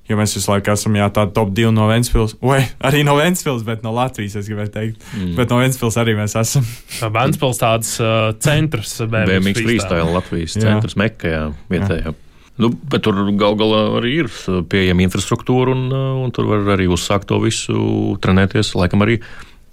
Jo 0.07 0.15
mēs 0.15 0.37
visu 0.37 0.53
laiku 0.53 0.71
esam 0.71 0.95
jā, 0.95 1.09
tādi 1.11 1.35
top 1.35 1.51
divi 1.55 1.73
no 1.75 1.89
Vēncpils, 1.91 2.37
vai 2.39 2.61
arī 2.87 3.01
no 3.05 3.17
Vēncpils, 3.19 3.65
bet 3.67 3.83
no 3.83 3.91
Latvijas, 3.97 4.37
es 4.39 4.47
gribēju 4.47 4.71
teikt. 4.77 5.09
Mm. 5.17 5.33
Bet 5.39 5.51
no 5.51 5.59
Vēncpils 5.59 5.99
arī 5.99 6.15
mēs 6.17 6.37
esam. 6.39 6.69
Vēncpils 7.17 7.59
tāds 7.59 7.97
uh, 7.99 8.31
centrs, 8.43 9.01
BMW 9.13 9.57
freestyle 9.59 10.15
Latvijas 10.15 10.55
centrs, 10.63 10.95
Mekajā 11.01 11.49
vietējā. 11.73 12.15
Jā. 12.15 12.26
Nu, 12.63 12.71
bet 12.73 13.05
tur 13.05 13.19
gal 13.37 13.57
galā 13.61 13.83
arī 13.99 14.15
ir 14.23 14.31
pieejama 14.73 15.05
infrastruktūra, 15.05 15.75
un, 15.77 15.91
un 16.25 16.33
tur 16.35 16.49
var 16.49 16.73
arī 16.77 16.89
uzsākt 16.89 17.29
to 17.29 17.41
visu, 17.43 17.77
trenēties. 18.25 18.73
Laikam 18.79 19.05
arī 19.05 19.19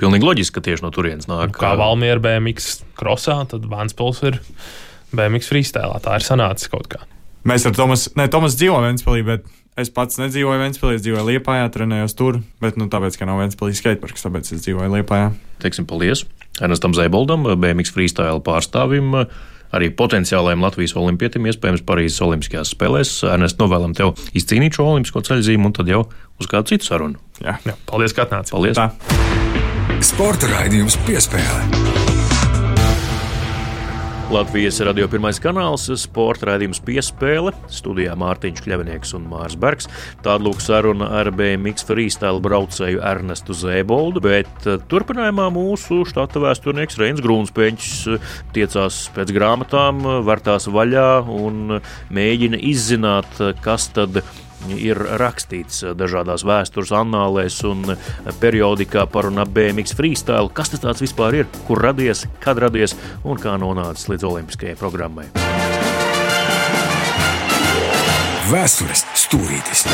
pilnīgi 0.02 0.28
loģiski, 0.28 0.58
ka 0.58 0.66
tieši 0.66 0.84
no 0.84 0.92
turienes 0.92 1.30
nāk. 1.32 1.54
Nu, 1.54 1.62
kā 1.62 1.74
Valmiera 1.80 2.20
BMX 2.24 2.82
krosā, 3.00 3.40
tad 3.48 3.70
Vanspils 3.72 4.20
ir 4.28 4.42
BMX 5.16 5.52
freestēlā. 5.52 6.02
Tā 6.04 6.20
ir 6.20 6.28
sanācis 6.28 6.72
kaut 6.72 6.90
kā. 6.92 7.06
Mēs 7.48 7.68
ar 7.68 7.76
Tomas, 7.76 8.08
ne, 8.20 8.30
Tomas 8.32 8.56
dzīvo 8.56 8.78
Ventspēlī, 8.86 9.24
bet 9.28 9.48
es 9.80 9.90
pats 9.92 10.20
nedzīvoju 10.22 10.62
Ventspēlī, 10.62 10.96
es 10.96 11.04
dzīvoju 11.04 11.26
Liepājā, 11.28 11.66
trenējos 11.76 12.16
tur, 12.16 12.40
bet, 12.64 12.78
nu, 12.80 12.88
tāpēc, 12.92 13.18
ka 13.20 13.28
nav 13.28 13.42
Ventspēlī 13.42 13.76
skateparks, 13.76 14.24
tāpēc 14.24 14.54
es 14.56 14.64
dzīvoju 14.64 14.94
Liepājā. 14.94 15.34
Teiksim, 15.64 15.88
paldies 15.90 16.24
Ernestam 16.64 16.96
Zēboldam, 16.96 17.44
BMX 17.60 17.92
freestēla 17.96 18.40
pārstāvim 18.46 19.12
arī 19.74 19.90
potenciālajiem 19.98 20.64
Latvijas 20.64 20.96
olimpietim, 21.00 21.48
iespējams, 21.50 21.84
Parīzes 21.88 22.22
Olimpiskajās 22.26 22.74
spēlēs. 22.76 23.16
Ernest, 23.34 23.60
novēlam 23.62 23.96
tev 23.98 24.14
izcīnīt 24.38 24.78
šo 24.78 24.92
olimpisko 24.94 25.26
ceļzīmu 25.26 25.70
un 25.72 25.78
tad 25.80 25.92
jau 25.92 26.06
uz 26.42 26.50
kādu 26.50 26.74
citu 26.74 26.90
sarunu. 26.90 27.22
Jā, 27.44 27.58
Jā 27.68 27.78
paldies, 27.90 28.16
ka 28.16 28.28
atnācāt. 28.28 28.54
Paldies! 28.54 28.80
Tā. 28.80 28.92
Sporta 30.04 30.50
raidījums 30.52 31.00
piespēlē. 31.08 32.03
Latvijas 34.34 34.80
radio 34.82 35.06
pirmais 35.06 35.38
kanāls, 35.38 35.84
sporta 36.02 36.48
raidījums 36.50 36.80
piespēle, 36.82 37.52
studijā 37.70 38.16
Mārtiņš 38.18 38.64
Kļavinieks 38.66 39.12
un 39.14 39.28
Mārs 39.30 39.54
Bergs. 39.62 39.86
Tāda 40.26 40.48
lūk 40.48 40.58
saruna 40.64 41.12
ar 41.20 41.30
BMX 41.38 41.86
freestyle 41.86 42.42
braucēju 42.42 43.04
Ernestu 43.06 43.54
Zēboldu, 43.54 44.24
bet 44.26 44.66
eh, 44.66 44.80
turpinājumā 44.90 45.52
mūsu 45.54 46.00
štata 46.10 46.42
vēsturnieks 46.42 46.98
Reins 46.98 47.22
Grūnspēņš 47.22 47.92
eh, 48.16 48.32
tiecās 48.58 49.04
pēc 49.14 49.36
grāmatām, 49.38 50.02
vērtās 50.26 50.66
vaļā 50.74 51.12
un 51.30 51.78
mēģina 52.10 52.64
izzināt, 52.74 53.38
kas 53.62 53.92
tad 53.94 54.24
ir 54.24 54.34
ir 54.78 55.00
rakstīts 55.20 55.84
dažādās 55.98 56.46
vēstures 56.48 56.94
annālēs 56.96 57.60
un 57.68 57.96
periodikā 58.42 59.06
par 59.12 59.30
un 59.30 59.42
ap 59.44 59.54
BMX 59.56 59.96
freestyle. 59.98 60.52
Kas 60.54 60.74
tas 60.74 61.04
vispār 61.04 61.44
ir, 61.44 61.52
kur 61.68 61.82
radies, 61.84 62.26
kad 62.44 62.62
radies 62.62 62.96
un 63.24 63.42
kā 63.42 63.58
nonācis 63.60 64.10
līdz 64.14 64.30
olimpiskajai 64.32 64.80
programmai? 64.80 65.30
Vēstures 68.54 69.08
stūrītis! 69.18 69.88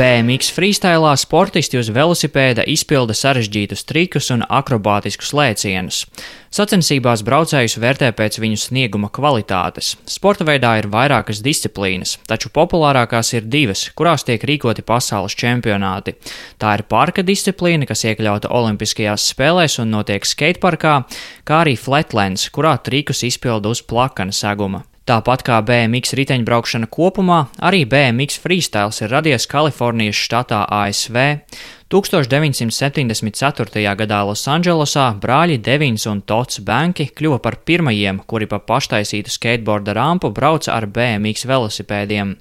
BMX 0.00 0.48
freestylā 0.56 1.10
sportisti 1.20 1.76
uz 1.76 1.90
velosipēda 1.92 2.64
izpilda 2.72 3.12
sarežģītus 3.12 3.82
trikus 3.84 4.30
un 4.32 4.40
akrobātiskus 4.48 5.34
lēcienus. 5.36 5.98
Sacensībās 6.56 7.20
braucējus 7.26 7.76
vērtē 7.82 8.08
pēc 8.16 8.38
viņu 8.40 8.62
snieguma 8.62 9.10
kvalitātes. 9.12 9.90
Sporta 10.08 10.46
veidā 10.48 10.70
ir 10.80 10.88
vairākas 10.88 11.42
disciplīnas, 11.44 12.14
taču 12.24 12.48
populārākās 12.48 13.34
ir 13.36 13.52
divas, 13.52 13.90
kurās 13.92 14.24
tiek 14.24 14.40
rīkoti 14.40 14.86
pasaules 14.88 15.36
čempionāti. 15.36 16.16
Tā 16.56 16.78
ir 16.78 16.86
parka 16.88 17.20
disciplīna, 17.20 17.84
kas 17.84 18.06
iekļauta 18.08 18.48
Olimpiskajās 18.56 19.28
spēlēs 19.34 19.82
un 19.84 19.92
notiek 19.98 20.24
skateparkā, 20.24 21.02
kā 21.44 21.60
arī 21.66 21.76
flatlands, 21.76 22.48
kurā 22.48 22.78
trikus 22.80 23.20
izpilda 23.28 23.68
uz 23.68 23.84
plakana 23.84 24.32
seguma. 24.32 24.86
Tāpat 25.08 25.42
kā 25.46 25.56
BMX 25.64 26.12
riteņbraukšana 26.18 26.86
kopumā, 26.92 27.46
arī 27.64 27.86
BMX 27.88 28.36
freestyles 28.42 29.00
ir 29.00 29.08
radies 29.10 29.46
Kalifornijas 29.50 30.18
štatā 30.20 30.66
ASV. 30.68 31.16
1974. 31.90 33.82
gadā 33.98 34.20
Losandželosā 34.28 35.06
brāļi 35.18 35.58
Devins 35.58 36.06
un 36.06 36.20
Tots 36.22 36.60
Banki 36.62 37.08
kļuva 37.10 37.40
par 37.42 37.56
pirmajiem, 37.66 38.20
kuri 38.30 38.46
pa 38.46 38.60
paštaisītu 38.62 39.30
skateboarda 39.34 39.92
rampu 39.98 40.30
brauca 40.30 40.76
ar 40.76 40.86
BMX 40.86 41.48
velosipēdiem. 41.50 42.36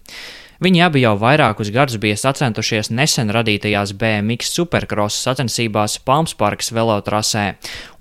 Viņi 0.59 0.81
abi 0.83 1.05
jau 1.05 1.13
vairākus 1.15 1.69
gadus 1.71 1.95
bija 2.03 2.17
sacentušies 2.19 2.89
nesen 2.91 3.29
radītajās 3.31 3.93
BMX 3.95 4.49
supercross 4.57 5.21
sacensībās 5.23 5.95
Palmsparkas 6.03 6.73
velotrasē 6.75 7.45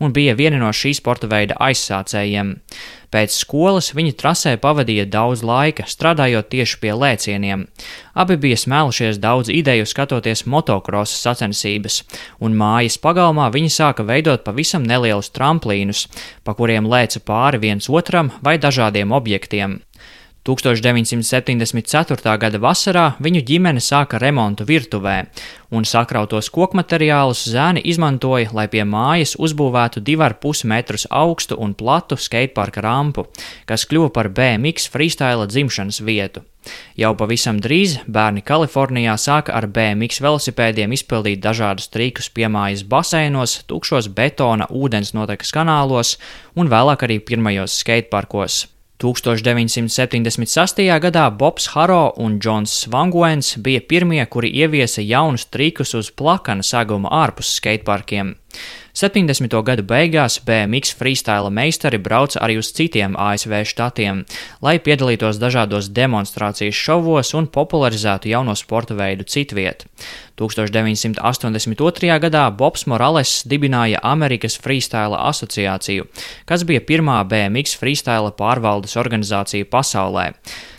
un 0.02 0.14
bija 0.16 0.34
vieni 0.34 0.58
no 0.58 0.72
šī 0.74 0.90
sporta 0.98 1.30
veida 1.30 1.54
aizsācējiem. 1.62 2.56
Pēc 3.14 3.32
skolas 3.32 3.92
viņi 3.94 4.16
trasē 4.20 4.56
pavadīja 4.60 5.06
daudz 5.08 5.44
laika, 5.46 5.86
strādājot 5.88 6.50
tieši 6.52 6.80
pie 6.82 6.92
lēcieniem. 6.92 7.64
Abi 8.18 8.36
bija 8.42 8.58
smēlušies 8.58 9.22
daudz 9.22 9.48
ideju 9.54 9.86
skatoties 9.88 10.42
motocross 10.44 11.14
sacensības, 11.22 12.02
un 12.42 12.58
mājas 12.58 12.98
pagalmā 13.00 13.48
viņi 13.54 13.70
sāka 13.72 14.04
veidot 14.04 14.44
pavisam 14.44 14.84
nelielus 14.84 15.30
tramplīnus, 15.30 16.08
pa 16.44 16.58
kuriem 16.58 16.90
lēca 16.90 17.22
pāri 17.22 17.62
viens 17.62 17.88
otram 17.88 18.34
vai 18.42 18.58
dažādiem 18.58 19.14
objektiem. 19.14 19.78
1974. 20.48 22.38
gada 22.40 22.58
vasarā 22.62 23.04
viņu 23.20 23.42
ģimene 23.44 23.82
sāka 23.84 24.16
remontu 24.22 24.64
virtuvē, 24.64 25.16
un 25.68 25.84
sakrautos 25.84 26.48
koku 26.48 26.78
materiālus 26.78 27.42
zēni 27.52 27.82
izmantoja, 27.92 28.48
lai 28.56 28.64
pie 28.72 28.86
mājas 28.88 29.34
uzbūvētu 29.36 30.00
2,5 30.06 30.64
metrus 30.72 31.04
augstu 31.10 31.58
un 31.60 31.74
platu 31.76 32.16
skateparka 32.16 32.80
rampu, 32.80 33.26
kas 33.68 33.84
kļuva 33.90 34.08
par 34.14 34.30
BMX 34.32 34.88
freestyle 34.88 35.44
dzimšanas 35.50 36.00
vietu. 36.00 36.46
Jau 36.96 37.12
pavisam 37.16 37.60
drīz 37.60 37.98
bērni 38.08 38.40
Kalifornijā 38.44 39.18
sāka 39.20 39.52
ar 39.56 39.68
BMX 39.68 40.22
velosipēdiem 40.24 40.96
izpildīt 40.96 41.44
dažādus 41.44 41.92
trikus 41.92 42.32
piemājas 42.32 42.86
baseinos, 42.88 43.60
tukšos 43.68 44.08
betona 44.16 44.68
ūdens 44.72 45.12
notekas 45.16 45.52
kanālos 45.52 46.16
un 46.56 46.72
vēlāk 46.72 47.04
arī 47.08 47.20
pirmajos 47.20 47.80
skateparkos. 47.84 48.66
1976. 48.98 50.82
gadā 50.98 51.28
Bobs 51.30 51.68
Haro 51.70 52.12
un 52.18 52.40
Džons 52.42 52.72
Svanguens 52.82 53.52
bija 53.62 53.80
pirmie, 53.86 54.24
kuri 54.26 54.50
ieviesa 54.50 55.04
jaunus 55.06 55.46
trikus 55.46 55.94
uz 55.94 56.10
plakana 56.10 56.66
saguma 56.66 57.12
ārpus 57.20 57.52
skateparkiem. 57.60 58.34
70. 58.98 59.52
gadu 59.62 59.84
beigās 59.86 60.40
BMX 60.42 60.96
freestyle 60.98 61.52
meistari 61.54 62.00
brauca 62.02 62.40
arī 62.42 62.56
uz 62.58 62.72
citiem 62.74 63.12
ASV 63.14 63.52
štatiem, 63.70 64.24
lai 64.58 64.72
piedalītos 64.82 65.38
dažādos 65.38 65.86
demonstrācijas 65.94 66.74
šovos 66.74 67.30
un 67.38 67.46
popularizētu 67.46 68.32
jauno 68.32 68.56
sporta 68.58 68.96
veidu 68.98 69.22
citviet. 69.22 69.84
1982. 70.42 72.18
gadā 72.24 72.42
Bobs 72.50 72.88
Morales 72.90 73.44
dibināja 73.46 74.02
Amerikas 74.02 74.58
Freestyle 74.58 75.14
asociāciju, 75.30 76.08
kas 76.50 76.66
bija 76.66 76.82
pirmā 76.82 77.20
BMX 77.22 77.78
freestyle 77.78 78.34
pārvaldes 78.34 78.98
organizācija 78.98 79.70
pasaulē. 79.70 80.32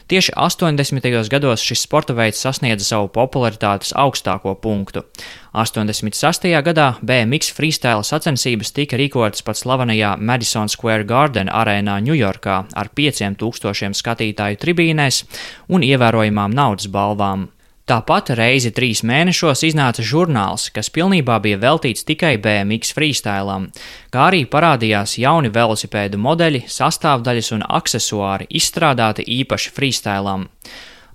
Tieši 0.10 0.34
80. 0.34 1.30
gados 1.30 1.62
šis 1.62 1.84
sporta 1.86 2.16
veids 2.18 2.39
sasniedza 2.41 2.82
savu 2.88 3.12
popularitātes 3.14 3.91
augstāko 3.93 4.55
punktu. 4.57 5.03
86. 5.53 6.47
gadā 6.66 6.88
BMX 7.05 7.53
freestyle 7.53 8.01
sacensības 8.01 8.74
tika 8.74 8.97
rīkotas 8.97 9.45
pat 9.45 9.62
slavenajā 9.62 10.16
Madison 10.18 10.66
Square 10.66 11.05
Garden 11.05 11.53
arēnā 11.53 11.99
Ņujorkā 12.07 12.57
ar 12.74 12.89
5000 12.97 13.93
skatītāju 14.01 14.57
tribīnēs 14.66 15.22
un 15.70 15.86
ievērojamām 15.86 16.57
naudas 16.57 16.89
balvām. 16.89 17.51
Tāpat 17.90 18.36
reizi 18.38 18.70
trīs 18.70 19.00
mēnešos 19.02 19.64
iznāca 19.66 20.04
žurnāls, 20.06 20.68
kas 20.70 20.92
pilnībā 20.94 21.40
bija 21.42 21.58
veltīts 21.58 22.06
tikai 22.06 22.36
BMX 22.38 22.94
freestylam, 22.94 23.66
kā 24.14 24.28
arī 24.28 24.44
parādījās 24.46 25.16
jauni 25.18 25.50
velosipēdu 25.56 26.20
modeļi, 26.22 26.62
sastāvdaļas 26.70 27.50
un 27.58 27.66
accessuāri 27.66 28.46
izstrādāti 28.62 29.26
īpaši 29.40 29.74
freestylam. 29.74 30.46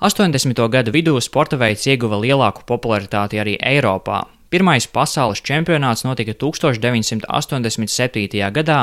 80. 0.02 0.64
gadu 0.74 0.96
vidū 0.96 1.14
sporta 1.22 1.60
veids 1.62 1.86
ieguva 1.86 2.18
lielāku 2.18 2.66
popularitāti 2.66 3.38
arī 3.38 3.54
Eiropā, 3.62 4.24
Pirmais 4.54 4.84
pasaules 4.86 5.40
čempionāts 5.42 6.04
notika 6.06 6.30
1987. 6.38 8.38
gadā 8.54 8.76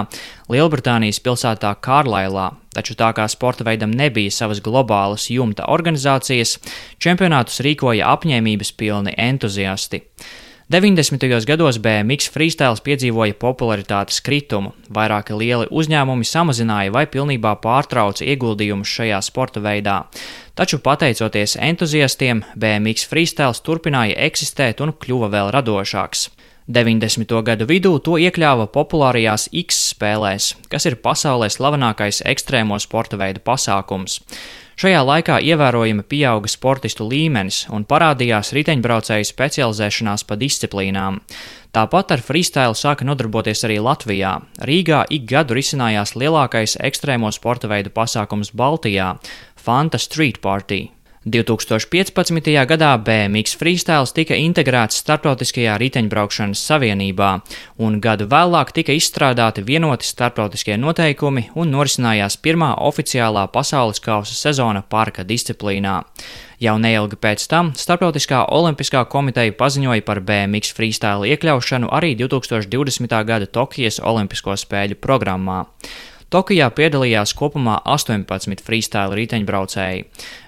Lielbritānijas 0.51 1.21
pilsētā 1.23 1.71
Kārlailā, 1.79 2.59
taču 2.75 2.91
tā 2.99 3.15
kā 3.15 3.23
sporta 3.31 3.63
veidam 3.63 3.87
nebija 3.95 4.27
savas 4.35 4.59
globālas 4.59 5.31
jumta 5.31 5.63
organizācijas, 5.71 6.59
čempionātus 6.99 7.63
rīkoja 7.63 8.03
apņēmības 8.17 8.75
pilni 8.75 9.15
entuziasti. 9.15 10.03
90. 10.71 11.45
gados 11.45 11.75
BMX 11.83 12.29
freestyle 12.31 12.79
piedzīvoja 12.79 13.35
popularitātes 13.35 14.21
kritumu, 14.23 14.69
vairāki 14.87 15.35
lieli 15.35 15.65
uzņēmumi 15.67 16.23
samazināja 16.23 16.93
vai 16.95 17.01
pilnībā 17.11 17.57
pārtrauca 17.59 18.23
ieguldījumus 18.23 18.93
šajā 18.95 19.19
sporta 19.27 19.59
veidā. 19.59 19.97
Taču, 20.55 20.79
pateicoties 20.79 21.57
entuziastiem, 21.59 22.45
BMX 22.55 23.03
freestyle 23.11 23.59
turpināja 23.65 24.15
eksistēt 24.29 24.79
un 24.79 24.95
kļuva 24.95 25.27
vēl 25.35 25.51
radošāks. 25.57 26.29
90. 26.71 27.35
gadu 27.43 27.67
vidū 27.67 27.97
to 27.99 28.15
iekļāva 28.21 28.69
populārajās 28.71 29.49
X 29.51 29.83
spēlēs, 29.91 30.53
kas 30.71 30.87
ir 30.87 31.01
pasaulē 31.03 31.51
slavenākais 31.51 32.23
ekstrēmo 32.31 32.79
sporta 32.79 33.19
veidu 33.19 33.43
pasākums. 33.43 34.21
Šajā 34.81 35.01
laikā 35.05 35.35
ievērojami 35.45 36.01
pieauga 36.09 36.49
sportistu 36.49 37.05
līmenis 37.05 37.67
un 37.69 37.83
parādījās 37.85 38.49
riteņbraucēju 38.57 39.27
specializēšanās 39.29 40.23
pa 40.25 40.37
disciplīnām. 40.41 41.19
Tāpat 41.69 42.15
ar 42.15 42.23
freestyle 42.25 42.73
sāka 42.79 43.05
nodarboties 43.05 43.61
arī 43.67 43.75
Latvijā. 43.77 44.31
Rīgā 44.65 45.03
ik 45.13 45.27
gadu 45.29 45.59
risinājās 45.59 46.15
lielākais 46.17 46.79
ekstrēmo 46.81 47.29
sporta 47.29 47.69
veidu 47.69 47.93
pasākums 47.93 48.49
Baltijā- 48.57 49.11
Fanta 49.67 50.01
Street 50.01 50.41
Party. 50.41 50.87
2015. 51.25 52.65
gadā 52.65 52.95
BMX 52.97 53.53
freestyle 53.53 54.09
tika 54.09 54.33
integrēts 54.33 54.97
Startautiskajā 55.03 55.75
riteņbraukšanas 55.77 56.63
savienībā, 56.65 57.27
un 57.77 57.99
gadu 58.01 58.25
vēlāk 58.25 58.71
tika 58.73 58.95
izstrādāti 58.97 59.61
vienoti 59.61 60.09
startautiskie 60.09 60.79
noteikumi 60.81 61.51
un 61.53 61.69
norisinājās 61.75 62.39
pirmā 62.41 62.71
oficiālā 62.89 63.45
pasaules 63.53 64.01
kausa 64.01 64.33
sezona 64.33 64.81
parka 64.81 65.21
disciplīnā. 65.21 65.99
Jau 66.61 66.77
neilgi 66.81 67.21
pēc 67.21 67.45
tam 67.53 67.69
Startautiskā 67.77 68.47
olimpiskā 68.49 69.05
komiteja 69.05 69.53
paziņoja 69.53 70.01
par 70.01 70.23
BMX 70.25 70.73
freestyle 70.73 71.29
iekļaušanu 71.29 71.93
arī 71.93 72.15
2020. 72.17 73.13
gada 73.29 73.45
Tokijas 73.45 74.01
Olimpisko 74.01 74.57
spēļu 74.57 74.97
programmā. 74.97 75.67
Tokijā 76.31 76.69
piedalījās 76.71 77.33
kopumā 77.35 77.81
18 77.91 78.63
freestyle 78.63 79.17
riteņbraucēji. 79.19 80.05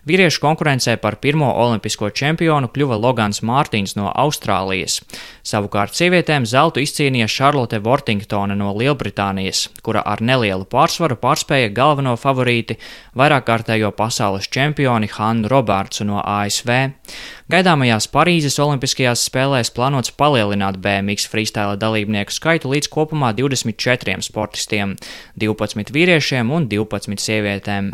Vīriešu 0.08 0.40
konkurencē 0.44 0.94
par 1.00 1.18
pirmo 1.20 1.50
olimpisko 1.60 2.08
čempionu 2.16 2.70
kļuva 2.72 2.96
Logans 3.04 3.42
Mārtiņš 3.44 3.94
no 4.00 4.08
Austrālijas. 4.08 5.02
Savukārt 5.44 5.96
sievietēm 5.96 6.48
zeltu 6.48 6.80
izcīnīja 6.84 7.28
Šarlote 7.28 7.82
Vortingtone 7.84 8.56
no 8.56 8.72
Lielbritānijas, 8.80 9.66
kura 9.84 10.06
ar 10.08 10.24
nelielu 10.24 10.64
pārsvaru 10.72 11.20
pārspēja 11.20 11.74
galveno 11.76 12.16
favorīti 12.20 12.80
vairāk 13.20 13.48
kārtējo 13.48 13.92
pasaules 13.96 14.48
čempioni 14.48 15.12
Hannu 15.12 15.52
Robertsu 15.52 16.08
no 16.08 16.24
ASV. 16.24 16.72
Gaidāmajās 17.52 18.08
Parīzes 18.12 18.56
Olimpiskajās 18.64 19.24
spēlēs 19.28 19.70
plānots 19.76 20.14
palielināt 20.16 20.80
BMX 20.84 21.28
freestyle 21.28 21.76
dalībnieku 21.80 22.32
skaitu 22.32 22.72
līdz 22.72 22.88
kopumā 22.92 23.34
24 23.36 24.24
sportistiem- 24.24 24.96
12 25.44 25.73
vīriešiem 25.96 26.54
un 26.54 26.70
12 26.72 27.22
sievietēm. 27.24 27.94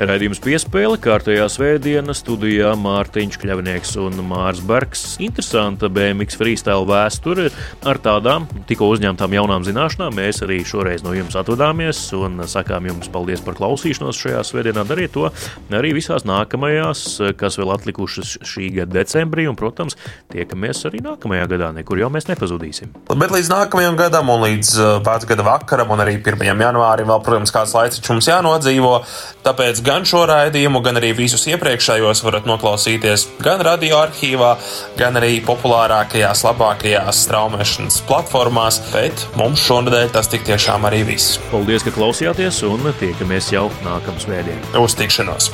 Radījums 0.00 0.38
piespēle 0.40 0.96
kārtējā 0.96 1.44
svētdiena 1.52 2.14
studijā 2.16 2.70
Mārtiņš 2.80 3.34
Kļavnieks 3.42 3.90
un 4.00 4.14
Mārs 4.24 4.62
Bergs. 4.64 5.02
Interesanta 5.20 5.90
BMX 5.92 6.38
freestyle 6.40 6.86
vēsture 6.88 7.50
ar 7.84 8.00
tādām 8.00 8.46
tikko 8.70 8.88
uzņemtām 8.94 9.34
jaunām 9.36 9.66
zināšanām. 9.66 10.16
Mēs 10.16 10.40
arī 10.46 10.62
šoreiz 10.64 11.04
no 11.04 11.12
jums 11.12 11.36
atvadāmies 11.36 12.00
un 12.16 12.40
sakām 12.48 12.88
jums 12.88 13.10
paldies 13.12 13.42
par 13.44 13.58
klausīšanos 13.58 14.22
šajā 14.22 14.40
svētdienā. 14.48 14.86
Dariet 14.88 15.12
to 15.18 15.26
arī 15.68 15.92
visās 15.98 16.24
nākamajās, 16.24 17.04
kas 17.36 17.60
vēl 17.60 17.74
atlikušas 17.76 18.38
šī 18.40 18.70
gada 18.78 19.02
decembrī, 19.02 19.44
un, 19.52 19.58
protams, 19.60 19.98
tiekamies 20.32 20.80
arī 20.88 21.04
nākamajā 21.10 21.50
gadā, 21.52 21.70
nekur 21.76 22.00
jau 22.00 22.08
mēs 22.14 22.30
nepazudīsim. 22.30 22.96
Bet 23.10 23.36
līdz 23.36 23.52
nākamajam 23.52 24.00
gadam 24.00 24.32
un 24.32 24.48
līdz 24.48 24.72
uh, 24.80 25.44
vakaram 25.44 25.92
un 25.92 26.06
arī 26.06 26.16
1. 26.24 26.40
janvārim 26.64 27.12
vēl, 27.12 27.22
protams, 27.28 27.52
kāds 27.52 27.76
laiks 27.76 28.00
mums 28.08 28.32
jānodzīvo. 28.32 28.96
Tāpēc 29.44 29.84
Gan 29.90 30.04
šo 30.06 30.20
raidījumu, 30.30 30.78
gan 30.86 31.00
arī 31.00 31.08
visus 31.18 31.48
iepriekšējos 31.50 32.20
varat 32.22 32.44
noklausīties 32.46 33.24
gan 33.42 33.58
radio 33.66 33.96
arhīvā, 34.04 34.52
gan 35.00 35.18
arī 35.18 35.40
populārākajās, 35.42 36.44
labākajās 36.46 37.24
straumēšanas 37.24 37.96
platformās. 38.06 38.78
Bet 38.92 39.24
mums 39.40 39.64
šonadēļ 39.66 40.12
tas 40.14 40.30
tik 40.30 40.46
tiešām 40.46 40.86
arī 40.86 41.02
viss. 41.10 41.40
Paldies, 41.50 41.82
ka 41.82 41.96
klausījāties 41.96 42.62
un 42.70 42.86
tiekamies 43.02 43.50
jau 43.56 43.66
nākamā 43.82 44.22
svētdienā. 44.22 44.78
Uz 44.78 44.94
tikšanos! 45.00 45.50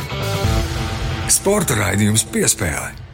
Sporta 1.33 1.81
raidījums 1.81 2.29
piespēlē! 2.29 3.06